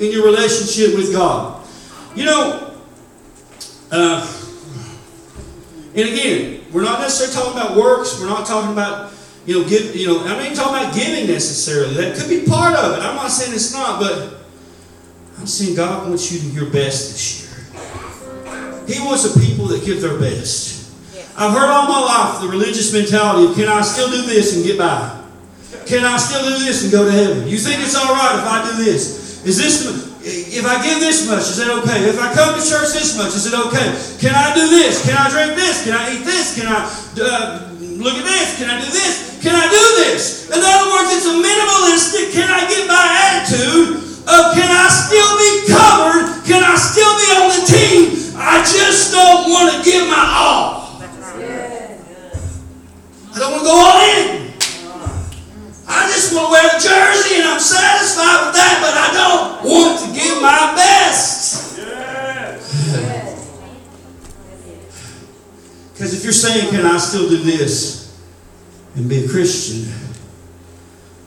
in 0.00 0.10
your 0.10 0.24
relationship 0.24 0.96
with 0.96 1.12
God. 1.12 1.62
You 2.16 2.24
know, 2.24 2.74
uh, 3.92 4.39
and 5.94 6.08
again, 6.08 6.64
we're 6.72 6.84
not 6.84 7.00
necessarily 7.00 7.34
talking 7.34 7.60
about 7.60 7.76
works. 7.76 8.20
We're 8.20 8.28
not 8.28 8.46
talking 8.46 8.72
about, 8.72 9.12
you 9.44 9.58
know, 9.58 9.68
give, 9.68 9.96
you 9.96 10.06
know, 10.06 10.20
I'm 10.20 10.38
not 10.38 10.44
even 10.44 10.56
talking 10.56 10.82
about 10.82 10.94
giving 10.94 11.26
necessarily. 11.26 11.94
That 11.94 12.16
could 12.16 12.28
be 12.28 12.46
part 12.46 12.76
of 12.76 12.96
it. 12.96 13.00
I'm 13.02 13.16
not 13.16 13.28
saying 13.28 13.52
it's 13.52 13.72
not, 13.72 13.98
but 13.98 14.40
I'm 15.38 15.46
saying 15.46 15.74
God 15.74 16.08
wants 16.08 16.30
you 16.30 16.38
to 16.38 16.44
do 16.46 16.52
your 16.52 16.70
best 16.70 17.12
this 17.12 17.40
year. 17.40 17.50
He 18.86 19.00
wants 19.04 19.24
a 19.24 19.38
people 19.40 19.66
that 19.66 19.84
give 19.84 20.00
their 20.00 20.18
best. 20.18 20.92
I've 21.36 21.52
heard 21.52 21.70
all 21.70 21.88
my 21.88 22.00
life 22.00 22.42
the 22.42 22.48
religious 22.48 22.92
mentality 22.92 23.50
of 23.50 23.56
can 23.56 23.68
I 23.68 23.80
still 23.82 24.10
do 24.10 24.22
this 24.22 24.54
and 24.54 24.64
get 24.64 24.78
by? 24.78 25.18
Can 25.86 26.04
I 26.04 26.18
still 26.18 26.42
do 26.44 26.64
this 26.64 26.82
and 26.82 26.92
go 26.92 27.04
to 27.04 27.10
heaven? 27.10 27.48
You 27.48 27.56
think 27.56 27.80
it's 27.82 27.96
all 27.96 28.12
right 28.12 28.38
if 28.38 28.46
I 28.46 28.70
do 28.70 28.84
this? 28.84 29.44
Is 29.44 29.56
this 29.56 30.09
if 30.22 30.64
I 30.68 30.76
give 30.84 31.00
this 31.00 31.24
much? 31.24 31.48
Is 31.48 31.56
that 31.64 31.72
okay? 31.80 32.04
If 32.04 32.20
I 32.20 32.28
come 32.36 32.52
to 32.52 32.60
church 32.60 32.92
this 32.92 33.16
much, 33.16 33.32
is 33.32 33.48
it 33.48 33.56
okay? 33.56 33.88
Can 34.20 34.36
I 34.36 34.52
do 34.52 34.68
this? 34.68 35.00
Can 35.00 35.16
I 35.16 35.32
drink 35.32 35.56
this? 35.56 35.84
Can 35.84 35.96
I 35.96 36.12
eat 36.12 36.24
this? 36.28 36.52
Can 36.52 36.68
I 36.68 36.84
uh, 36.84 37.72
look 37.96 38.20
at 38.20 38.26
this? 38.28 38.60
Can 38.60 38.68
I 38.68 38.76
do 38.76 38.88
this? 38.92 39.40
Can 39.40 39.56
I 39.56 39.64
do 39.72 39.84
this? 40.04 40.52
In 40.52 40.60
other 40.60 40.88
words, 40.92 41.08
it's 41.16 41.24
a 41.24 41.36
minimalistic 41.40 42.36
"Can 42.36 42.52
I 42.52 42.68
get 42.68 42.84
by" 42.84 43.00
attitude 43.00 44.04
of 44.28 44.42
"Can 44.52 44.68
I 44.68 44.86
still 44.92 45.32
be 45.40 45.50
covered? 45.72 46.44
Can 46.44 46.60
I 46.60 46.76
still 46.76 47.12
be 47.16 47.26
on 47.40 47.48
the 47.56 47.62
team? 47.64 48.36
I 48.36 48.60
just 48.60 49.12
don't 49.12 49.48
want 49.48 49.72
to 49.72 49.80
give 49.88 50.04
my 50.08 50.20
all. 50.20 51.00
I 53.32 53.38
don't 53.38 53.52
want 53.52 53.62
to 53.62 53.68
go 53.68 53.72
all 53.72 54.00
in. 54.04 54.49
I 55.90 56.06
just 56.06 56.32
want 56.32 56.46
to 56.46 56.52
wear 56.52 56.62
the 56.62 56.78
jersey 56.78 57.42
and 57.42 57.48
I'm 57.50 57.58
satisfied 57.58 58.46
with 58.46 58.54
that, 58.54 58.78
but 58.78 58.94
I 58.94 59.10
don't 59.10 59.58
want 59.66 59.98
to 59.98 60.14
give 60.14 60.40
my 60.40 60.72
best. 60.78 61.78
Yes. 61.78 62.70
Because 65.92 66.14
if 66.14 66.22
you're 66.22 66.32
saying, 66.32 66.70
Can 66.70 66.86
I 66.86 66.96
still 66.98 67.28
do 67.28 67.38
this 67.38 68.16
and 68.94 69.08
be 69.08 69.24
a 69.24 69.28
Christian? 69.28 69.92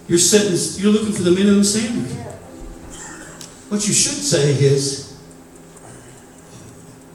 You're 0.08 0.18
setting, 0.18 0.56
you're 0.82 0.94
looking 0.94 1.12
for 1.14 1.24
the 1.24 1.32
minimum 1.32 1.66
standard. 1.66 2.10
What 3.68 3.86
you 3.86 3.94
should 3.94 4.14
say 4.14 4.54
is, 4.54 5.20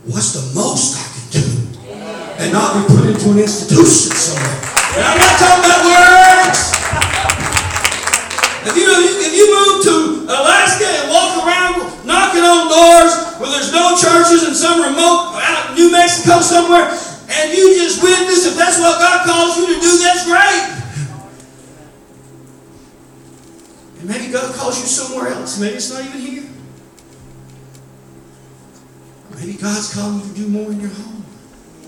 What's 0.04 0.32
the 0.34 0.54
most 0.54 1.00
I 1.00 1.08
can 1.16 1.24
do? 1.32 1.48
And 2.44 2.52
not 2.52 2.76
be 2.76 2.94
put 2.94 3.06
into 3.06 3.30
an 3.30 3.38
institution 3.38 4.12
somewhere. 4.12 4.52
And 4.96 5.04
I'm 5.04 5.18
not 5.18 5.38
talking 5.38 5.64
about 5.64 5.84
words. 5.86 6.07
If 8.68 8.76
you, 8.76 8.84
if 8.84 9.32
you 9.32 9.46
move 9.48 9.80
to 9.88 9.94
Alaska 10.28 10.84
and 10.84 11.08
walk 11.08 11.40
around 11.40 12.04
knocking 12.04 12.44
on 12.44 12.68
doors 12.68 13.40
where 13.40 13.48
there's 13.48 13.72
no 13.72 13.96
churches 13.96 14.46
in 14.46 14.54
some 14.54 14.82
remote 14.82 15.40
out 15.40 15.70
in 15.70 15.76
New 15.76 15.90
Mexico 15.90 16.40
somewhere, 16.40 16.92
and 17.30 17.56
you 17.56 17.74
just 17.76 18.02
witness, 18.02 18.44
if 18.46 18.56
that's 18.56 18.78
what 18.78 19.00
God 19.00 19.24
calls 19.24 19.56
you 19.56 19.66
to 19.72 19.80
do, 19.80 19.98
that's 19.98 20.24
great. 20.28 20.78
And 24.00 24.08
maybe 24.08 24.32
God 24.32 24.54
calls 24.54 24.80
you 24.80 24.86
somewhere 24.86 25.32
else. 25.32 25.58
Maybe 25.58 25.76
it's 25.76 25.90
not 25.90 26.04
even 26.04 26.20
here. 26.20 26.48
Maybe 29.34 29.54
God's 29.54 29.94
calling 29.94 30.20
you 30.20 30.28
to 30.28 30.34
do 30.34 30.48
more 30.48 30.70
in 30.72 30.80
your 30.80 30.90
home. 30.90 31.24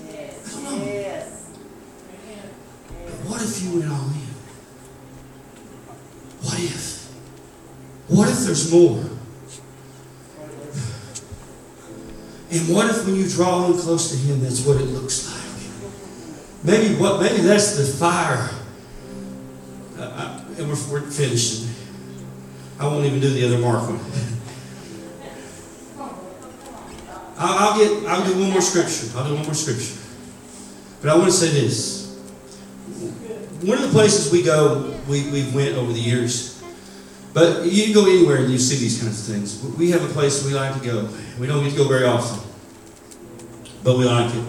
I 0.07 0.33
don't 0.49 0.63
know. 0.63 0.85
Yes. 0.85 1.51
But 3.05 3.13
what 3.29 3.41
if 3.41 3.61
you 3.63 3.79
went 3.79 3.91
all 3.91 4.07
in? 4.07 4.20
What 6.61 6.69
if? 6.69 7.01
What 8.07 8.29
if 8.29 8.39
there's 8.45 8.71
more? 8.71 8.99
And 12.51 12.75
what 12.75 12.89
if 12.89 13.05
when 13.05 13.15
you 13.15 13.27
draw 13.29 13.65
in 13.67 13.77
close 13.77 14.11
to 14.11 14.17
Him, 14.17 14.41
that's 14.41 14.65
what 14.65 14.77
it 14.77 14.85
looks 14.85 15.31
like? 15.31 15.41
Maybe 16.63 16.95
what? 16.95 17.21
Maybe 17.21 17.37
that's 17.37 17.77
the 17.77 17.85
fire. 17.85 18.49
Uh, 19.97 20.01
uh, 20.01 20.45
and 20.57 20.67
we're, 20.67 20.91
we're 20.91 21.09
finishing. 21.09 21.69
I 22.79 22.85
won't 22.85 23.05
even 23.05 23.21
do 23.21 23.29
the 23.29 23.45
other 23.45 23.57
mark 23.57 23.89
one. 23.89 23.99
I'll, 27.37 27.69
I'll 27.69 27.79
get. 27.79 28.05
I'll 28.07 28.25
do 28.25 28.39
one 28.39 28.51
more 28.51 28.61
scripture. 28.61 29.17
I'll 29.17 29.27
do 29.27 29.35
one 29.35 29.45
more 29.45 29.53
scripture. 29.53 29.97
But 31.01 31.09
I 31.09 31.15
want 31.15 31.27
to 31.27 31.31
say 31.31 31.49
this. 31.49 32.01
One 33.61 33.77
of 33.77 33.83
the 33.83 33.91
places 33.91 34.31
we 34.31 34.43
go, 34.43 34.99
we, 35.07 35.29
we've 35.29 35.53
went 35.53 35.75
over 35.77 35.93
the 35.93 35.99
years. 35.99 36.50
But 37.33 37.65
you 37.65 37.93
go 37.93 38.05
anywhere 38.05 38.37
and 38.37 38.51
you 38.51 38.57
see 38.57 38.77
these 38.77 39.01
kinds 39.01 39.27
of 39.27 39.33
things. 39.33 39.63
We 39.77 39.91
have 39.91 40.03
a 40.03 40.13
place 40.13 40.45
we 40.45 40.53
like 40.53 40.79
to 40.79 40.85
go. 40.85 41.09
We 41.39 41.47
don't 41.47 41.63
get 41.63 41.71
to 41.71 41.77
go 41.77 41.87
very 41.87 42.05
often. 42.05 42.39
But 43.83 43.97
we 43.97 44.05
like 44.05 44.33
it. 44.33 44.45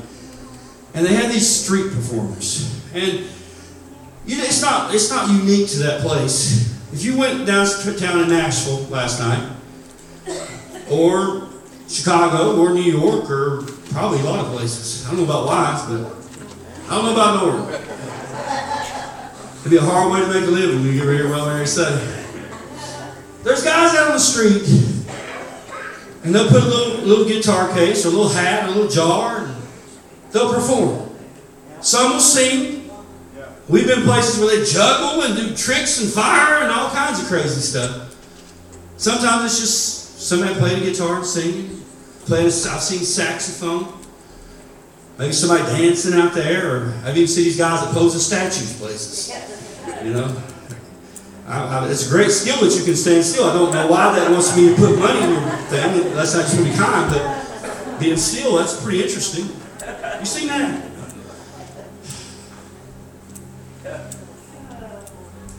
And 0.95 1.07
they 1.07 1.15
have 1.15 1.33
these 1.33 1.49
street 1.49 1.93
performers. 1.93 2.69
And 2.93 3.25
you 4.27 4.37
know, 4.37 4.45
it's 4.45 4.63
not 4.63 4.95
it's 4.95 5.11
not 5.11 5.29
unique 5.29 5.69
to 5.71 5.79
that 5.81 6.01
place. 6.03 6.71
If 6.93 7.05
you 7.05 7.17
went 7.17 7.47
downtown 7.47 8.21
in 8.21 8.29
Nashville 8.29 8.83
last 8.91 9.19
night, 9.19 9.51
or 10.91 11.49
Chicago, 11.89 12.61
or 12.61 12.75
New 12.75 12.83
York, 12.83 13.31
or 13.31 13.63
probably 13.91 14.21
a 14.21 14.25
lot 14.25 14.41
of 14.45 14.53
places. 14.53 15.07
I 15.07 15.11
don't 15.11 15.19
know 15.19 15.25
about 15.25 15.47
Wise, 15.47 15.87
but 15.87 16.13
I 16.89 16.97
don't 16.97 17.05
know 17.07 17.13
about 17.13 17.43
Norton. 17.43 17.75
It'd 19.61 19.71
be 19.71 19.77
a 19.77 19.81
hard 19.81 20.13
way 20.13 20.21
to 20.21 20.27
make 20.27 20.49
a 20.49 20.51
living 20.51 20.77
when 20.77 20.87
you 20.87 20.95
get 20.95 21.05
here 21.05 21.29
well 21.29 21.47
Mary 21.47 21.67
Sunday. 21.67 22.22
There's 23.43 23.65
guys 23.65 23.95
out 23.97 24.07
on 24.07 24.13
the 24.13 24.19
street, 24.19 24.63
and 26.23 26.33
they'll 26.35 26.49
put 26.49 26.63
a 26.63 26.67
little, 26.67 27.05
little 27.05 27.25
guitar 27.27 27.73
case, 27.75 28.07
or 28.07 28.09
a 28.09 28.13
little 28.13 28.29
hat, 28.29 28.65
or 28.65 28.69
a 28.69 28.71
little 28.71 28.91
jar, 28.91 29.39
and 29.39 29.63
they'll 30.31 30.55
perform. 30.55 31.11
Some 31.81 32.13
will 32.13 32.21
sing. 32.21 32.91
We've 33.69 33.87
been 33.87 34.03
places 34.03 34.39
where 34.39 34.57
they 34.57 34.65
juggle 34.65 35.23
and 35.23 35.37
do 35.37 35.57
tricks 35.57 36.01
and 36.01 36.13
fire 36.13 36.63
and 36.63 36.71
all 36.71 36.91
kinds 36.91 37.21
of 37.21 37.27
crazy 37.27 37.61
stuff. 37.61 38.15
Sometimes 38.97 39.45
it's 39.47 39.61
just 39.61 40.21
somebody 40.21 40.55
playing 40.55 40.83
a 40.83 40.85
guitar 40.85 41.17
and 41.17 41.27
singing. 41.27 41.83
Playing, 42.27 42.47
a, 42.47 42.49
I've 42.49 42.83
seen 42.83 43.01
saxophone. 43.01 43.93
Maybe 45.19 45.33
somebody 45.33 45.65
dancing 45.65 46.15
out 46.15 46.33
there, 46.33 46.77
or 46.77 46.95
I've 47.05 47.17
even 47.17 47.27
seen 47.27 47.45
these 47.45 47.59
guys 47.59 47.85
that 47.85 47.93
pose 47.93 48.15
as 48.15 48.25
statues 48.25 48.79
places. 48.79 49.33
You 50.05 50.15
know, 50.15 50.43
I, 51.53 51.85
I, 51.85 51.91
it's 51.91 52.09
a 52.09 52.11
great 52.11 52.31
skill 52.31 52.57
that 52.65 52.75
you 52.75 52.83
can 52.83 52.97
stand 52.97 53.23
still. 53.23 53.45
I 53.45 53.53
don't 53.53 53.71
know 53.75 53.87
why 53.87 54.19
that 54.19 54.31
wants 54.31 54.57
me 54.57 54.71
to 54.71 54.75
put 54.75 54.99
money 54.99 55.21
in 55.21 55.31
your 55.33 55.43
thing. 55.69 56.15
That's 56.15 56.35
not 56.35 56.49
just 56.49 56.57
to 56.57 56.83
kind, 56.83 57.11
but 57.13 58.01
being 58.01 58.17
still, 58.17 58.57
that's 58.57 58.83
pretty 58.83 59.03
interesting. 59.03 59.45
You 60.19 60.25
seen 60.25 60.49
that? 60.49 60.89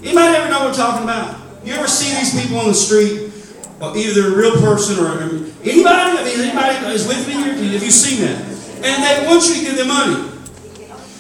Anybody 0.02 0.36
ever 0.36 0.50
know 0.50 0.60
what 0.66 0.70
I'm 0.70 0.74
talking 0.74 1.04
about? 1.04 1.40
You 1.64 1.74
ever 1.74 1.88
see 1.88 2.10
these 2.18 2.42
people 2.42 2.58
on 2.58 2.70
the 2.70 2.74
street, 2.74 3.32
either 3.80 4.34
a 4.34 4.36
real 4.36 4.60
person 4.62 4.98
or 4.98 5.22
anybody? 5.22 5.94
I 5.94 6.24
mean, 6.26 6.40
anybody 6.40 6.88
is 6.92 7.08
with 7.08 7.28
me 7.28 7.34
here? 7.36 7.54
Have 7.54 7.84
you 7.84 7.92
seen 7.92 8.22
that? 8.26 8.42
And 8.84 9.04
they 9.04 9.28
want 9.28 9.48
you 9.48 9.56
to 9.56 9.62
give 9.62 9.78
them 9.78 9.90
money. 9.90 10.28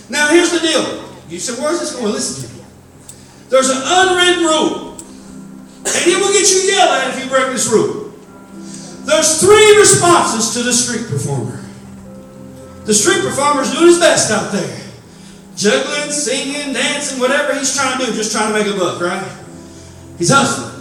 Now, 0.09 0.29
here's 0.29 0.51
the 0.51 0.65
deal. 0.65 1.13
You 1.29 1.37
said, 1.37 1.61
where's 1.61 1.79
this 1.79 1.95
going? 1.95 2.11
Listen. 2.11 2.52
There's 3.53 3.69
an 3.69 3.83
unwritten 3.85 4.45
rule, 4.45 4.93
and 5.85 6.07
it 6.09 6.17
will 6.17 6.33
get 6.33 6.49
you 6.49 6.73
yelled 6.73 6.89
at 6.89 7.13
if 7.13 7.23
you 7.23 7.29
break 7.29 7.51
this 7.51 7.71
rule. 7.71 8.11
There's 9.05 9.41
three 9.41 9.77
responses 9.77 10.55
to 10.55 10.63
the 10.63 10.73
street 10.73 11.05
performer. 11.07 11.63
The 12.85 12.95
street 12.95 13.21
performer's 13.21 13.71
doing 13.71 13.85
his 13.85 13.99
best 13.99 14.31
out 14.31 14.51
there. 14.51 14.81
Juggling, 15.55 16.09
singing, 16.09 16.73
dancing, 16.73 17.19
whatever 17.19 17.53
he's 17.53 17.75
trying 17.75 17.99
to 17.99 18.07
do, 18.07 18.13
just 18.13 18.31
trying 18.31 18.51
to 18.51 18.57
make 18.57 18.75
a 18.75 18.75
buck, 18.75 18.99
right? 18.99 19.31
He's 20.17 20.31
hustling. 20.31 20.73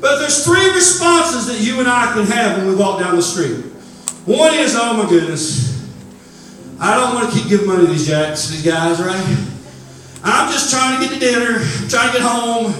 But 0.00 0.20
there's 0.20 0.46
three 0.46 0.70
responses 0.70 1.46
that 1.48 1.60
you 1.60 1.78
and 1.78 1.90
I 1.90 2.10
can 2.14 2.24
have 2.24 2.56
when 2.56 2.68
we 2.68 2.74
walk 2.74 3.00
down 3.00 3.16
the 3.16 3.22
street. 3.22 3.66
One 4.24 4.54
is, 4.54 4.74
oh 4.78 4.94
my 4.94 5.10
goodness, 5.10 5.86
I 6.80 6.94
don't 6.94 7.14
want 7.14 7.30
to 7.30 7.38
keep 7.38 7.50
giving 7.50 7.66
money 7.66 7.84
to 7.84 7.92
these 7.92 8.06
jacks, 8.06 8.48
these 8.48 8.64
guys, 8.64 8.98
right? 8.98 9.50
I'm 10.24 10.50
just 10.50 10.72
trying 10.72 10.96
to 10.96 11.04
get 11.04 11.12
to 11.12 11.20
dinner, 11.20 11.60
trying 11.92 12.08
to 12.12 12.18
get 12.18 12.24
home. 12.24 12.72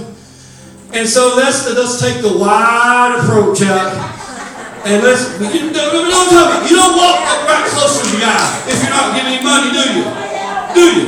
And 0.97 1.07
so 1.07 1.37
let's, 1.37 1.69
let's 1.69 2.01
take 2.01 2.23
the 2.23 2.33
wide 2.33 3.21
approach 3.21 3.61
out. 3.63 3.93
And 4.87 5.03
let's, 5.03 5.29
you 5.41 5.73
don't, 5.73 5.93
don't 5.93 6.29
tell 6.31 6.49
me, 6.49 6.69
you 6.69 6.77
don't 6.77 6.97
walk 6.97 7.21
right 7.45 7.69
close 7.69 8.01
to 8.01 8.17
the 8.17 8.21
guy 8.21 8.65
if 8.69 8.81
you're 8.81 8.91
not 8.91 9.13
giving 9.17 9.37
him 9.37 9.45
money, 9.45 9.73
do 9.73 9.85
you? 9.93 10.05
Do 10.73 10.85
you? 10.97 11.07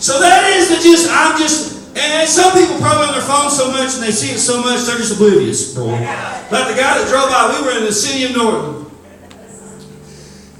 So 0.00 0.20
that 0.20 0.52
is 0.56 0.68
the 0.68 0.76
just, 0.76 1.10
I'm 1.10 1.36
just, 1.36 1.96
and 1.96 2.28
some 2.28 2.52
people 2.52 2.78
probably 2.78 3.08
on 3.08 3.12
their 3.12 3.22
phone 3.22 3.50
so 3.50 3.70
much 3.72 3.94
and 3.94 4.02
they 4.02 4.10
see 4.10 4.32
it 4.32 4.38
so 4.38 4.62
much, 4.62 4.84
they're 4.84 4.96
just 4.98 5.14
oblivious. 5.14 5.76
Like 5.76 6.68
the 6.68 6.80
guy 6.80 6.96
that 6.96 7.08
drove 7.08 7.28
by, 7.28 7.58
we 7.58 7.66
were 7.66 7.76
in 7.76 7.84
the 7.84 7.92
city 7.92 8.24
of 8.24 8.36
Norton. 8.36 8.85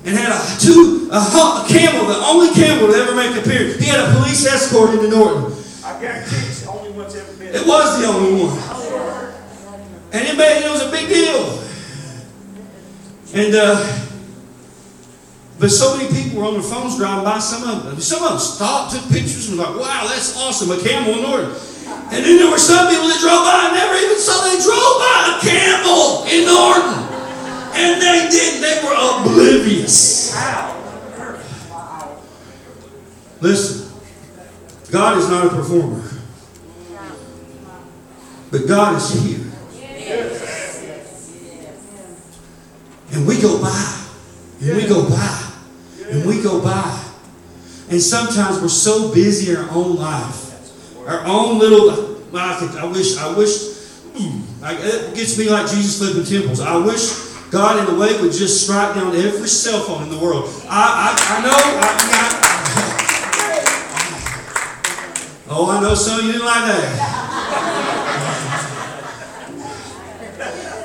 And 0.07 0.15
had 0.15 0.31
a 0.31 0.61
two 0.61 1.11
a, 1.11 1.19
a 1.19 1.67
camel, 1.69 2.07
the 2.07 2.15
only 2.31 2.55
camel 2.55 2.87
to 2.87 2.95
ever 2.95 3.15
make 3.15 3.35
a 3.35 3.41
appearance. 3.41 3.77
He 3.83 3.87
had 3.87 4.01
a 4.01 4.15
police 4.15 4.47
escort 4.47 4.95
into 4.95 5.11
Norton. 5.11 5.53
I 5.85 6.01
guarantee 6.01 6.47
it's 6.47 6.63
the 6.63 6.71
only 6.71 6.93
one's 6.93 7.17
ever 7.17 7.33
been. 7.35 7.55
It 7.55 7.67
was 7.67 8.01
the 8.01 8.07
only 8.07 8.45
one. 8.47 8.57
And 10.13 10.29
it 10.29 10.39
made 10.39 10.65
it 10.65 10.71
was 10.71 10.83
a 10.83 10.91
big 10.91 11.09
deal. 11.09 11.59
And 13.35 13.55
uh, 13.55 14.07
but 15.59 15.71
so 15.71 15.97
many 15.97 16.07
people 16.15 16.39
were 16.39 16.47
on 16.47 16.55
their 16.55 16.63
phones 16.63 16.97
driving 16.97 17.25
by. 17.25 17.39
Some 17.41 17.67
of 17.69 17.85
them, 17.85 18.01
some 18.01 18.23
of 18.23 18.31
them 18.31 18.39
stopped, 18.39 18.95
took 18.95 19.09
pictures, 19.11 19.49
and 19.49 19.59
were 19.59 19.65
like, 19.65 19.81
"Wow, 19.81 20.07
that's 20.07 20.37
awesome! 20.37 20.71
A 20.71 20.79
camel 20.79 21.15
in 21.15 21.23
Norton." 21.23 21.51
And 22.15 22.23
then 22.23 22.39
there 22.39 22.51
were 22.51 22.59
some 22.59 22.87
people 22.87 23.09
that 23.09 23.19
drove 23.19 23.43
by 23.43 23.67
and 23.67 23.75
never 23.75 23.99
even 23.99 24.19
saw 24.19 24.39
they 24.47 24.59
drove 24.63 24.95
by 25.03 25.19
a 25.35 25.37
camel 25.43 26.23
in 26.31 26.47
Norton. 26.47 27.06
And 27.79 28.01
they 28.01 28.29
didn't. 28.31 28.63
They 28.63 28.81
were 28.83 28.95
oblivious. 28.95 30.35
Listen, 33.41 33.93
God 34.91 35.19
is 35.19 35.29
not 35.29 35.47
a 35.47 35.49
performer, 35.51 36.11
but 38.51 38.67
God 38.67 38.97
is 38.97 39.11
here. 39.13 39.47
And 43.13 43.27
we 43.27 43.41
go 43.41 43.61
by, 43.61 44.07
and 44.63 44.77
we 44.77 44.87
go 44.87 45.09
by, 45.09 45.53
and 46.09 46.27
we 46.27 46.43
go 46.43 46.63
by. 46.63 47.05
And 47.91 48.01
sometimes 48.01 48.61
we're 48.61 48.69
so 48.69 49.13
busy 49.13 49.53
in 49.53 49.59
our 49.59 49.71
own 49.71 49.97
life, 49.97 50.99
our 51.07 51.25
own 51.27 51.59
little. 51.59 52.17
I, 52.35 52.91
wish, 52.93 53.17
I 53.17 53.37
wish. 53.37 53.77
it 54.15 55.15
gets 55.15 55.39
me 55.39 55.49
like 55.49 55.71
Jesus 55.71 55.99
flipping 55.99 56.25
temples. 56.25 56.61
I 56.61 56.77
wish 56.77 57.36
God 57.51 57.79
in 57.79 57.95
a 57.95 57.99
way 57.99 58.21
would 58.21 58.33
just 58.33 58.65
strike 58.65 58.95
down 58.97 59.15
every 59.15 59.49
cell 59.49 59.81
phone 59.81 60.03
in 60.03 60.11
the 60.11 60.19
world. 60.19 60.51
I, 60.69 61.07
I, 61.07 61.17
I 61.37 61.43
know. 61.43 61.55
I, 61.55 61.97
I, 62.13 62.27
oh, 65.51 65.71
I 65.71 65.81
know 65.81 65.95
some 65.95 66.19
of 66.19 66.25
you 66.27 66.33
didn't 66.33 66.47
like 66.47 66.65
that. 66.67 67.23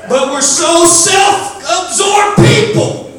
But 0.08 0.30
we're 0.30 0.40
so 0.40 0.84
self-absorbed 0.84 2.36
people 2.36 3.10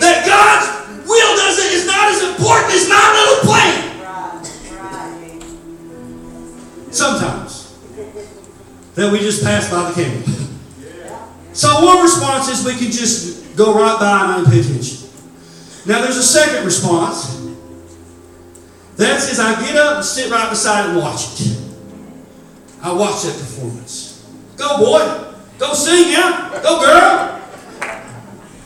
that 0.00 0.24
God's 0.24 1.06
will 1.06 1.36
doesn't 1.36 1.70
is 1.72 1.86
not 1.86 2.08
as 2.12 2.22
important 2.22 2.72
as 2.72 2.88
my 2.88 3.12
little 3.12 3.40
plan. 3.44 3.92
Sometimes 6.90 7.74
that 8.94 9.12
we 9.12 9.18
just 9.18 9.42
pass 9.44 9.68
by 9.70 9.90
the 9.90 9.94
camera. 9.94 10.43
So 11.54 11.84
one 11.84 12.02
response 12.02 12.48
is 12.48 12.66
we 12.66 12.74
can 12.74 12.90
just 12.90 13.56
go 13.56 13.74
right 13.74 13.98
by 13.98 14.34
and 14.34 14.42
not 14.42 14.52
pay 14.52 14.60
attention. 14.60 15.08
Now 15.86 16.02
there's 16.02 16.16
a 16.16 16.22
second 16.22 16.64
response. 16.64 17.42
That 18.96 19.20
says 19.20 19.38
I 19.38 19.60
get 19.64 19.76
up 19.76 19.96
and 19.96 20.04
sit 20.04 20.30
right 20.30 20.50
beside 20.50 20.90
and 20.90 20.98
watch 20.98 21.40
it. 21.40 21.58
I 22.82 22.92
watch 22.92 23.22
that 23.22 23.38
performance. 23.38 24.28
Go 24.56 24.78
boy. 24.78 25.32
Go 25.58 25.74
sing, 25.74 26.10
yeah. 26.10 26.50
Go 26.62 26.80
girl. 26.80 27.40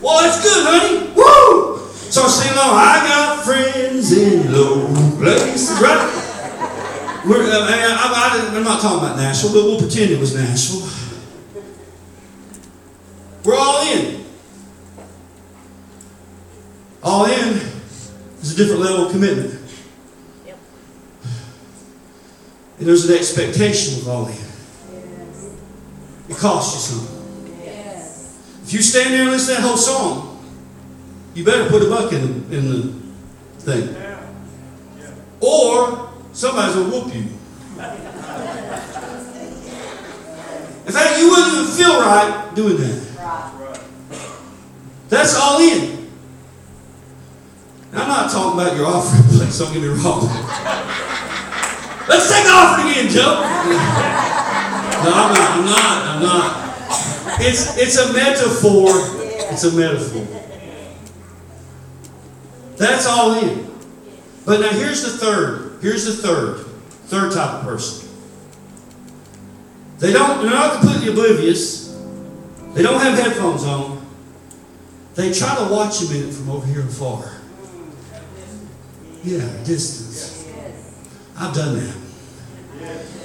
Well, 0.01 0.23
that's 0.23 0.43
good, 0.43 0.65
honey. 0.65 1.13
Woo! 1.15 1.79
So 1.93 2.23
I 2.23 2.29
sing 2.29 2.53
along. 2.53 2.73
I 2.73 3.05
got 3.07 3.45
friends 3.45 4.17
in 4.17 4.51
low 4.51 4.87
places, 5.19 5.79
right? 5.83 6.25
We're, 7.27 7.45
uh, 7.45 7.67
I, 7.69 8.57
am 8.57 8.65
not 8.65 8.81
talking 8.81 9.05
about 9.05 9.19
Nashville, 9.19 9.53
but 9.53 9.65
we'll 9.65 9.79
pretend 9.79 10.13
it 10.13 10.19
was 10.19 10.35
Nashville. 10.35 10.89
We're 13.49 13.57
all 13.57 13.81
in. 13.81 14.25
All 17.03 17.25
in 17.25 17.55
is 18.43 18.53
a 18.53 18.57
different 18.57 18.83
level 18.83 19.07
of 19.07 19.11
commitment. 19.11 19.59
Yep. 20.45 20.59
And 22.79 22.87
there's 22.87 23.09
an 23.09 23.17
expectation 23.17 24.03
of 24.03 24.09
all 24.09 24.27
in. 24.27 24.35
Yes. 24.35 25.57
It 26.29 26.37
costs 26.37 26.75
you 26.75 26.99
something. 26.99 27.65
Yes. 27.65 28.39
If 28.65 28.75
you 28.75 28.83
stand 28.83 29.15
there 29.15 29.23
and 29.23 29.31
listen 29.31 29.55
to 29.57 29.63
that 29.63 29.67
whole 29.67 29.79
song, 29.79 30.45
you 31.33 31.43
better 31.43 31.71
put 31.71 31.81
a 31.81 31.89
buck 31.89 32.13
in 32.13 32.21
the, 32.21 32.55
in 32.55 32.69
the 32.69 32.93
thing. 33.61 33.95
Yeah. 33.95 35.15
Or 35.41 36.13
somebody's 36.35 36.75
going 36.75 36.91
to 36.91 36.97
whoop 36.99 37.15
you. 37.15 37.23
In 40.87 40.93
fact, 40.93 41.19
you 41.19 41.31
wouldn't 41.31 41.55
even 41.55 41.67
feel 41.75 41.99
right 41.99 42.53
doing 42.55 42.77
that. 42.77 43.09
That's 45.09 45.35
all 45.37 45.61
in. 45.61 46.09
Now, 47.93 48.03
I'm 48.03 48.09
not 48.09 48.31
talking 48.31 48.61
about 48.61 48.77
your 48.77 48.87
offering 48.87 49.23
place, 49.39 49.59
don't 49.59 49.73
get 49.73 49.83
me 49.83 49.89
wrong. 49.89 50.29
Let's 52.09 52.31
take 52.31 52.45
the 52.45 52.51
offering 52.53 52.91
again, 52.91 53.09
Joe. 53.09 53.43
No, 55.05 55.13
I'm 55.15 55.33
not, 55.33 55.51
I'm 55.51 55.65
not, 55.65 56.07
I'm 56.07 56.23
not. 56.23 57.41
It's, 57.41 57.77
it's 57.79 57.97
a 57.99 58.13
metaphor. 58.13 58.89
It's 59.53 59.65
a 59.65 59.73
metaphor. 59.73 60.27
That's 62.77 63.07
all 63.07 63.35
in. 63.43 63.71
But 64.45 64.61
now 64.61 64.71
here's 64.71 65.03
the 65.03 65.19
third. 65.19 65.79
Here's 65.83 66.05
the 66.05 66.13
third. 66.13 66.65
Third 67.07 67.33
type 67.33 67.55
of 67.55 67.65
person. 67.65 68.09
They 69.99 70.13
don't, 70.13 70.43
they're 70.43 70.51
not 70.51 70.81
completely 70.81 71.11
oblivious. 71.11 71.97
They 72.75 72.83
don't 72.83 73.01
have 73.01 73.19
headphones 73.19 73.65
on. 73.65 73.98
They 75.19 75.33
try 75.33 75.53
to 75.57 75.65
watch 75.65 76.01
a 76.03 76.09
minute 76.13 76.33
from 76.33 76.49
over 76.49 76.65
here 76.65 76.81
and 76.81 76.93
far. 76.93 77.29
Yeah, 79.25 79.41
distance. 79.65 80.47
I've 81.37 81.53
done 81.53 81.75
that. 81.75 81.97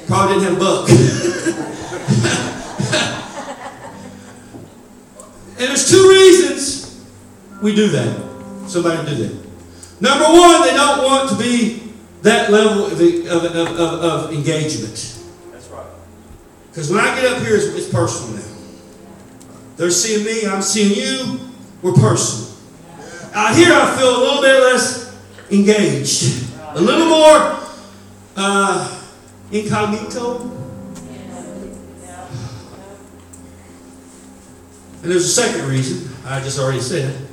Probably 0.07 0.39
didn't 0.39 0.55
have 0.55 0.57
a 0.57 0.59
buck. 0.59 0.89
and 5.59 5.69
there's 5.69 5.87
two 5.87 6.09
reasons 6.09 7.05
we 7.61 7.75
do 7.75 7.87
that. 7.89 8.17
Somebody 8.65 9.15
do 9.15 9.27
that. 9.27 9.45
Number 10.01 10.25
one, 10.25 10.63
they 10.63 10.73
don't 10.73 11.03
want 11.03 11.29
to 11.29 11.35
be 11.37 11.93
that 12.23 12.49
level 12.49 12.87
of, 12.87 12.93
of, 12.93 13.55
of, 13.55 13.79
of, 13.79 14.33
engagement. 14.33 15.15
That's 15.51 15.67
right. 15.67 15.85
Because 16.71 16.89
when 16.89 17.01
I 17.01 17.13
get 17.21 17.31
up 17.31 17.43
here, 17.43 17.55
it's, 17.55 17.65
it's 17.65 17.87
personal 17.87 18.37
now. 18.37 18.47
They're 19.77 19.91
seeing 19.91 20.25
me, 20.25 20.47
I'm 20.47 20.63
seeing 20.63 20.97
you, 20.97 21.52
we're 21.83 21.93
personal. 21.93 22.49
Out 23.33 23.55
here, 23.55 23.73
I 23.73 23.95
feel 23.97 24.09
a 24.09 24.19
little 24.19 24.41
bit 24.41 24.59
less 24.61 25.15
engaged, 25.51 26.49
a 26.69 26.81
little 26.81 27.07
more 27.07 27.59
uh, 28.37 29.01
incognito. 29.51 30.49
And 35.01 35.11
there's 35.11 35.25
a 35.25 35.29
second 35.29 35.67
reason, 35.67 36.15
I 36.25 36.39
just 36.39 36.57
already 36.57 36.79
said, 36.79 37.27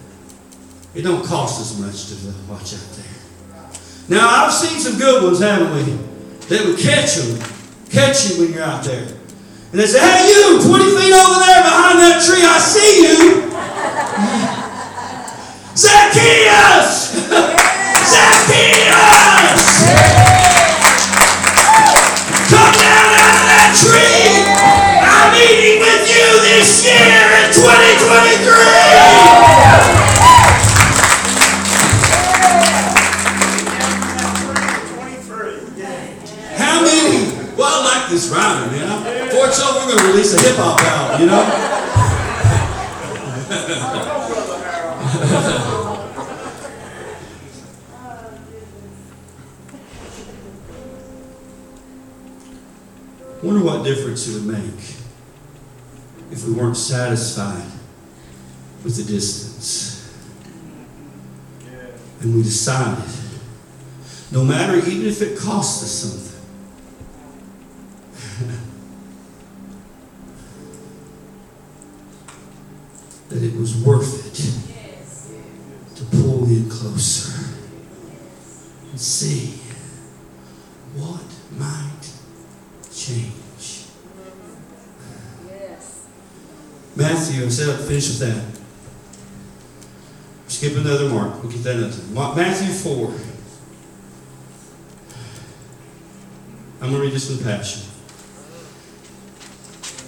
it 0.92 1.02
don't 1.02 1.24
cost 1.24 1.60
as 1.60 1.78
much 1.78 2.08
to 2.08 2.50
watch 2.50 2.74
out 2.74 2.96
there. 2.96 4.18
Now, 4.18 4.28
I've 4.28 4.52
seen 4.52 4.80
some 4.80 4.98
good 4.98 5.22
ones, 5.22 5.38
haven't 5.38 5.72
we? 5.72 5.92
That 6.48 6.66
would 6.66 6.78
catch 6.80 7.14
them, 7.14 7.38
catch 7.90 8.28
you 8.28 8.42
when 8.42 8.52
you're 8.52 8.64
out 8.64 8.82
there. 8.82 9.06
And 9.06 9.78
they 9.78 9.86
say, 9.86 10.00
hey, 10.00 10.26
you, 10.26 10.60
20 10.66 10.84
feet 10.84 11.14
over 11.14 11.38
there 11.38 11.62
behind 11.62 11.98
that 12.00 12.24
tree, 12.26 12.42
I 12.42 12.58
see 12.58 13.02
you. 13.06 13.49
Zacchaeus! 15.76 17.14
Zacchaeus! 18.10 19.62
Come 22.50 22.74
down 22.74 23.14
out 23.14 23.38
of 23.38 23.46
that 23.46 23.70
tree! 23.78 24.50
I'm 24.98 25.30
eating 25.38 25.78
with 25.78 26.10
you 26.10 26.26
this 26.42 26.82
year 26.82 27.22
in 27.38 27.54
2023! 27.54 28.50
How 36.58 36.82
many? 36.82 37.30
Well, 37.56 37.70
I 37.70 37.84
like 37.94 38.10
this 38.10 38.28
rhyming, 38.28 38.72
man. 38.72 39.06
It's 39.30 39.60
over, 39.62 39.78
we're 39.78 39.86
going 39.86 39.98
to 39.98 40.06
release 40.08 40.34
a 40.34 40.42
hip 40.42 40.56
hop 40.56 40.80
album, 40.80 41.20
you 41.20 41.26
know? 41.26 41.79
Wonder 53.42 53.64
what 53.64 53.84
difference 53.84 54.28
it 54.28 54.34
would 54.34 54.46
make 54.46 54.96
if 56.30 56.46
we 56.46 56.52
weren't 56.52 56.76
satisfied 56.76 57.64
with 58.84 58.96
the 58.96 59.02
distance. 59.04 59.96
And 62.20 62.34
we 62.34 62.42
decided, 62.42 63.08
no 64.30 64.44
matter 64.44 64.76
even 64.76 65.06
if 65.06 65.22
it 65.22 65.38
costs 65.38 65.82
us 65.82 65.90
something, 65.90 66.26
that 73.30 73.42
it 73.42 73.56
was 73.56 73.74
worth 73.82 74.26
it 74.26 74.34
to 75.96 76.04
pull 76.16 76.44
in 76.44 76.68
closer 76.68 77.32
and 78.90 79.00
see 79.00 79.60
what 80.94 81.24
might 81.58 81.99
change. 83.00 83.32
Matthew, 86.96 87.48
said 87.50 87.70
I'd 87.70 87.80
finish 87.86 88.08
with 88.08 88.18
that. 88.20 88.60
Skip 90.48 90.76
another 90.76 91.08
mark. 91.08 91.42
We'll 91.42 91.52
get 91.52 91.62
that. 91.62 92.08
Ma- 92.12 92.34
Matthew 92.34 92.72
4. 92.72 93.14
I'm 96.82 96.88
going 96.88 96.94
to 96.94 97.00
read 97.00 97.12
this 97.12 97.30
in 97.30 97.38
the 97.38 97.44
Passion. 97.44 97.82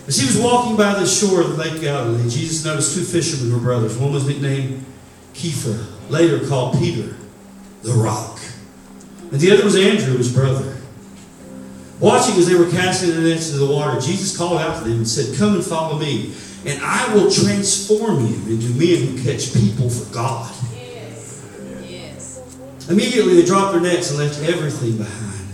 As 0.06 0.18
he 0.18 0.26
was 0.26 0.36
walking 0.42 0.76
by 0.76 0.94
the 0.94 1.06
shore 1.06 1.42
of 1.42 1.56
Lake 1.56 1.80
Galilee, 1.80 2.28
Jesus 2.28 2.64
noticed 2.64 2.96
two 2.96 3.04
fishermen 3.04 3.52
were 3.52 3.60
brothers. 3.60 3.96
One 3.96 4.12
was 4.12 4.26
nicknamed 4.26 4.84
Kepha, 5.32 5.86
later 6.10 6.46
called 6.46 6.78
Peter, 6.78 7.16
the 7.82 7.92
rock. 7.92 8.40
And 9.30 9.40
the 9.40 9.52
other 9.52 9.64
was 9.64 9.76
Andrew, 9.76 10.16
his 10.16 10.32
brother. 10.32 10.71
Watching 12.02 12.34
as 12.34 12.48
they 12.48 12.56
were 12.56 12.68
casting 12.68 13.10
their 13.10 13.20
nets 13.20 13.52
into 13.52 13.64
the 13.64 13.72
water, 13.72 14.00
Jesus 14.00 14.36
called 14.36 14.60
out 14.60 14.78
to 14.78 14.88
them 14.88 14.98
and 14.98 15.08
said, 15.08 15.38
Come 15.38 15.54
and 15.54 15.64
follow 15.64 15.96
me, 15.96 16.34
and 16.66 16.82
I 16.82 17.14
will 17.14 17.30
transform 17.30 18.26
you 18.26 18.34
into 18.52 18.70
men 18.70 19.06
who 19.06 19.22
catch 19.22 19.54
people 19.54 19.88
for 19.88 20.12
God. 20.12 20.52
Yes. 20.74 21.46
Immediately 22.90 23.36
they 23.36 23.46
dropped 23.46 23.74
their 23.74 23.80
nets 23.80 24.10
and 24.10 24.18
left 24.18 24.42
everything 24.42 24.96
behind 24.96 25.48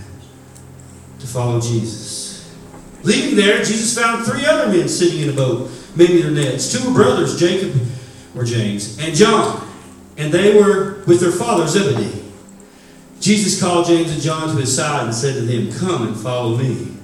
to 1.19 1.27
follow 1.27 1.61
Jesus. 1.61 2.57
Leaving 3.03 3.37
there, 3.37 3.59
Jesus 3.59 3.95
found 3.95 4.25
three 4.25 4.47
other 4.47 4.73
men 4.73 4.89
sitting 4.89 5.21
in 5.21 5.29
a 5.29 5.35
boat, 5.35 5.71
mending 5.97 6.23
their 6.23 6.31
nets. 6.31 6.73
Two 6.73 6.89
were 6.89 6.95
brothers, 6.95 7.39
Jacob 7.39 7.79
or 8.35 8.45
James, 8.45 8.99
and 8.99 9.15
John, 9.15 9.69
and 10.17 10.33
they 10.33 10.59
were 10.59 11.05
with 11.07 11.21
their 11.21 11.31
father 11.31 11.67
Zebedee. 11.67 12.25
Jesus 13.21 13.61
called 13.61 13.87
James 13.87 14.13
and 14.13 14.23
John 14.23 14.49
to 14.49 14.61
his 14.61 14.75
side 14.75 15.05
and 15.05 15.15
said 15.15 15.35
to 15.35 15.41
them, 15.41 15.73
Come 15.73 16.07
and 16.07 16.17
follow 16.17 16.57
me. 16.57 16.95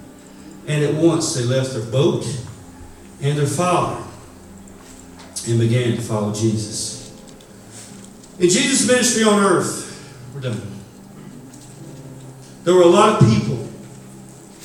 And 0.67 0.85
at 0.85 0.95
once 0.95 1.35
they 1.35 1.45
left 1.45 1.73
their 1.73 1.85
boat 1.85 2.25
and 3.21 3.37
their 3.37 3.47
father 3.47 4.03
and 5.49 5.61
began 5.61 5.97
to 5.97 6.03
follow 6.03 6.33
Jesus. 6.33 7.11
In 8.39 8.49
Jesus' 8.49 8.87
ministry 8.87 9.25
on 9.25 9.43
earth, 9.43 9.91
we're 10.35 10.41
done. 10.41 10.61
There 12.65 12.75
were 12.75 12.83
a 12.83 12.87
lot 12.87 13.21
of 13.23 13.29
people 13.29 13.57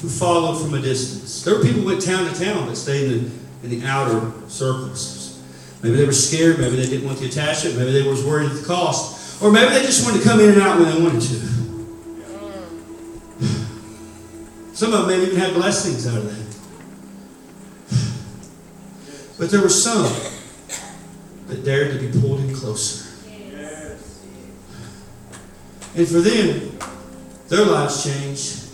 who 0.02 0.10
followed 0.10 0.62
from 0.62 0.74
a 0.74 0.82
distance. 0.82 1.44
There 1.44 1.56
were 1.56 1.62
people 1.62 1.82
who 1.82 1.88
went 1.88 2.02
town 2.02 2.32
to 2.32 2.44
town 2.46 2.68
that 2.68 2.78
stayed 2.78 3.12
in 3.12 3.24
the, 3.24 3.32
in 3.76 3.80
the 3.82 3.88
outer 3.88 4.32
circles. 4.48 5.42
Maybe 5.84 5.98
they 5.98 6.06
were 6.06 6.14
scared, 6.14 6.60
maybe 6.60 6.78
they 6.78 6.88
didn't 6.88 7.06
want 7.06 7.20
the 7.20 7.28
attachment, 7.28 7.78
maybe 7.78 7.92
they 7.92 8.08
were 8.08 8.16
worried 8.26 8.50
at 8.50 8.58
the 8.58 8.66
cost, 8.66 9.19
or 9.42 9.52
maybe 9.52 9.74
they 9.74 9.82
just 9.84 10.06
wanted 10.06 10.22
to 10.22 10.28
come 10.28 10.40
in 10.40 10.50
and 10.50 10.62
out 10.62 10.80
when 10.80 10.94
they 10.94 11.02
wanted 11.02 11.22
to. 11.22 11.50
Some 14.74 14.94
of 14.94 15.08
them 15.08 15.08
may 15.08 15.26
even 15.26 15.38
have 15.38 15.54
blessings 15.54 16.08
out 16.08 16.18
of 16.18 16.26
that. 16.26 16.50
But 19.38 19.50
there 19.52 19.62
were 19.62 19.70
some 19.70 20.12
that 21.48 21.64
dared 21.64 22.00
to 22.00 22.00
be 22.00 22.20
pulled 22.20 22.40
in 22.42 22.54
closer. 22.54 23.08
And 25.96 26.08
for 26.08 26.20
them, 26.20 26.78
their 27.48 27.66
lives 27.66 28.04
changed. 28.04 28.68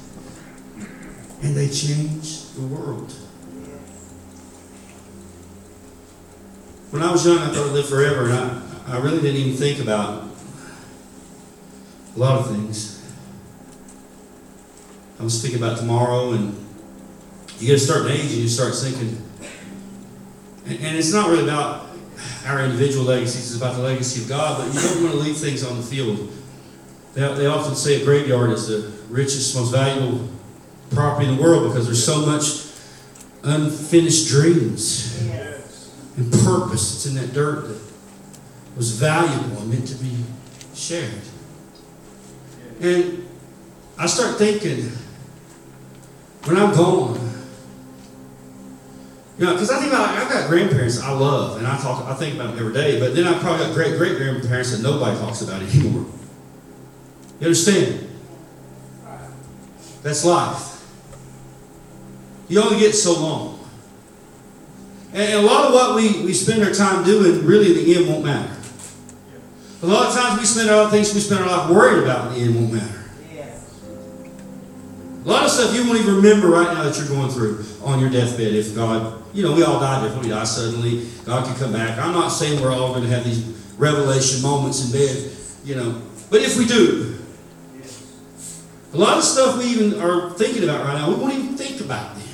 And 1.41 1.55
they 1.55 1.70
changed 1.70 2.55
the 2.55 2.61
world. 2.68 3.11
When 6.91 7.01
I 7.01 7.11
was 7.11 7.26
young, 7.26 7.39
I 7.39 7.47
thought 7.47 7.68
I'd 7.68 7.74
live 7.74 7.89
forever, 7.89 8.30
and 8.30 8.34
I, 8.34 8.61
I 8.88 8.97
really 8.99 9.22
didn't 9.22 9.38
even 9.41 9.57
think 9.57 9.80
about 9.80 10.25
a 12.16 12.20
lot 12.20 12.39
of 12.39 12.47
things. 12.49 13.01
I 15.20 15.24
was 15.24 15.41
thinking 15.41 15.61
about 15.61 15.78
tomorrow, 15.78 16.32
and 16.32 16.53
you 17.59 17.68
get 17.68 17.76
a 17.76 17.80
certain 17.80 18.11
age, 18.11 18.22
and 18.34 18.41
you 18.41 18.47
start 18.47 18.74
thinking, 18.76 19.22
and, 20.66 20.80
and 20.80 20.97
it's 20.97 21.13
not 21.13 21.30
really 21.30 21.43
about 21.43 21.88
our 22.45 22.63
individual 22.63 23.05
legacies, 23.05 23.51
it's 23.51 23.61
about 23.61 23.76
the 23.76 23.82
legacy 23.82 24.22
of 24.24 24.30
God, 24.30 24.57
but 24.57 24.74
you 24.74 24.80
don't 24.88 25.03
want 25.03 25.13
to 25.16 25.20
leave 25.20 25.38
things 25.38 25.63
on 25.63 25.78
the 25.78 25.84
field. 25.84 26.32
They, 27.13 27.22
they 27.34 27.45
often 27.45 27.76
say 27.76 28.01
a 28.01 28.05
graveyard 28.05 28.51
is 28.51 28.68
the 28.68 28.91
richest, 29.09 29.55
most 29.55 29.72
valuable 29.72 30.28
property 30.91 31.28
in 31.30 31.38
the 31.38 31.41
world 31.41 31.70
because 31.72 31.86
there's 31.86 32.03
so 32.05 32.26
much 32.26 32.66
unfinished 33.43 34.28
dreams 34.28 35.24
Yes. 35.26 35.91
and 36.18 36.32
purpose 36.32 36.91
that's 36.93 37.05
in 37.05 37.16
that 37.16 37.34
dirt 37.34 37.68
that 37.68 37.80
was 38.76 38.91
valuable 38.91 39.61
and 39.61 39.70
meant 39.70 39.88
to 39.88 39.95
be 39.95 40.16
shared. 40.74 41.11
And 42.82 43.28
I 43.98 44.06
start 44.08 44.38
thinking, 44.38 44.92
when 46.44 46.58
I'm 46.58 46.74
gone, 46.74 47.20
you 49.38 49.46
know, 49.46 49.54
because 49.54 49.70
I 49.70 49.80
think 49.80 49.92
about 49.92 50.10
I've 50.10 50.30
got 50.30 50.50
grandparents 50.50 51.02
I 51.02 51.12
love, 51.12 51.58
and 51.58 51.68
I 51.68 51.78
talk, 51.78 52.06
I 52.06 52.14
think 52.14 52.36
about 52.36 52.56
them 52.56 52.60
every 52.60 52.74
day. 52.74 53.00
But 53.00 53.16
then 53.16 53.28
I've 53.28 53.42
probably 53.42 53.66
got 53.66 53.74
great 53.74 53.98
great 53.98 54.18
grandparents 54.18 54.72
that 54.72 54.82
nobody 54.82 55.18
talks 55.18 55.42
about 55.42 55.62
anymore. 55.62 56.06
You 57.40 57.48
understand? 57.48 58.08
That's 60.04 60.24
life. 60.24 60.86
You 62.48 62.62
only 62.62 62.80
get 62.80 62.94
so 62.94 63.20
long. 63.20 63.60
And 65.14 65.34
a 65.34 65.42
lot 65.42 65.66
of 65.66 65.74
what 65.74 65.96
we, 65.96 66.24
we 66.26 66.34
spend 66.34 66.62
our 66.64 66.72
time 66.72 67.04
doing, 67.04 67.46
really 67.46 67.72
in 67.72 67.86
the 67.86 67.96
end, 67.96 68.08
won't 68.08 68.26
matter. 68.26 68.55
A 69.82 69.86
lot 69.86 70.08
of 70.08 70.16
times 70.16 70.40
we 70.40 70.46
spend 70.46 70.70
our 70.70 70.90
things 70.90 71.14
we 71.14 71.20
spend 71.20 71.44
our 71.44 71.48
life 71.48 71.70
worried 71.70 72.04
about 72.04 72.32
in 72.32 72.34
the 72.34 72.46
end 72.46 72.56
won't 72.56 72.74
matter. 72.74 73.06
A 75.26 75.28
lot 75.28 75.44
of 75.44 75.50
stuff 75.50 75.76
you 75.76 75.86
won't 75.88 76.00
even 76.00 76.18
remember 76.18 76.48
right 76.48 76.72
now 76.72 76.84
that 76.84 76.96
you're 76.98 77.08
going 77.08 77.32
through 77.32 77.66
on 77.84 78.00
your 78.00 78.12
deathbed 78.12 78.54
if 78.54 78.76
God, 78.76 79.24
you 79.34 79.42
know, 79.42 79.56
we 79.56 79.64
all 79.64 79.80
die 79.80 80.04
differently. 80.04 80.30
We 80.30 80.36
die 80.36 80.44
suddenly. 80.44 81.08
God 81.26 81.46
can 81.46 81.56
come 81.56 81.74
back. 81.74 81.98
I'm 81.98 82.14
not 82.14 82.30
saying 82.30 82.62
we're 82.62 82.72
all 82.72 82.94
going 82.94 83.04
to 83.04 83.10
have 83.10 83.24
these 83.24 83.40
revelation 83.78 84.44
moments 84.44 84.86
in 84.86 84.92
bed, 84.92 85.32
you 85.64 85.76
know. 85.76 86.00
But 86.30 86.42
if 86.42 86.60
we 86.60 86.66
do, 86.66 87.18
a 88.94 88.98
lot 88.98 89.18
of 89.18 89.24
stuff 89.24 89.58
we 89.58 89.66
even 89.66 90.00
are 90.00 90.30
thinking 90.32 90.64
about 90.64 90.86
right 90.86 90.94
now, 90.94 91.10
we 91.10 91.16
won't 91.16 91.34
even 91.34 91.58
think 91.58 91.82
about 91.82 92.16
then. 92.16 92.28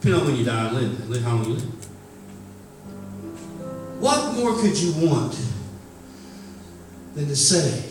Depending 0.00 0.20
on 0.20 0.26
when 0.26 0.36
you 0.36 0.44
die 0.44 0.68
and 0.68 1.08
live 1.08 1.22
how 1.22 1.36
long 1.36 1.44
you 1.44 1.52
live. 1.54 1.86
What 4.00 4.34
more 4.34 4.54
could 4.60 4.76
you 4.76 5.08
want 5.08 5.34
than 7.16 7.26
to 7.28 7.34
say 7.34 7.82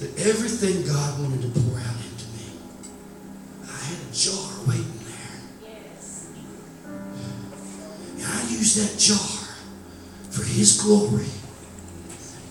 that 0.00 0.26
everything 0.26 0.86
God 0.86 1.18
wanted 1.18 1.40
to 1.42 1.60
pour 1.60 1.78
out 1.80 1.96
into 1.96 2.26
me, 2.36 2.52
I 3.64 3.72
had 3.72 3.98
a 3.98 4.12
jar 4.12 4.50
waiting 4.68 4.98
there. 5.00 5.72
Yes. 5.72 6.28
And 8.16 8.22
I 8.22 8.42
used 8.50 8.76
that 8.78 8.98
jar 9.00 9.48
for 10.30 10.44
His 10.44 10.80
glory, 10.82 11.26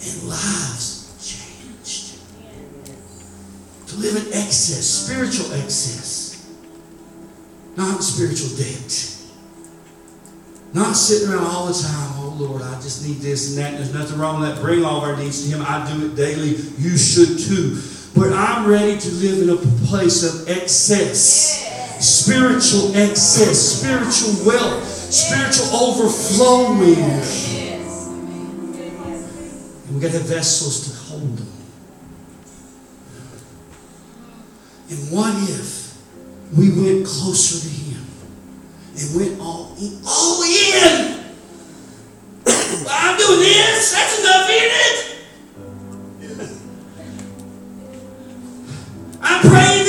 and 0.02 0.24
lives 0.28 1.14
changed. 1.22 2.20
To 3.90 3.96
live 3.98 4.16
in 4.16 4.34
excess, 4.34 4.86
spiritual 4.86 5.54
excess, 5.54 6.50
not 7.78 8.04
spiritual 8.04 8.50
debt. 8.58 9.10
Not 10.74 10.94
sitting 10.94 11.30
around 11.30 11.46
all 11.46 11.68
the 11.68 11.74
time, 11.74 12.23
Lord, 12.36 12.62
I 12.62 12.76
just 12.76 13.06
need 13.08 13.18
this 13.18 13.50
and 13.50 13.58
that. 13.60 13.78
There's 13.78 13.94
nothing 13.94 14.18
wrong 14.18 14.40
with 14.40 14.50
that. 14.50 14.62
Bring 14.62 14.84
all 14.84 14.98
of 14.98 15.04
our 15.04 15.16
needs 15.18 15.44
to 15.44 15.56
Him. 15.56 15.64
I 15.66 15.92
do 15.92 16.06
it 16.06 16.16
daily. 16.16 16.56
You 16.78 16.98
should 16.98 17.40
too. 17.40 17.80
But 18.16 18.34
I'm 18.34 18.68
ready 18.68 19.00
to 19.00 19.10
live 19.10 19.42
in 19.42 19.50
a 19.50 19.58
place 19.88 20.24
of 20.24 20.48
excess. 20.50 21.70
Spiritual 22.00 22.96
excess, 22.96 23.58
spiritual 23.80 24.46
wealth, 24.46 24.84
spiritual 24.86 25.68
overflowing. 25.76 27.00
And 29.86 29.96
we 29.96 30.02
got 30.02 30.12
to 30.12 30.18
have 30.18 30.28
vessels 30.28 30.90
to 30.90 30.96
hold 31.12 31.38
them. 31.38 31.48
And 34.90 35.12
what 35.12 35.34
if 35.50 35.98
we 36.58 36.70
went 36.70 37.06
closer 37.08 37.68
to 37.68 37.74
Him 37.74 38.06
and 38.98 39.16
went 39.16 39.40
all 39.40 39.76
in? 39.80 40.02
All 40.06 40.44
in! 40.44 41.23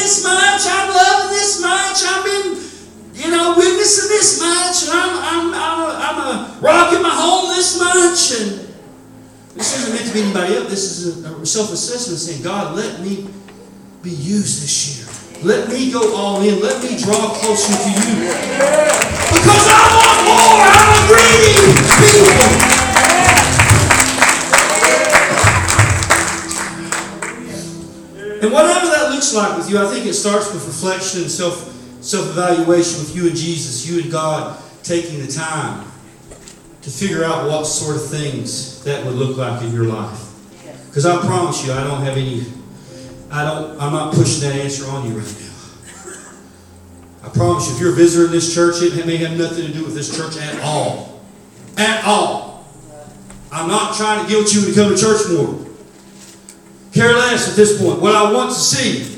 This 0.05 0.23
much. 0.23 0.61
I'm 0.69 0.93
loving 0.93 1.31
this 1.33 1.63
much. 1.63 2.05
I've 2.05 2.25
been, 2.29 2.61
you 3.15 3.31
know, 3.31 3.55
witnessing 3.57 4.11
this 4.11 4.39
much. 4.39 4.85
And 4.85 4.93
I'm, 4.93 5.17
I'm, 5.25 5.55
I'm, 5.57 6.17
I'm 6.21 6.61
rocking 6.61 7.01
my 7.01 7.09
home 7.09 7.49
this 7.49 7.79
much. 7.79 8.39
And 8.39 8.69
this 9.57 9.73
isn't 9.81 9.95
meant 9.95 10.07
to 10.07 10.13
be 10.13 10.21
anybody 10.21 10.57
else. 10.57 10.69
This 10.69 10.85
is 10.99 11.25
a, 11.25 11.47
self-assessment 11.47 12.19
saying, 12.21 12.43
God, 12.43 12.77
let 12.77 13.01
me 13.01 13.27
be 14.03 14.11
used 14.11 14.63
this 14.63 14.77
year. 14.93 15.09
Let 15.43 15.71
me 15.71 15.91
go 15.91 16.15
all 16.15 16.43
in. 16.43 16.61
Let 16.61 16.83
me 16.83 16.99
draw 16.99 17.33
closer 17.41 17.73
to 17.73 17.89
you. 17.89 18.29
Because 19.33 19.67
I 19.73 19.89
want 19.97 20.21
more. 20.29 20.69
I'm 20.69 20.89
a 20.93 21.09
greedy 21.09 21.81
people. 21.97 22.75
And 28.45 28.53
that 28.53 28.84
looks 29.25 29.49
like 29.49 29.57
with 29.57 29.71
you, 29.71 29.79
I 29.79 29.91
think 29.91 30.07
it 30.07 30.15
starts 30.15 30.53
with 30.53 30.67
reflection 30.67 31.23
and 31.23 31.31
self 31.31 31.71
self 32.01 32.29
evaluation 32.31 33.01
with 33.01 33.17
you 33.17 33.29
and 33.29 33.37
Jesus, 33.37 33.87
you 33.87 34.03
and 34.03 34.11
God 34.11 34.61
taking 34.83 35.25
the 35.25 35.31
time 35.31 35.87
to 36.83 36.91
figure 36.91 37.25
out 37.25 37.49
what 37.49 37.65
sort 37.65 37.97
of 37.97 38.07
things 38.07 38.85
that 38.85 39.05
would 39.07 39.15
look 39.15 39.39
like 39.39 39.63
in 39.63 39.73
your 39.73 39.85
life. 39.85 40.21
Because 40.87 41.07
I 41.07 41.19
promise 41.25 41.67
you, 41.67 41.73
I 41.73 41.83
don't 41.85 42.03
have 42.03 42.17
any. 42.17 42.45
I 43.31 43.45
don't. 43.45 43.81
I'm 43.81 43.93
not 43.93 44.15
pushing 44.15 44.49
that 44.49 44.57
answer 44.61 44.87
on 44.91 45.09
you 45.09 45.19
right 45.19 45.41
now. 45.41 45.51
I 47.25 47.29
promise 47.31 47.69
you, 47.69 47.75
if 47.75 47.81
you're 47.81 47.93
a 47.93 47.97
visitor 47.97 48.27
in 48.27 48.33
this 48.33 48.55
church, 48.55 48.83
it 48.83 49.07
may 49.07 49.17
have 49.17 49.39
nothing 49.39 49.67
to 49.67 49.73
do 49.73 49.85
with 49.85 49.95
this 49.95 50.15
church 50.15 50.37
at 50.37 50.61
all. 50.63 51.23
At 51.79 52.05
all. 52.05 52.67
I'm 53.51 53.69
not 53.69 53.97
trying 53.97 54.23
to 54.25 54.31
guilt 54.31 54.53
you 54.53 54.67
to 54.67 54.75
come 54.75 54.95
to 54.95 55.01
church 55.01 55.23
more. 55.31 55.65
Care 56.93 57.15
less 57.15 57.49
at 57.49 57.57
this 57.57 57.81
point. 57.81 58.01
What 58.01 58.15
I 58.15 58.31
want 58.31 58.51
to 58.51 58.57
see 58.57 59.14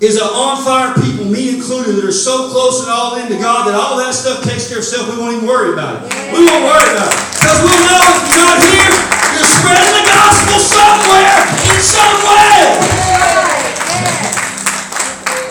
is 0.00 0.16
an 0.16 0.24
on 0.32 0.56
fire 0.64 0.96
people, 0.96 1.28
me 1.28 1.60
included, 1.60 2.00
that 2.00 2.08
are 2.08 2.12
so 2.12 2.48
close 2.48 2.80
and 2.80 2.88
all 2.88 3.20
in 3.20 3.28
to 3.28 3.36
God 3.36 3.68
that 3.68 3.76
all 3.76 4.00
that 4.00 4.16
stuff 4.16 4.40
takes 4.40 4.64
care 4.64 4.80
of 4.80 4.84
itself. 4.84 5.12
We 5.12 5.20
won't 5.20 5.36
even 5.36 5.46
worry 5.46 5.76
about 5.76 6.00
it. 6.00 6.08
We 6.32 6.40
won't 6.40 6.64
worry 6.64 6.88
about 6.88 7.12
it. 7.12 7.20
Because 7.36 7.60
we'll 7.60 7.84
know 7.84 8.00
if 8.16 8.24
you're 8.32 8.40
not 8.40 8.56
here, 8.64 8.96
you're 9.36 9.52
spreading 9.60 9.92
the 10.00 10.04
gospel 10.08 10.56
somewhere, 10.56 11.36
in 11.68 11.80
some 11.84 12.16
way. 12.24 12.56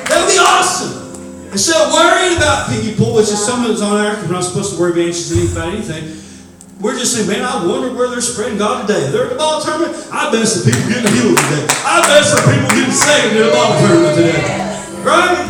That'll 0.10 0.26
be 0.26 0.42
awesome. 0.42 0.98
Instead 1.54 1.78
of 1.86 1.94
worrying 1.94 2.42
about 2.42 2.74
people, 2.74 3.14
which 3.14 3.30
is 3.30 3.38
something 3.38 3.70
that's 3.70 3.86
on 3.86 4.02
our, 4.02 4.18
we're 4.26 4.34
not 4.34 4.50
supposed 4.50 4.74
to 4.74 4.82
worry 4.82 4.98
about 4.98 5.14
anxious 5.14 5.30
about 5.54 5.70
anything. 5.78 6.10
We're 6.80 6.98
just 6.98 7.14
saying, 7.14 7.28
man, 7.28 7.44
I 7.44 7.66
wonder 7.66 7.94
where 7.94 8.10
they're 8.10 8.22
spreading 8.22 8.58
God 8.58 8.88
today. 8.88 9.12
They're 9.12 9.26
at 9.26 9.32
the 9.32 9.36
ball 9.36 9.62
tournament. 9.62 9.94
I 10.14 10.32
bet 10.32 10.48
some 10.48 10.64
people 10.64 10.88
getting 10.88 11.12
healed 11.12 11.38
today. 11.38 11.68
I 11.84 12.00
bet 12.08 12.24
some 12.24 12.40
people 12.48 12.70
getting 12.70 12.94
saved 12.94 13.36
in 13.36 13.48
the 13.48 13.52
ball 13.52 13.78
tournament 13.80 14.16
today. 14.16 14.40
Right? 15.04 15.44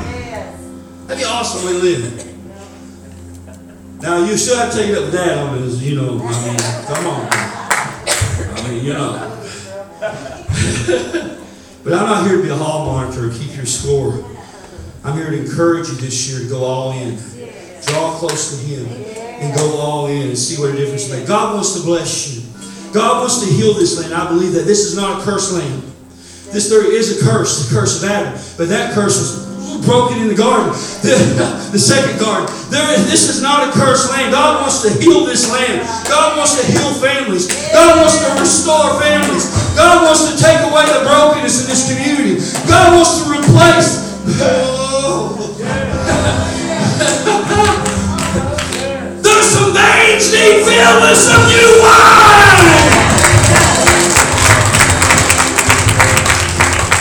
That'd 1.06 1.22
be 1.22 1.26
awesome 1.30 1.66
way 1.66 1.74
to 1.74 1.80
live. 1.86 2.26
Now 4.02 4.26
you 4.26 4.38
still 4.38 4.58
have 4.58 4.72
to 4.72 4.78
take 4.78 4.90
it 4.90 4.98
up 4.98 5.04
with 5.04 5.14
dad 5.14 5.38
on 5.38 5.62
this, 5.62 5.80
you 5.84 5.98
know. 5.98 6.20
I 6.20 6.48
mean, 6.48 6.58
come 6.88 7.06
on. 7.06 7.28
I 7.30 8.68
mean, 8.68 8.84
you 8.86 8.94
know. 8.94 9.38
but 11.84 11.94
I'm 11.94 12.10
not 12.10 12.26
here 12.26 12.38
to 12.38 12.44
be 12.44 12.50
a 12.50 12.56
hall 12.56 12.88
monitor 12.88 13.28
or 13.28 13.32
keep 13.32 13.56
your 13.56 13.68
score. 13.68 14.26
I'm 15.04 15.16
here 15.16 15.30
to 15.30 15.38
encourage 15.40 15.90
you 15.90 15.96
this 15.96 16.28
year 16.28 16.40
to 16.40 16.50
go 16.50 16.64
all 16.64 16.92
in. 16.94 17.20
Draw 17.86 18.18
close 18.18 18.58
to 18.58 18.66
Him 18.66 19.19
and 19.40 19.56
go 19.56 19.80
all 19.80 20.08
in 20.08 20.30
and 20.30 20.38
see 20.38 20.60
what 20.62 20.74
a 20.74 20.78
difference 20.78 21.10
makes. 21.10 21.28
God 21.28 21.56
wants 21.56 21.80
to 21.80 21.82
bless 21.86 22.36
you. 22.36 22.44
God 22.94 23.22
wants 23.22 23.46
to 23.46 23.48
heal 23.48 23.74
this 23.74 24.00
land. 24.00 24.14
I 24.14 24.28
believe 24.28 24.54
that 24.54 24.66
this 24.66 24.80
is 24.80 24.96
not 24.96 25.22
a 25.22 25.24
cursed 25.24 25.54
land. 25.54 25.84
This 26.52 26.70
there 26.70 26.86
is 26.92 27.22
a 27.22 27.26
curse, 27.26 27.70
the 27.70 27.76
curse 27.76 28.02
of 28.02 28.10
Adam, 28.10 28.34
but 28.58 28.70
that 28.70 28.94
curse 28.94 29.18
was 29.22 29.86
broken 29.86 30.18
in 30.20 30.28
the 30.28 30.36
garden, 30.36 30.74
the, 31.06 31.16
the 31.72 31.80
second 31.80 32.20
garden. 32.20 32.50
This 32.70 33.30
is 33.30 33.42
not 33.42 33.70
a 33.70 33.72
cursed 33.72 34.10
land. 34.12 34.34
God 34.34 34.62
wants 34.62 34.82
to 34.82 34.90
heal 34.98 35.26
this 35.26 35.50
land. 35.52 35.86
God 36.10 36.38
wants 36.38 36.58
to 36.60 36.66
heal 36.66 36.90
families. 36.98 37.48
God 37.72 38.02
wants 38.02 38.18
to 38.26 38.30
restore 38.42 39.00
families. 39.00 39.46
God 39.78 40.04
wants 40.04 40.26
to 40.26 40.34
take 40.42 40.60
away 40.66 40.86
the 40.90 41.06
brokenness 41.06 41.62
in 41.62 41.68
this 41.70 41.86
community. 41.86 42.42
God 42.68 42.98
wants 42.98 43.24
to 43.24 43.30
replace. 43.30 44.10
Oh. 44.42 45.20
Veins 49.80 50.32
need 50.32 50.66
filled 50.68 51.00
with 51.04 51.18
some 51.18 51.44
new 51.48 51.70
wine. 51.80 52.80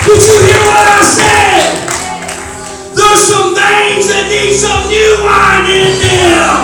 Did 0.06 0.20
you 0.24 0.36
hear 0.46 0.62
what 0.64 0.86
I 0.86 1.02
said? 1.02 1.68
There's 2.94 3.22
some 3.26 3.54
veins 3.54 4.06
that 4.08 4.24
need 4.30 4.54
some 4.54 4.88
new 4.88 5.12
wine 5.26 5.66
in 5.68 5.92
them 6.00 6.56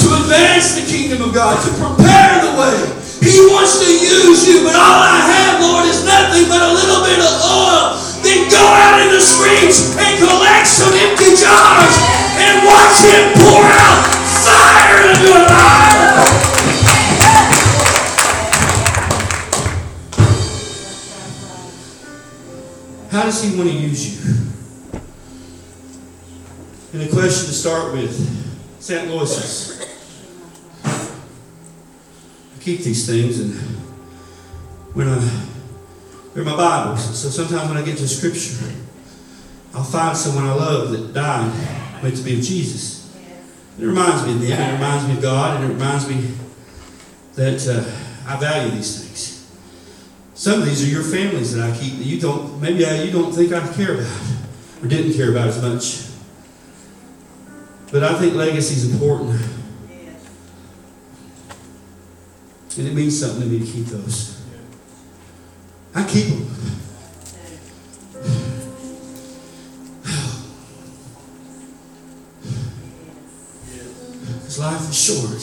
to 0.00 0.06
advance 0.20 0.78
the 0.78 0.84
kingdom 0.86 1.28
of 1.28 1.34
God, 1.34 1.58
to 1.64 1.70
prepare 1.74 2.44
the 2.44 2.52
way. 2.60 2.78
He 3.20 3.36
wants 3.52 3.84
to 3.84 3.88
use 3.88 4.48
you, 4.48 4.64
but 4.64 4.74
all 4.76 5.00
I 5.04 5.20
have, 5.20 5.60
Lord, 5.60 5.84
is 5.86 6.04
nothing 6.04 6.48
but 6.48 6.60
a 6.60 6.72
little 6.72 7.04
bit 7.04 7.20
of 7.20 7.32
oil. 7.44 7.99
Then 8.30 8.48
go 8.48 8.62
out 8.62 9.02
in 9.02 9.08
the 9.08 9.20
streets 9.20 9.96
and 9.98 10.18
collect 10.20 10.64
some 10.64 10.92
empty 10.94 11.34
jars 11.34 11.98
and 12.38 12.64
watch 12.64 13.02
Him 13.02 13.34
pour 13.34 13.58
out 13.58 14.06
fire 14.46 15.10
in 15.10 15.18
your 15.26 15.40
life. 15.50 16.30
How 23.10 23.24
does 23.24 23.42
He 23.42 23.56
want 23.56 23.68
to 23.68 23.74
use 23.74 24.00
you? 24.14 24.20
And 26.92 27.02
a 27.02 27.12
question 27.12 27.46
to 27.46 27.52
start 27.52 27.92
with 27.92 28.14
St. 28.78 29.10
Louis's. 29.10 29.84
I 30.84 30.98
keep 32.60 32.82
these 32.82 33.08
things 33.08 33.40
and 33.40 33.54
when 34.94 35.08
I 35.08 35.18
they're 36.34 36.44
my 36.44 36.56
Bibles. 36.56 37.18
So 37.18 37.28
sometimes 37.28 37.68
when 37.68 37.76
I 37.76 37.84
get 37.84 37.98
to 37.98 38.08
scripture, 38.08 38.72
I'll 39.74 39.84
find 39.84 40.16
someone 40.16 40.44
I 40.44 40.54
love 40.54 40.90
that 40.92 41.12
died 41.12 42.02
meant 42.02 42.16
to 42.16 42.22
be 42.22 42.36
with 42.36 42.44
Jesus. 42.44 43.14
It 43.78 43.84
reminds 43.84 44.26
me 44.26 44.34
of 44.34 44.40
them, 44.40 44.60
it 44.60 44.72
reminds 44.74 45.08
me 45.08 45.14
of 45.14 45.22
God, 45.22 45.60
and 45.60 45.70
it 45.70 45.74
reminds 45.74 46.08
me 46.08 46.34
that 47.34 47.66
uh, 47.66 48.30
I 48.30 48.36
value 48.38 48.72
these 48.72 49.02
things. 49.02 49.50
Some 50.34 50.60
of 50.60 50.66
these 50.66 50.86
are 50.86 50.90
your 50.90 51.02
families 51.02 51.54
that 51.54 51.70
I 51.70 51.76
keep 51.76 51.98
that 51.98 52.04
you 52.04 52.20
don't 52.20 52.60
maybe 52.60 52.84
I, 52.86 53.02
you 53.02 53.12
don't 53.12 53.32
think 53.32 53.52
I 53.52 53.60
care 53.74 53.94
about 53.94 54.20
or 54.82 54.88
didn't 54.88 55.14
care 55.14 55.30
about 55.30 55.48
as 55.48 55.62
much. 55.62 56.06
But 57.92 58.04
I 58.04 58.18
think 58.18 58.34
legacy 58.34 58.74
is 58.74 58.92
important. 58.92 59.40
And 62.78 62.86
it 62.86 62.94
means 62.94 63.18
something 63.20 63.42
to 63.42 63.46
me 63.46 63.58
to 63.58 63.70
keep 63.70 63.86
those. 63.86 64.39
I 65.94 66.04
keep 66.04 66.28
them. 66.28 66.46
Because 74.22 74.58
life 74.58 74.88
is 74.88 75.04
short. 75.04 75.42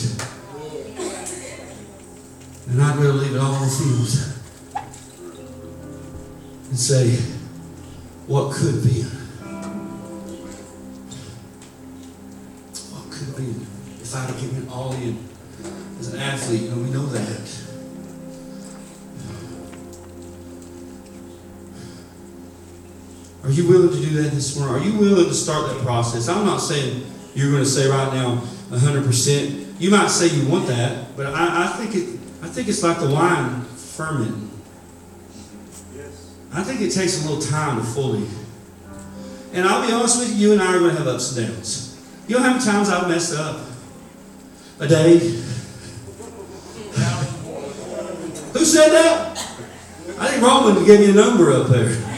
And 2.70 2.82
I'd 2.82 2.96
rather 2.96 3.14
leave 3.14 3.36
it 3.36 3.40
all 3.40 3.56
on 3.56 3.62
the 3.62 3.68
field 3.68 4.34
and 6.70 6.80
say, 6.80 7.12
what 8.28 8.54
could 8.54 8.84
be? 8.84 9.04
What 12.92 13.12
could 13.12 13.36
be? 13.38 13.56
If 14.02 14.16
I'd 14.16 14.30
have 14.30 14.40
given 14.40 14.64
it 14.64 14.70
all 14.72 14.94
in 14.94 15.18
as 16.00 16.14
an 16.14 16.20
athlete, 16.20 16.70
know, 16.70 16.76
we 16.78 16.90
know 16.90 17.06
that. 17.06 17.77
Are 23.48 23.52
you 23.52 23.66
willing 23.66 23.90
to 23.90 23.96
do 23.96 24.22
that 24.22 24.34
this 24.34 24.60
morning? 24.60 24.76
Are 24.76 24.86
you 24.86 25.00
willing 25.00 25.26
to 25.26 25.34
start 25.34 25.70
that 25.70 25.82
process? 25.82 26.28
I'm 26.28 26.46
not 26.46 26.58
saying 26.58 27.06
you're 27.34 27.50
going 27.50 27.64
to 27.64 27.70
say 27.70 27.88
right 27.90 28.14
now 28.14 28.42
100%. 28.72 29.80
You 29.80 29.90
might 29.90 30.10
say 30.10 30.28
you 30.28 30.50
want 30.50 30.68
that, 30.68 31.16
but 31.16 31.28
I, 31.28 31.64
I 31.64 31.68
think 31.78 31.96
it. 31.96 32.20
I 32.44 32.50
think 32.50 32.68
it's 32.68 32.84
like 32.84 33.00
the 33.00 33.10
wine 33.10 33.62
fermenting. 33.62 34.52
Yes. 35.96 36.36
I 36.52 36.62
think 36.62 36.82
it 36.82 36.92
takes 36.92 37.24
a 37.24 37.30
little 37.30 37.42
time 37.42 37.78
to 37.78 37.84
fully. 37.84 38.28
And 39.54 39.66
I'll 39.66 39.88
be 39.88 39.94
honest 39.94 40.20
with 40.20 40.38
you, 40.38 40.48
you 40.48 40.54
and 40.54 40.62
I 40.62 40.76
are 40.76 40.80
going 40.80 40.92
to 40.92 40.98
have 40.98 41.08
ups 41.08 41.38
and 41.38 41.48
downs. 41.48 42.06
You 42.28 42.36
know 42.36 42.44
how 42.44 42.52
many 42.52 42.66
times 42.66 42.90
I've 42.90 43.08
messed 43.08 43.34
up? 43.34 43.62
A 44.82 44.88
day. 44.90 45.20
Who 48.54 48.66
said 48.66 48.90
that? 48.90 49.38
I 50.20 50.28
think 50.28 50.44
Roman 50.44 50.86
gave 50.86 51.00
me 51.00 51.12
a 51.12 51.14
number 51.14 51.54
up 51.54 51.68
there. 51.68 52.17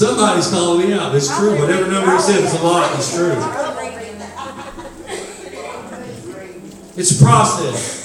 Somebody's 0.00 0.48
calling 0.48 0.88
me 0.88 0.94
out. 0.94 1.14
It's 1.14 1.28
true. 1.28 1.60
Whatever 1.60 1.90
number 1.90 2.10
he 2.12 2.22
said, 2.22 2.42
it's 2.42 2.58
a 2.58 2.62
lot. 2.64 2.90
It's 2.96 3.14
true. 3.14 3.36
It's 6.96 7.18
a 7.18 7.24
process. 7.24 8.00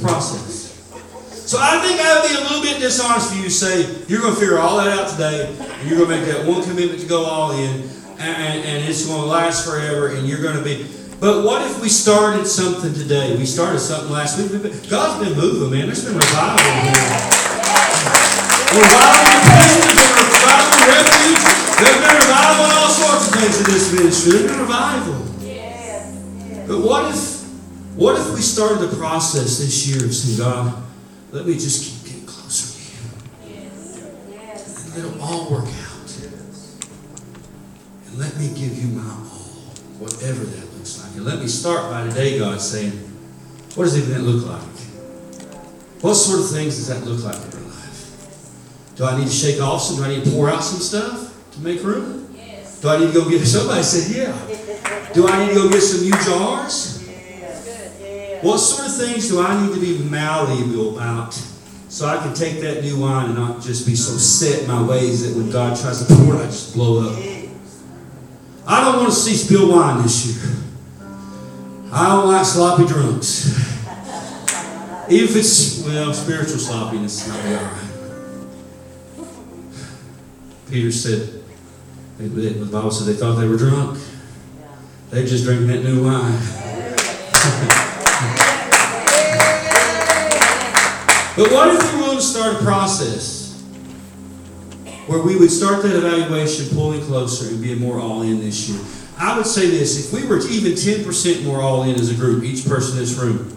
Process. 0.00 1.50
So 1.50 1.58
I 1.60 1.80
think 1.80 2.00
I 2.00 2.20
would 2.20 2.28
be 2.28 2.34
a 2.34 2.40
little 2.40 2.62
bit 2.62 2.80
dishonest 2.80 3.30
for 3.30 3.36
you 3.36 3.50
say 3.50 3.82
you're 4.06 4.20
going 4.20 4.34
to 4.34 4.40
figure 4.40 4.58
all 4.58 4.76
that 4.78 4.88
out 4.88 5.10
today, 5.10 5.54
and 5.58 5.88
you're 5.88 5.98
going 5.98 6.10
to 6.10 6.16
make 6.16 6.34
that 6.34 6.46
one 6.46 6.62
commitment 6.62 7.00
to 7.00 7.06
go 7.06 7.24
all 7.24 7.52
in, 7.52 7.80
and, 7.80 8.20
and, 8.20 8.64
and 8.64 8.88
it's 8.88 9.06
going 9.06 9.20
to 9.20 9.26
last 9.26 9.66
forever, 9.66 10.08
and 10.14 10.26
you're 10.28 10.42
going 10.42 10.56
to 10.56 10.62
be. 10.62 10.86
But 11.24 11.42
what 11.42 11.62
if 11.62 11.80
we 11.80 11.88
started 11.88 12.46
something 12.46 12.92
today? 12.92 13.34
We 13.34 13.46
started 13.46 13.78
something 13.78 14.12
last 14.12 14.36
week. 14.36 14.52
God's 14.90 15.26
been 15.26 15.34
moving, 15.38 15.70
man. 15.70 15.86
There's 15.86 16.04
been 16.04 16.18
revival 16.18 16.60
here. 16.60 16.92
Revival 18.76 19.32
in 19.32 19.40
prison, 19.48 19.88
there's 19.88 20.04
revival 20.20 20.68
in 20.68 20.84
refuge. 20.84 21.40
There's 21.80 21.96
been 22.04 22.16
revival 22.20 22.64
in 22.68 22.72
all 22.76 22.92
sorts 22.92 23.24
of 23.24 23.32
things 23.40 23.56
in 23.56 23.64
this 23.72 23.88
ministry. 23.96 24.32
There's 24.32 24.52
been 24.52 24.60
revival. 24.60 25.16
But 26.68 26.84
what 26.84 27.08
if, 27.14 27.48
what 27.96 28.20
if 28.20 28.34
we 28.34 28.42
started 28.42 28.90
the 28.90 28.94
process 28.94 29.56
this 29.60 29.88
year 29.88 30.04
of 30.04 30.14
saying, 30.14 30.36
God, 30.36 30.76
let 31.32 31.46
me 31.46 31.54
just 31.54 32.04
keep 32.04 32.12
getting 32.12 32.26
closer 32.26 32.68
to 32.76 32.84
you. 32.84 33.56
And 33.56 34.92
let 34.92 35.08
it 35.08 35.20
all 35.22 35.50
work 35.50 35.64
out. 35.64 36.04
And 38.08 38.18
let 38.18 38.36
me 38.36 38.48
give 38.48 38.76
you 38.76 38.88
my 38.88 39.08
all, 39.08 39.72
whatever 39.96 40.44
that. 40.44 40.73
And 41.14 41.24
let 41.24 41.38
me 41.38 41.46
start 41.46 41.90
by 41.92 42.08
today, 42.08 42.40
God, 42.40 42.60
saying, 42.60 42.90
what 43.76 43.84
does 43.84 43.96
even 43.96 44.10
that 44.14 44.22
look 44.22 44.46
like? 44.46 44.60
What 46.02 46.14
sort 46.14 46.40
of 46.40 46.50
things 46.50 46.76
does 46.76 46.88
that 46.88 47.04
look 47.06 47.22
like 47.22 47.36
in 47.36 47.52
your 47.52 47.70
life? 47.70 48.92
Do 48.96 49.04
I 49.04 49.16
need 49.16 49.28
to 49.28 49.32
shake 49.32 49.60
off 49.60 49.80
some? 49.80 49.96
Do 49.96 50.04
I 50.04 50.08
need 50.08 50.24
to 50.24 50.30
pour 50.32 50.50
out 50.50 50.64
some 50.64 50.80
stuff 50.80 51.32
to 51.52 51.60
make 51.60 51.84
room? 51.84 52.36
Do 52.80 52.88
I 52.88 52.98
need 52.98 53.06
to 53.06 53.12
go 53.12 53.30
get, 53.30 53.46
somebody 53.46 53.84
said, 53.84 54.16
yeah. 54.16 55.12
Do 55.12 55.28
I 55.28 55.46
need 55.46 55.54
to 55.54 55.54
go 55.54 55.68
get 55.70 55.82
some 55.82 56.02
new 56.02 56.10
jars? 56.24 57.00
What 58.42 58.58
sort 58.58 58.88
of 58.88 58.96
things 58.96 59.28
do 59.28 59.40
I 59.40 59.64
need 59.64 59.72
to 59.72 59.80
be 59.80 59.98
malleable 60.10 60.96
about 60.98 61.32
so 61.88 62.06
I 62.06 62.18
can 62.18 62.34
take 62.34 62.60
that 62.60 62.82
new 62.82 62.98
wine 63.00 63.26
and 63.26 63.36
not 63.36 63.62
just 63.62 63.86
be 63.86 63.94
so 63.94 64.18
set 64.18 64.62
in 64.62 64.68
my 64.68 64.82
ways 64.82 65.22
that 65.22 65.38
when 65.38 65.48
God 65.50 65.78
tries 65.80 66.04
to 66.04 66.14
pour 66.16 66.34
it, 66.34 66.40
I 66.40 66.46
just 66.46 66.74
blow 66.74 67.08
up? 67.08 67.18
I 68.66 68.84
don't 68.84 68.96
want 68.96 69.10
to 69.10 69.14
see 69.14 69.34
spilled 69.34 69.70
wine 69.70 70.02
this 70.02 70.26
year. 70.26 70.63
I 71.96 72.08
don't 72.08 72.26
like 72.26 72.44
sloppy 72.44 72.86
drunks. 72.86 73.46
If 75.08 75.36
it's, 75.36 75.84
well, 75.84 76.12
spiritual 76.12 76.58
sloppiness, 76.58 77.28
be 77.28 77.54
all 77.54 77.62
right. 77.62 77.90
Peter 80.68 80.90
said, 80.90 81.40
the 82.18 82.68
Bible 82.72 82.90
said 82.90 83.06
they 83.14 83.18
thought 83.18 83.36
they 83.36 83.46
were 83.46 83.56
drunk. 83.56 84.00
They 85.10 85.24
just 85.24 85.44
drinking 85.44 85.68
that 85.68 85.84
new 85.84 86.04
wine. 86.04 86.40
But 91.36 91.50
what 91.50 91.74
if 91.74 91.92
we 91.92 92.00
were 92.00 92.14
to 92.14 92.22
start 92.22 92.60
a 92.60 92.64
process 92.64 93.60
where 95.08 95.20
we 95.20 95.36
would 95.36 95.50
start 95.50 95.82
that 95.82 95.96
evaluation 95.96 96.68
pulling 96.76 97.02
closer 97.02 97.48
and 97.48 97.60
being 97.60 97.80
more 97.80 97.98
all 97.98 98.22
in 98.22 98.38
this 98.38 98.68
year? 98.68 99.03
I 99.24 99.34
would 99.38 99.46
say 99.46 99.70
this 99.70 100.04
if 100.04 100.12
we 100.12 100.28
were 100.28 100.38
even 100.48 100.72
10% 100.72 101.44
more 101.44 101.62
all 101.62 101.84
in 101.84 101.94
as 101.94 102.10
a 102.10 102.14
group, 102.14 102.44
each 102.44 102.66
person 102.66 102.98
in 102.98 103.04
this 103.04 103.14
room, 103.14 103.56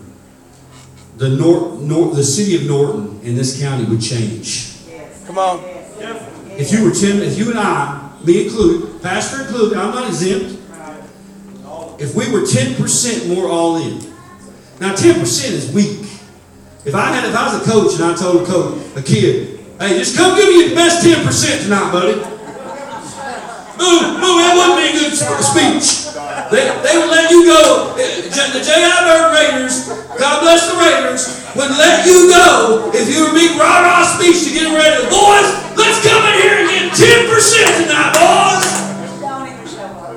the 1.18 1.28
Nor- 1.28 1.74
Nor- 1.80 2.16
the 2.16 2.24
city 2.24 2.56
of 2.56 2.64
Norton 2.64 3.20
in 3.22 3.36
this 3.36 3.60
county 3.60 3.84
would 3.84 4.00
change. 4.02 4.78
Come 5.26 5.38
on. 5.38 5.60
If 6.58 6.72
you 6.72 6.86
were 6.86 6.92
ten, 6.92 7.22
if 7.22 7.38
you 7.38 7.50
and 7.50 7.60
I, 7.60 8.12
me 8.24 8.46
included, 8.46 9.02
pastor 9.02 9.42
included, 9.42 9.78
I'm 9.78 9.94
not 9.94 10.08
exempt. 10.08 10.58
If 12.00 12.16
we 12.16 12.32
were 12.32 12.46
ten 12.46 12.76
percent 12.76 13.28
more 13.28 13.50
all 13.50 13.76
in, 13.76 14.00
now 14.80 14.96
ten 14.96 15.20
percent 15.20 15.54
is 15.54 15.70
weak. 15.74 16.00
If 16.86 16.96
I 16.96 17.12
had, 17.14 17.28
if 17.28 17.36
I 17.36 17.54
was 17.54 17.68
a 17.68 17.70
coach 17.70 17.94
and 17.96 18.04
I 18.06 18.16
told 18.16 18.44
a 18.44 18.46
coach, 18.46 18.82
a 18.96 19.02
kid, 19.02 19.60
hey, 19.80 19.98
just 20.00 20.16
come 20.16 20.38
give 20.38 20.48
me 20.48 20.68
your 20.68 20.76
best 20.76 21.04
ten 21.04 21.26
percent 21.26 21.64
tonight, 21.64 21.92
buddy. 21.92 22.37
Boom, 23.78 24.18
boom, 24.18 24.36
that 24.42 24.54
wouldn't 24.58 24.78
be 24.82 24.90
a 24.90 24.94
good 24.98 25.14
sp- 25.14 25.38
speech. 25.42 26.10
They, 26.50 26.66
they 26.82 26.96
would 26.98 27.14
let 27.14 27.30
you 27.30 27.46
go. 27.46 27.94
The 27.94 28.62
J.I. 28.64 28.90
Burton 29.06 29.30
Raiders, 29.38 29.86
God 30.18 30.42
bless 30.42 30.66
the 30.66 30.78
Raiders, 30.82 31.46
would 31.54 31.70
let 31.78 32.06
you 32.10 32.30
go 32.34 32.90
if 32.94 33.06
you 33.06 33.30
were 33.30 33.34
big 33.38 33.54
rah 33.54 33.86
rah 33.86 34.02
speech 34.18 34.48
to 34.48 34.52
get 34.54 34.74
ready. 34.74 35.06
Boys, 35.14 35.48
let's 35.78 36.02
come 36.02 36.26
in 36.26 36.36
here 36.42 36.58
and 36.66 36.68
get 36.74 37.30
10% 37.30 37.86
tonight, 37.86 38.14
boys. 38.18 38.66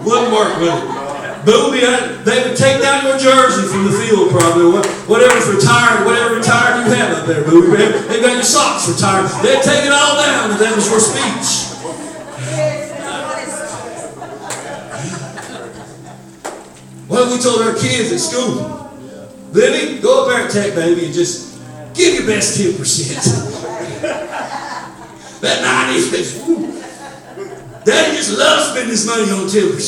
Wouldn't 0.06 0.32
work, 0.32 0.56
would 0.58 0.72
it? 0.72 1.00
Boom, 1.44 1.72
yeah, 1.72 2.20
uh, 2.20 2.22
they 2.24 2.44
would 2.44 2.56
take 2.56 2.80
down 2.80 3.04
your 3.04 3.16
jersey 3.16 3.64
from 3.66 3.84
the 3.88 3.92
field, 3.96 4.30
probably. 4.30 4.76
Whatever's 5.08 5.48
retired, 5.48 6.04
whatever 6.04 6.36
retired 6.36 6.84
you 6.84 6.92
have 6.92 7.16
up 7.16 7.26
there, 7.26 7.44
Boo. 7.44 7.74
They've 7.76 8.20
got 8.20 8.34
your 8.34 8.42
socks 8.44 8.88
retired. 8.88 9.24
They'd 9.40 9.62
take 9.64 9.84
it 9.84 9.92
all 9.92 10.20
down 10.20 10.52
if 10.52 10.58
that 10.60 10.76
was 10.76 10.84
your 10.88 11.00
speech. 11.00 11.69
What 17.10 17.26
have 17.26 17.34
we 17.36 17.42
told 17.42 17.60
our 17.62 17.74
kids 17.74 18.12
at 18.12 18.20
school? 18.20 18.88
Libby, 19.50 19.98
go 20.00 20.22
up 20.22 20.28
there 20.28 20.42
and 20.42 20.50
Tech, 20.50 20.76
baby, 20.76 21.06
and 21.06 21.12
just 21.12 21.58
give 21.92 22.14
your 22.14 22.24
best 22.24 22.56
10%. 22.56 23.98
that 25.40 25.62
90 25.90 25.98
is, 26.16 26.40
whew. 26.46 26.70
Daddy 27.84 28.16
just 28.16 28.38
loves 28.38 28.70
spending 28.70 28.90
his 28.90 29.04
money 29.04 29.24
on 29.24 29.48
10%. 29.48 29.74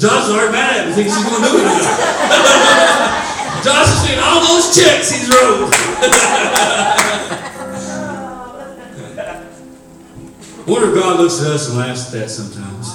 John's 0.00 0.30
already 0.30 0.50
mad 0.50 0.80
at 0.80 0.88
me, 0.88 0.94
thinks 0.94 1.14
he's 1.14 1.24
going 1.24 1.44
to 1.44 1.48
do 1.48 1.58
it. 1.58 1.62
John's 3.62 3.86
has 3.86 4.02
seen 4.02 4.18
all 4.18 4.40
those 4.42 4.74
checks 4.74 5.12
he's 5.12 5.28
wrote. 5.30 5.70
Wonder 10.70 10.90
if 10.90 10.94
God 10.94 11.18
looks 11.18 11.42
at 11.42 11.48
us 11.48 11.68
and 11.68 11.78
laughs 11.78 12.06
at 12.06 12.12
that 12.20 12.30
sometimes. 12.30 12.94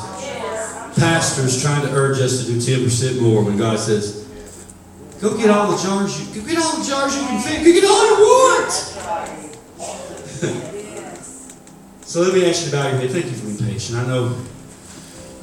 Pastors 0.97 1.61
trying 1.61 1.85
to 1.85 1.93
urge 1.93 2.19
us 2.19 2.45
to 2.45 2.51
do 2.51 2.57
10% 2.57 3.21
more 3.21 3.43
when 3.43 3.57
God 3.57 3.77
says, 3.77 4.25
go 5.19 5.35
get 5.37 5.49
all 5.49 5.69
the 5.69 5.77
jars 5.83 6.17
you, 6.19 6.25
go 6.41 6.47
get 6.47 6.57
all 6.57 6.77
the 6.77 6.85
jars 6.87 7.17
you 7.17 7.23
can 7.27 7.41
fit, 7.41 7.65
go 7.65 7.73
get 7.73 7.83
all 7.83 8.07
you 8.07 8.15
want. 8.23 8.71
so 12.01 12.21
let 12.21 12.33
me 12.33 12.49
ask 12.49 12.63
you 12.63 12.69
about 12.69 12.91
your 12.91 13.01
head. 13.01 13.11
Thank 13.11 13.25
you 13.25 13.33
for 13.33 13.47
being 13.47 13.57
patient. 13.73 13.97
I 13.97 14.07
know 14.07 14.33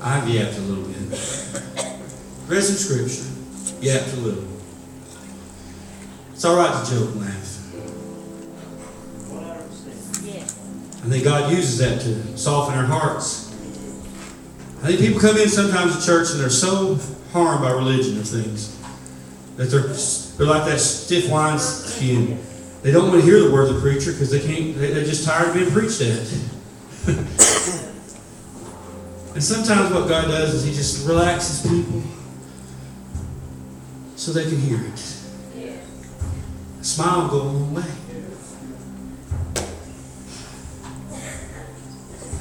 I've 0.00 0.26
yapped 0.26 0.56
a 0.56 0.62
little 0.62 0.84
bit. 0.84 0.96
Read 2.48 2.62
some 2.62 2.76
scripture, 2.76 3.26
yapped 3.82 4.10
a 4.14 4.20
little. 4.20 4.44
It's 6.32 6.46
all 6.46 6.56
right 6.56 6.84
to 6.84 6.90
joke 6.90 7.10
and 7.10 7.20
laugh. 7.20 7.51
I 11.02 11.06
think 11.08 11.24
God 11.24 11.50
uses 11.52 11.78
that 11.78 12.00
to 12.02 12.38
soften 12.38 12.78
our 12.78 12.84
hearts. 12.84 13.48
I 14.82 14.86
think 14.86 15.00
people 15.00 15.20
come 15.20 15.36
in 15.36 15.48
sometimes 15.48 15.98
to 15.98 16.04
church 16.06 16.30
and 16.30 16.40
they're 16.40 16.50
so 16.50 16.98
harmed 17.32 17.62
by 17.62 17.72
religion 17.72 18.18
or 18.18 18.22
things 18.24 18.78
that 19.56 19.64
they're 19.66 19.82
they're 20.38 20.46
like 20.46 20.64
that 20.68 20.80
stiff 20.80 21.28
wine 21.30 21.58
skin. 21.58 22.38
They 22.82 22.90
don't 22.90 23.08
want 23.08 23.20
to 23.20 23.26
hear 23.26 23.40
the 23.40 23.50
word 23.52 23.68
of 23.68 23.74
the 23.76 23.80
preacher 23.80 24.12
because 24.12 24.30
they 24.30 24.40
can't. 24.40 24.76
they- 24.78 24.92
They're 24.92 25.04
just 25.04 25.24
tired 25.26 25.48
of 25.48 25.54
being 25.54 25.70
preached 25.70 26.00
at. 26.00 26.18
and 29.34 29.42
sometimes 29.42 29.92
what 29.94 30.08
God 30.08 30.26
does 30.28 30.54
is 30.54 30.64
He 30.64 30.72
just 30.72 31.06
relaxes 31.06 31.62
people 31.62 32.02
so 34.16 34.32
they 34.32 34.44
can 34.44 34.58
hear 34.58 34.78
it. 34.78 35.18
A 36.80 36.84
smile 36.84 37.22
will 37.22 37.28
go 37.28 37.42
a 37.42 37.44
long 37.44 37.74
way. 37.74 37.84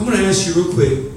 I'm 0.02 0.08
going 0.08 0.18
to 0.18 0.26
ask 0.26 0.48
you 0.48 0.64
real 0.64 0.74
quick 0.74 1.14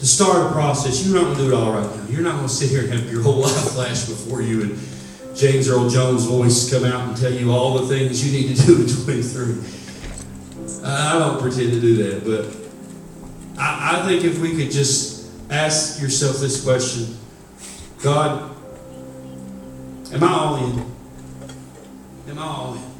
to 0.00 0.06
start 0.08 0.50
a 0.50 0.52
process. 0.52 1.06
You're 1.06 1.14
not 1.14 1.26
going 1.26 1.36
to 1.36 1.42
do 1.44 1.52
it 1.52 1.54
all 1.54 1.72
right 1.72 1.86
now. 1.96 2.06
You're 2.08 2.22
not 2.22 2.34
going 2.34 2.48
to 2.48 2.52
sit 2.52 2.68
here 2.68 2.80
and 2.80 2.92
have 2.92 3.08
your 3.12 3.22
whole 3.22 3.36
life 3.42 3.70
flash 3.70 4.06
before 4.06 4.42
you 4.42 4.62
and 4.62 5.36
James 5.36 5.68
Earl 5.68 5.88
Jones' 5.88 6.24
voice 6.24 6.68
come 6.68 6.82
out 6.82 7.06
and 7.06 7.16
tell 7.16 7.32
you 7.32 7.52
all 7.52 7.78
the 7.78 7.86
things 7.86 8.26
you 8.26 8.32
need 8.32 8.56
to 8.56 8.66
do 8.66 8.80
in 8.82 8.88
23. 8.88 10.82
I 10.82 11.14
I 11.14 11.18
don't 11.20 11.40
pretend 11.40 11.70
to 11.74 11.80
do 11.80 11.94
that, 12.02 12.24
but 12.24 13.56
I, 13.56 14.00
I 14.00 14.06
think 14.08 14.24
if 14.24 14.40
we 14.40 14.56
could 14.56 14.72
just 14.72 15.30
ask 15.48 16.02
yourself 16.02 16.38
this 16.38 16.64
question 16.64 17.16
God, 18.02 18.50
am 20.12 20.24
I 20.24 20.32
all 20.32 20.56
in? 20.56 20.92
Am 22.30 22.38
I 22.40 22.42
all 22.42 22.74
in? 22.74 22.91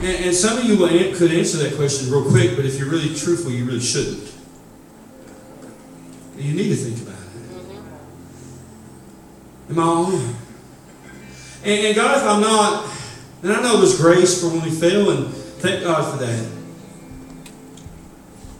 And, 0.00 0.26
and 0.26 0.34
some 0.34 0.58
of 0.58 0.64
you 0.64 0.76
could 1.16 1.32
answer 1.32 1.58
that 1.58 1.74
question 1.74 2.10
real 2.12 2.22
quick, 2.22 2.54
but 2.54 2.64
if 2.64 2.78
you're 2.78 2.88
really 2.88 3.14
truthful, 3.14 3.50
you 3.50 3.64
really 3.64 3.80
shouldn't. 3.80 4.32
You 6.36 6.54
need 6.54 6.68
to 6.68 6.76
think 6.76 7.02
about 7.02 7.18
it. 7.18 7.28
Am 9.70 9.78
I 9.80 10.10
in? 10.14 10.36
And, 11.64 11.86
and 11.86 11.96
God, 11.96 12.16
if 12.16 12.22
I'm 12.22 12.40
not, 12.40 12.88
and 13.42 13.52
I 13.52 13.60
know 13.60 13.78
there's 13.78 14.00
grace 14.00 14.40
for 14.40 14.48
when 14.48 14.62
we 14.62 14.70
fail, 14.70 15.10
and 15.10 15.34
thank 15.34 15.82
God 15.82 16.12
for 16.12 16.24
that. 16.24 16.48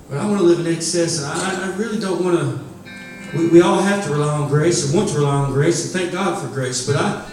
But 0.08 0.18
I 0.18 0.26
want 0.26 0.38
to 0.38 0.44
live 0.44 0.58
in 0.58 0.66
excess, 0.72 1.18
and 1.18 1.26
I, 1.26 1.66
I 1.66 1.76
really 1.76 2.00
don't 2.00 2.24
want 2.24 2.38
to. 2.38 3.38
We, 3.38 3.48
we 3.48 3.60
all 3.60 3.78
have 3.78 4.04
to 4.06 4.12
rely 4.12 4.34
on 4.38 4.48
grace, 4.48 4.84
and 4.86 4.96
want 4.96 5.10
to 5.10 5.18
rely 5.18 5.34
on 5.34 5.52
grace, 5.52 5.84
and 5.84 5.92
thank 6.00 6.12
God 6.12 6.42
for 6.42 6.48
grace. 6.52 6.84
But 6.84 6.96
I, 6.96 7.24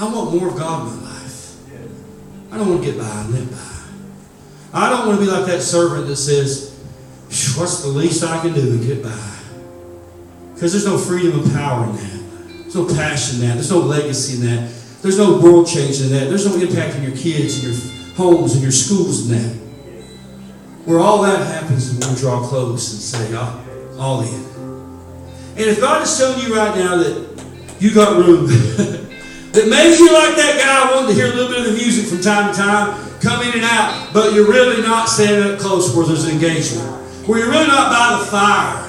I 0.00 0.04
want 0.04 0.34
more 0.34 0.48
of 0.48 0.56
God 0.56 0.86
in 0.86 0.96
my 1.00 1.02
life. 1.02 1.11
I 2.52 2.58
don't 2.58 2.68
want 2.68 2.84
to 2.84 2.90
get 2.90 3.00
by 3.00 3.08
and 3.08 3.30
live 3.30 3.50
by. 3.50 4.78
I 4.78 4.90
don't 4.90 5.06
want 5.06 5.18
to 5.18 5.24
be 5.24 5.30
like 5.30 5.46
that 5.46 5.62
servant 5.62 6.06
that 6.06 6.16
says, 6.16 6.74
"What's 7.56 7.82
the 7.82 7.88
least 7.88 8.22
I 8.22 8.40
can 8.40 8.52
do 8.52 8.60
and 8.60 8.86
get 8.86 9.02
by?" 9.02 9.32
Because 10.54 10.72
there's 10.72 10.86
no 10.86 10.98
freedom 10.98 11.40
and 11.40 11.52
power 11.52 11.84
in 11.86 11.96
that. 11.96 12.20
There's 12.62 12.74
no 12.74 12.84
passion 12.84 13.40
in 13.40 13.48
that. 13.48 13.54
There's 13.54 13.70
no 13.70 13.78
legacy 13.78 14.34
in 14.34 14.46
that. 14.46 14.70
There's 15.00 15.16
no 15.16 15.38
world 15.38 15.66
change 15.66 16.00
in 16.02 16.10
that. 16.10 16.28
There's 16.28 16.46
no 16.46 16.54
impact 16.54 16.96
on 16.96 17.02
your 17.02 17.16
kids 17.16 17.64
and 17.64 17.72
your 17.72 18.14
homes 18.16 18.52
and 18.52 18.62
your 18.62 18.70
schools 18.70 19.30
in 19.30 19.38
that. 19.38 19.56
Where 20.84 20.98
all 21.00 21.22
that 21.22 21.46
happens 21.46 21.88
is 21.88 21.98
when 21.98 22.14
we 22.14 22.20
draw 22.20 22.46
close 22.46 22.92
and 22.92 23.00
say, 23.00 23.34
"Ah, 23.34 23.58
all 23.98 24.20
in. 24.20 24.44
And 25.56 25.70
if 25.70 25.80
God 25.80 26.02
is 26.02 26.18
telling 26.18 26.46
you 26.46 26.54
right 26.54 26.76
now 26.76 26.96
that 26.96 27.28
you 27.80 27.94
got 27.94 28.16
room, 28.16 28.46
that 29.52 29.68
maybe 29.68 29.96
you're 30.00 30.12
like 30.12 30.36
that 30.36 30.56
guy 30.56 30.94
wanting 30.94 31.14
to 31.14 31.14
hear 31.14 31.30
a 31.30 31.34
little 31.36 31.48
bit 31.48 31.66
of 31.66 31.72
the 31.72 31.78
music 31.78 32.06
from 32.06 32.20
time 32.20 32.52
to 32.52 32.56
time, 32.56 33.20
come 33.20 33.42
in 33.46 33.52
and 33.54 33.64
out, 33.64 34.12
but 34.12 34.32
you're 34.32 34.48
really 34.48 34.82
not 34.82 35.08
standing 35.08 35.52
up 35.52 35.58
close 35.58 35.94
where 35.94 36.06
there's 36.06 36.28
engagement, 36.28 36.88
where 37.28 37.38
you're 37.38 37.50
really 37.50 37.68
not 37.68 37.92
by 37.92 38.18
the 38.18 38.24
fire, 38.26 38.88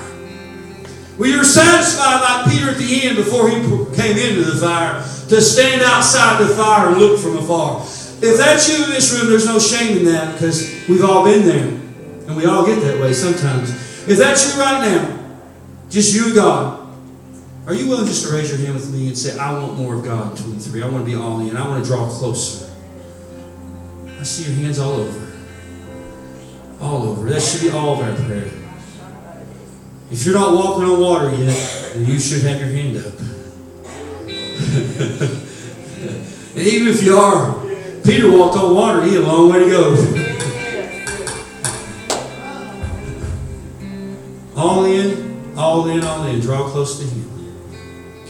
where 1.17 1.29
you're 1.29 1.43
satisfied 1.43 2.21
like 2.21 2.51
Peter 2.51 2.71
at 2.71 2.77
the 2.77 3.03
end 3.03 3.17
before 3.17 3.49
he 3.49 3.55
came 3.95 4.17
into 4.17 4.43
the 4.43 4.57
fire 4.59 5.03
to 5.29 5.41
stand 5.41 5.81
outside 5.81 6.41
the 6.41 6.47
fire 6.55 6.89
and 6.89 6.97
look 6.97 7.19
from 7.19 7.37
afar. 7.37 7.81
If 8.23 8.37
that's 8.37 8.69
you 8.69 8.85
in 8.85 8.89
this 8.89 9.11
room, 9.13 9.29
there's 9.29 9.45
no 9.45 9.59
shame 9.59 9.97
in 9.97 10.05
that 10.05 10.33
because 10.33 10.87
we've 10.87 11.03
all 11.03 11.25
been 11.25 11.45
there. 11.45 11.67
And 12.27 12.37
we 12.37 12.45
all 12.45 12.65
get 12.65 12.79
that 12.81 13.01
way 13.01 13.11
sometimes. 13.11 13.69
If 14.07 14.17
that's 14.17 14.55
you 14.55 14.61
right 14.61 14.81
now, 14.81 15.19
just 15.89 16.15
you 16.15 16.33
God, 16.33 16.82
are 17.65 17.73
you 17.73 17.87
willing 17.87 18.05
just 18.05 18.27
to 18.27 18.33
raise 18.33 18.49
your 18.49 18.59
hand 18.59 18.73
with 18.73 18.93
me 18.93 19.07
and 19.07 19.17
say, 19.17 19.39
I 19.39 19.53
want 19.53 19.77
more 19.77 19.95
of 19.95 20.03
God 20.03 20.37
in 20.37 20.43
23. 20.43 20.83
I 20.83 20.89
want 20.89 21.05
to 21.05 21.09
be 21.09 21.15
all 21.15 21.39
in. 21.39 21.55
I 21.55 21.65
want 21.65 21.81
to 21.81 21.89
draw 21.89 22.09
closer. 22.09 22.69
I 24.19 24.23
see 24.23 24.51
your 24.51 24.61
hands 24.61 24.79
all 24.79 24.91
over. 24.91 25.31
All 26.81 27.03
over. 27.03 27.29
That 27.29 27.41
should 27.41 27.61
be 27.61 27.69
all 27.69 27.93
of 27.93 28.01
our 28.01 28.13
prayer. 28.25 28.51
If 30.11 30.25
you're 30.25 30.35
not 30.35 30.53
walking 30.53 30.83
on 30.83 30.99
water 30.99 31.33
yet, 31.35 31.91
then 31.93 32.05
you 32.05 32.19
should 32.19 32.41
have 32.43 32.59
your 32.59 32.67
hand 32.67 32.97
up. 32.97 33.05
and 36.55 36.67
even 36.67 36.89
if 36.89 37.01
you 37.01 37.17
are, 37.17 37.63
Peter 38.03 38.29
walked 38.29 38.57
on 38.57 38.75
water. 38.75 39.03
He 39.03 39.15
had 39.15 39.23
a 39.23 39.25
long 39.25 39.49
way 39.49 39.59
to 39.59 39.69
go. 39.69 39.95
all 44.57 44.83
in, 44.83 45.57
all 45.57 45.87
in, 45.87 46.03
all 46.03 46.25
in. 46.25 46.41
Draw 46.41 46.67
close 46.69 46.99
to 46.99 47.05
Him. 47.05 47.32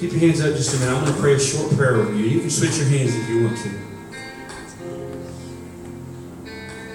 Keep 0.04 0.12
your 0.12 0.20
hands 0.20 0.42
up 0.42 0.54
just 0.54 0.76
a 0.76 0.80
minute. 0.80 0.98
I'm 0.98 1.04
going 1.06 1.16
to 1.16 1.22
pray 1.22 1.34
a 1.36 1.40
short 1.40 1.72
prayer 1.78 1.96
over 1.96 2.14
you. 2.14 2.26
You 2.26 2.42
can 2.42 2.50
switch 2.50 2.78
your 2.78 2.88
hands 2.88 3.16
if 3.16 3.30
you 3.30 3.46
want 3.46 3.58
to. 3.60 3.70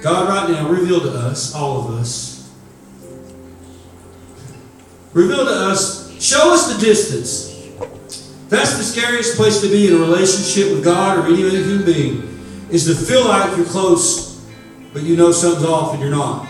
God, 0.03 0.29
right 0.29 0.51
now, 0.51 0.69
reveal 0.69 1.01
to 1.01 1.11
us, 1.11 1.55
all 1.55 1.81
of 1.81 1.95
us, 1.95 2.53
reveal 5.15 5.47
to 5.47 5.53
us 5.53 5.99
Show 6.21 6.53
us 6.53 6.75
the 6.75 6.85
distance. 6.85 7.55
That's 8.49 8.77
the 8.77 8.83
scariest 8.83 9.37
place 9.37 9.61
to 9.61 9.69
be 9.69 9.87
in 9.87 9.95
a 9.95 9.99
relationship 9.99 10.73
with 10.73 10.83
God 10.83 11.19
or 11.19 11.33
any 11.33 11.47
other 11.47 11.63
human 11.63 11.87
being, 11.87 12.41
is 12.71 12.87
to 12.87 12.95
feel 12.95 13.27
like 13.27 13.57
you're 13.57 13.67
close, 13.67 14.45
but 14.93 15.03
you 15.03 15.17
know 15.17 15.31
something's 15.31 15.65
off 15.65 15.95
and 15.95 16.03
you're 16.03 16.11
not. 16.11 16.47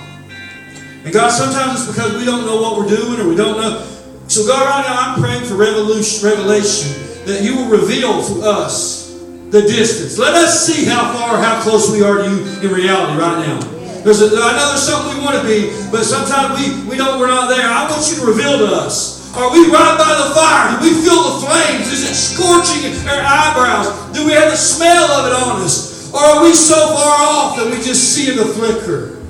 And 1.05 1.13
God, 1.13 1.31
sometimes 1.31 1.81
it's 1.81 1.95
because 1.95 2.17
we 2.17 2.25
don't 2.25 2.47
know 2.47 2.61
what 2.63 2.79
we're 2.79 2.89
doing 2.89 3.21
or 3.21 3.29
we 3.29 3.37
don't 3.37 3.61
know. 3.61 3.97
So 4.29 4.47
God, 4.47 4.61
right 4.61 4.85
now 4.85 4.97
I'm 5.01 5.20
praying 5.20 5.49
for 5.49 5.57
revelation 5.57 6.93
that 7.24 7.41
you 7.41 7.57
will 7.57 7.68
reveal 7.72 8.20
to 8.20 8.43
us 8.45 9.16
the 9.49 9.62
distance. 9.62 10.18
Let 10.18 10.35
us 10.35 10.66
see 10.68 10.85
how 10.85 11.16
far, 11.16 11.41
how 11.41 11.62
close 11.62 11.91
we 11.91 12.03
are 12.05 12.18
to 12.18 12.29
you 12.29 12.45
in 12.61 12.68
reality 12.68 13.16
right 13.16 13.41
now. 13.49 13.59
There's 14.05 14.20
a, 14.20 14.26
I 14.29 14.53
know 14.53 14.68
there's 14.68 14.85
something 14.85 15.16
we 15.16 15.24
want 15.24 15.41
to 15.41 15.45
be, 15.49 15.72
but 15.91 16.05
sometimes 16.05 16.61
we, 16.61 16.76
we 16.91 16.97
don't, 16.97 17.18
we're 17.18 17.33
not 17.33 17.49
there. 17.49 17.64
I 17.64 17.89
want 17.89 18.05
you 18.11 18.20
to 18.20 18.26
reveal 18.29 18.59
to 18.59 18.68
us. 18.68 19.33
Are 19.35 19.51
we 19.51 19.64
right 19.72 19.97
by 19.97 20.12
the 20.20 20.29
fire? 20.37 20.76
Do 20.76 20.85
we 20.85 20.93
feel 21.01 21.24
the 21.24 21.47
flames? 21.49 21.89
Is 21.89 22.05
it 22.05 22.12
scorching 22.12 22.85
our 23.09 23.24
eyebrows? 23.24 24.12
Do 24.12 24.26
we 24.26 24.33
have 24.33 24.51
the 24.51 24.61
smell 24.61 25.09
of 25.09 25.24
it 25.24 25.33
on 25.33 25.62
us? 25.62 26.12
Or 26.12 26.20
are 26.20 26.43
we 26.45 26.53
so 26.53 26.76
far 26.76 27.16
off 27.16 27.57
that 27.57 27.64
we 27.64 27.76
just 27.83 28.12
see 28.12 28.31
the 28.37 28.45
flicker? 28.45 29.24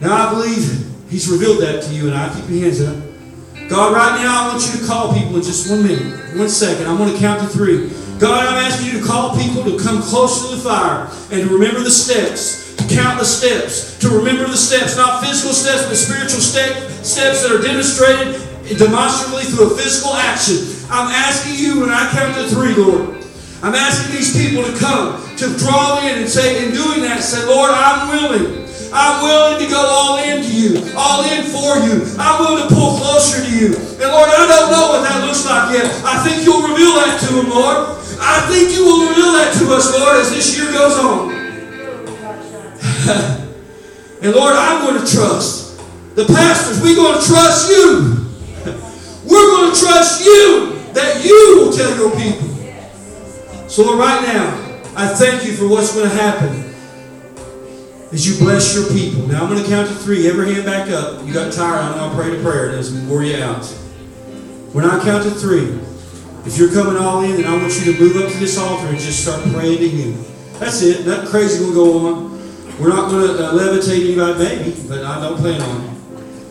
Now 0.00 0.28
I 0.28 0.30
believe 0.30 0.81
He's 1.12 1.28
revealed 1.28 1.60
that 1.60 1.82
to 1.84 1.92
you, 1.92 2.08
and 2.08 2.16
I 2.16 2.32
keep 2.32 2.48
your 2.48 2.64
hands 2.64 2.80
up. 2.80 2.96
God, 3.68 3.92
right 3.92 4.16
now 4.24 4.48
I 4.48 4.48
want 4.48 4.64
you 4.64 4.80
to 4.80 4.86
call 4.88 5.12
people 5.12 5.36
in 5.36 5.42
just 5.42 5.68
one 5.68 5.84
minute, 5.84 6.38
one 6.40 6.48
second. 6.48 6.88
I'm 6.88 6.96
going 6.96 7.12
to 7.12 7.18
count 7.20 7.44
to 7.44 7.48
three. 7.52 7.92
God, 8.16 8.48
I'm 8.48 8.64
asking 8.64 8.88
you 8.88 8.98
to 8.98 9.04
call 9.04 9.36
people 9.36 9.62
to 9.64 9.76
come 9.76 10.00
close 10.00 10.48
to 10.48 10.56
the 10.56 10.62
fire 10.62 11.12
and 11.28 11.46
to 11.46 11.52
remember 11.52 11.84
the 11.84 11.92
steps, 11.92 12.74
to 12.76 12.88
count 12.88 13.20
the 13.20 13.28
steps, 13.28 13.98
to 13.98 14.08
remember 14.08 14.48
the 14.48 14.56
steps, 14.56 14.96
not 14.96 15.20
physical 15.20 15.52
steps, 15.52 15.84
but 15.84 15.96
spiritual 16.00 16.40
step, 16.40 16.72
steps 17.04 17.44
that 17.44 17.52
are 17.52 17.60
demonstrated 17.60 18.40
demonstrably 18.80 19.44
through 19.44 19.68
a 19.68 19.76
physical 19.76 20.16
action. 20.16 20.64
I'm 20.88 21.12
asking 21.12 21.60
you 21.60 21.82
when 21.82 21.90
I 21.90 22.08
count 22.08 22.40
to 22.40 22.48
three, 22.48 22.72
Lord. 22.72 23.20
I'm 23.60 23.74
asking 23.76 24.16
these 24.16 24.32
people 24.32 24.64
to 24.64 24.72
come, 24.80 25.20
to 25.36 25.58
draw 25.58 26.00
in 26.08 26.24
and 26.24 26.28
say, 26.28 26.64
in 26.64 26.72
doing 26.72 27.02
that, 27.02 27.20
say, 27.20 27.44
Lord, 27.44 27.70
I'm 27.70 28.08
willing. 28.08 28.61
I'm 28.92 29.24
willing 29.24 29.56
to 29.64 29.68
go 29.72 29.80
all 29.80 30.20
in 30.20 30.42
to 30.42 30.52
you, 30.52 30.92
all 30.94 31.24
in 31.24 31.48
for 31.48 31.80
you. 31.80 32.04
I'm 32.20 32.44
willing 32.44 32.68
to 32.68 32.74
pull 32.74 32.98
closer 33.00 33.40
to 33.40 33.48
you. 33.48 33.68
And 33.72 34.12
Lord, 34.12 34.28
I 34.28 34.44
don't 34.44 34.68
know 34.70 34.92
what 34.92 35.00
that 35.08 35.24
looks 35.24 35.48
like 35.48 35.72
yet. 35.72 35.88
I 36.04 36.20
think 36.20 36.44
you'll 36.44 36.60
reveal 36.60 36.92
that 37.00 37.16
to 37.24 37.40
them, 37.40 37.48
Lord. 37.48 37.96
I 38.20 38.44
think 38.52 38.76
you 38.76 38.84
will 38.84 39.08
reveal 39.08 39.32
that 39.32 39.56
to 39.58 39.72
us, 39.72 39.88
Lord, 39.98 40.20
as 40.20 40.28
this 40.30 40.52
year 40.58 40.70
goes 40.70 40.98
on. 41.00 41.32
and 44.22 44.34
Lord, 44.36 44.52
I'm 44.54 44.84
going 44.84 45.00
to 45.00 45.06
trust. 45.10 45.80
The 46.14 46.26
pastors, 46.26 46.82
we're 46.82 46.94
going 46.94 47.18
to 47.18 47.26
trust 47.26 47.70
you. 47.70 48.18
We're 49.24 49.48
going 49.56 49.72
to 49.72 49.80
trust 49.80 50.22
you 50.24 50.76
that 50.92 51.24
you 51.24 51.56
will 51.56 51.72
tell 51.72 51.96
your 51.96 52.10
people. 52.10 52.48
So, 53.68 53.84
Lord, 53.84 54.00
right 54.00 54.20
now, 54.26 54.52
I 54.94 55.06
thank 55.06 55.44
you 55.46 55.52
for 55.52 55.66
what's 55.68 55.94
going 55.94 56.10
to 56.10 56.14
happen 56.14 56.71
as 58.12 58.28
you 58.28 58.44
bless 58.44 58.74
your 58.74 58.86
people. 58.92 59.26
Now 59.26 59.42
I'm 59.42 59.48
going 59.48 59.62
to 59.62 59.68
count 59.68 59.88
to 59.88 59.94
three. 59.94 60.28
Every 60.28 60.52
hand 60.52 60.66
back 60.66 60.90
up. 60.90 61.26
You 61.26 61.32
got 61.32 61.52
tired. 61.52 61.80
I 61.80 61.96
know 61.96 62.08
I'll 62.08 62.14
pray 62.14 62.30
to 62.30 62.42
prayer. 62.42 62.70
It 62.70 62.76
doesn't 62.76 63.08
wore 63.08 63.24
you 63.24 63.42
out. 63.42 63.64
When 64.72 64.84
I 64.84 65.02
count 65.02 65.24
to 65.24 65.30
three, 65.30 65.80
if 66.44 66.58
you're 66.58 66.72
coming 66.72 66.96
all 66.96 67.22
in, 67.24 67.40
then 67.40 67.46
I 67.46 67.56
want 67.56 67.72
you 67.78 67.92
to 67.92 67.98
move 67.98 68.16
up 68.16 68.30
to 68.30 68.38
this 68.38 68.58
altar 68.58 68.88
and 68.88 68.98
just 68.98 69.22
start 69.22 69.42
praying 69.52 69.78
to 69.78 69.88
Him. 69.88 70.24
That's 70.58 70.82
it. 70.82 71.06
Nothing 71.06 71.28
crazy 71.28 71.64
will 71.64 71.74
go 71.74 72.06
on. 72.06 72.78
We're 72.78 72.88
not 72.88 73.10
going 73.10 73.26
to 73.28 73.44
uh, 73.44 73.52
levitate 73.52 74.04
anybody, 74.04 74.38
maybe, 74.38 74.88
but 74.88 75.04
I 75.04 75.20
don't 75.20 75.38
plan 75.38 75.60
on 75.60 75.80
it. 75.80 75.90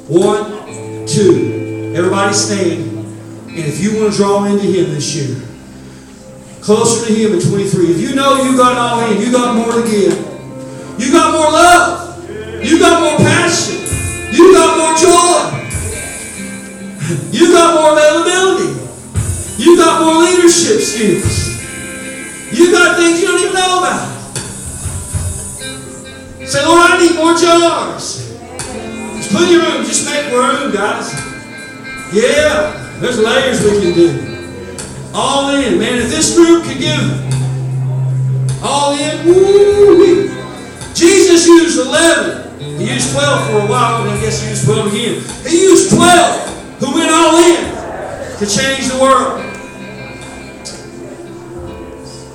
One, 0.07 1.05
two. 1.05 1.93
Everybody 1.95 2.33
stand. 2.33 2.97
And 3.49 3.59
if 3.59 3.83
you 3.83 3.99
want 3.99 4.13
to 4.13 4.17
draw 4.17 4.45
into 4.45 4.63
Him 4.63 4.93
this 4.93 5.15
year, 5.15 5.41
closer 6.61 7.07
to 7.07 7.13
Him 7.13 7.33
in 7.33 7.41
23. 7.41 7.91
If 7.91 7.99
you 7.99 8.15
know 8.15 8.43
you 8.43 8.57
got 8.57 8.77
all 8.77 9.11
in, 9.11 9.21
you 9.21 9.31
got 9.31 9.55
more 9.55 9.81
to 9.81 9.89
give. 9.89 10.30
You 11.01 11.11
got 11.11 11.33
more 11.33 11.49
love. 11.49 12.29
You 12.63 12.77
got 12.77 13.01
more 13.01 13.17
passion. 13.17 13.81
You 14.31 14.53
got 14.53 14.77
more 14.77 14.93
joy. 14.93 15.49
You 17.31 17.51
got 17.51 17.73
more 17.73 17.97
availability. 17.97 18.77
You 19.57 19.77
got 19.77 20.05
more 20.05 20.21
leadership 20.21 20.79
skills. 20.79 21.57
You 22.53 22.71
got 22.71 22.97
things 22.97 23.19
you 23.19 23.29
don't 23.29 23.39
even 23.39 23.53
know 23.55 23.79
about. 23.79 24.07
Say, 26.45 26.63
Lord, 26.63 26.91
I 26.91 26.99
need 26.99 27.15
more 27.15 27.33
jars. 27.33 28.37
Just 29.17 29.31
put 29.33 29.49
your 29.49 29.63
room. 29.63 29.83
Just 29.83 30.05
make 30.05 30.31
room, 30.31 30.71
guys. 30.71 31.15
Yeah, 32.13 32.77
there's 32.99 33.17
layers 33.17 33.63
we 33.63 33.81
can 33.81 33.93
do. 33.95 35.11
All 35.15 35.49
in, 35.49 35.79
man. 35.79 35.97
If 35.97 36.11
this 36.11 36.35
group 36.35 36.63
could 36.63 36.77
give 36.77 37.01
all 38.63 38.93
in, 38.93 39.25
woo 39.25 40.40
Jesus 41.01 41.47
used 41.47 41.79
11. 41.79 42.59
He 42.77 42.93
used 42.93 43.11
12 43.13 43.49
for 43.49 43.57
a 43.57 43.65
while, 43.65 44.03
and 44.03 44.11
I 44.11 44.21
guess 44.21 44.43
he 44.43 44.49
used 44.49 44.65
12 44.65 44.93
again. 44.93 45.23
He 45.49 45.63
used 45.63 45.89
12 45.89 46.79
who 46.79 46.93
went 46.93 47.09
all 47.09 47.37
in 47.37 48.37
to 48.37 48.45
change 48.45 48.87
the 48.87 48.99
world. 49.01 49.41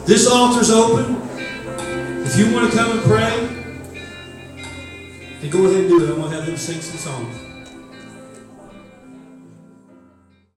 This 0.04 0.26
altar's 0.26 0.70
open. 0.70 1.14
If 2.26 2.36
you 2.36 2.52
want 2.52 2.68
to 2.68 2.76
come 2.76 2.90
and 2.90 3.02
pray, 3.02 3.46
then 5.40 5.50
go 5.50 5.66
ahead 5.66 5.82
and 5.82 5.88
do 5.88 6.04
it. 6.04 6.10
I'm 6.10 6.16
going 6.16 6.30
to 6.30 6.36
have 6.36 6.46
them 6.46 6.56
sing 6.56 6.80
some 6.80 6.98
songs. 6.98 7.45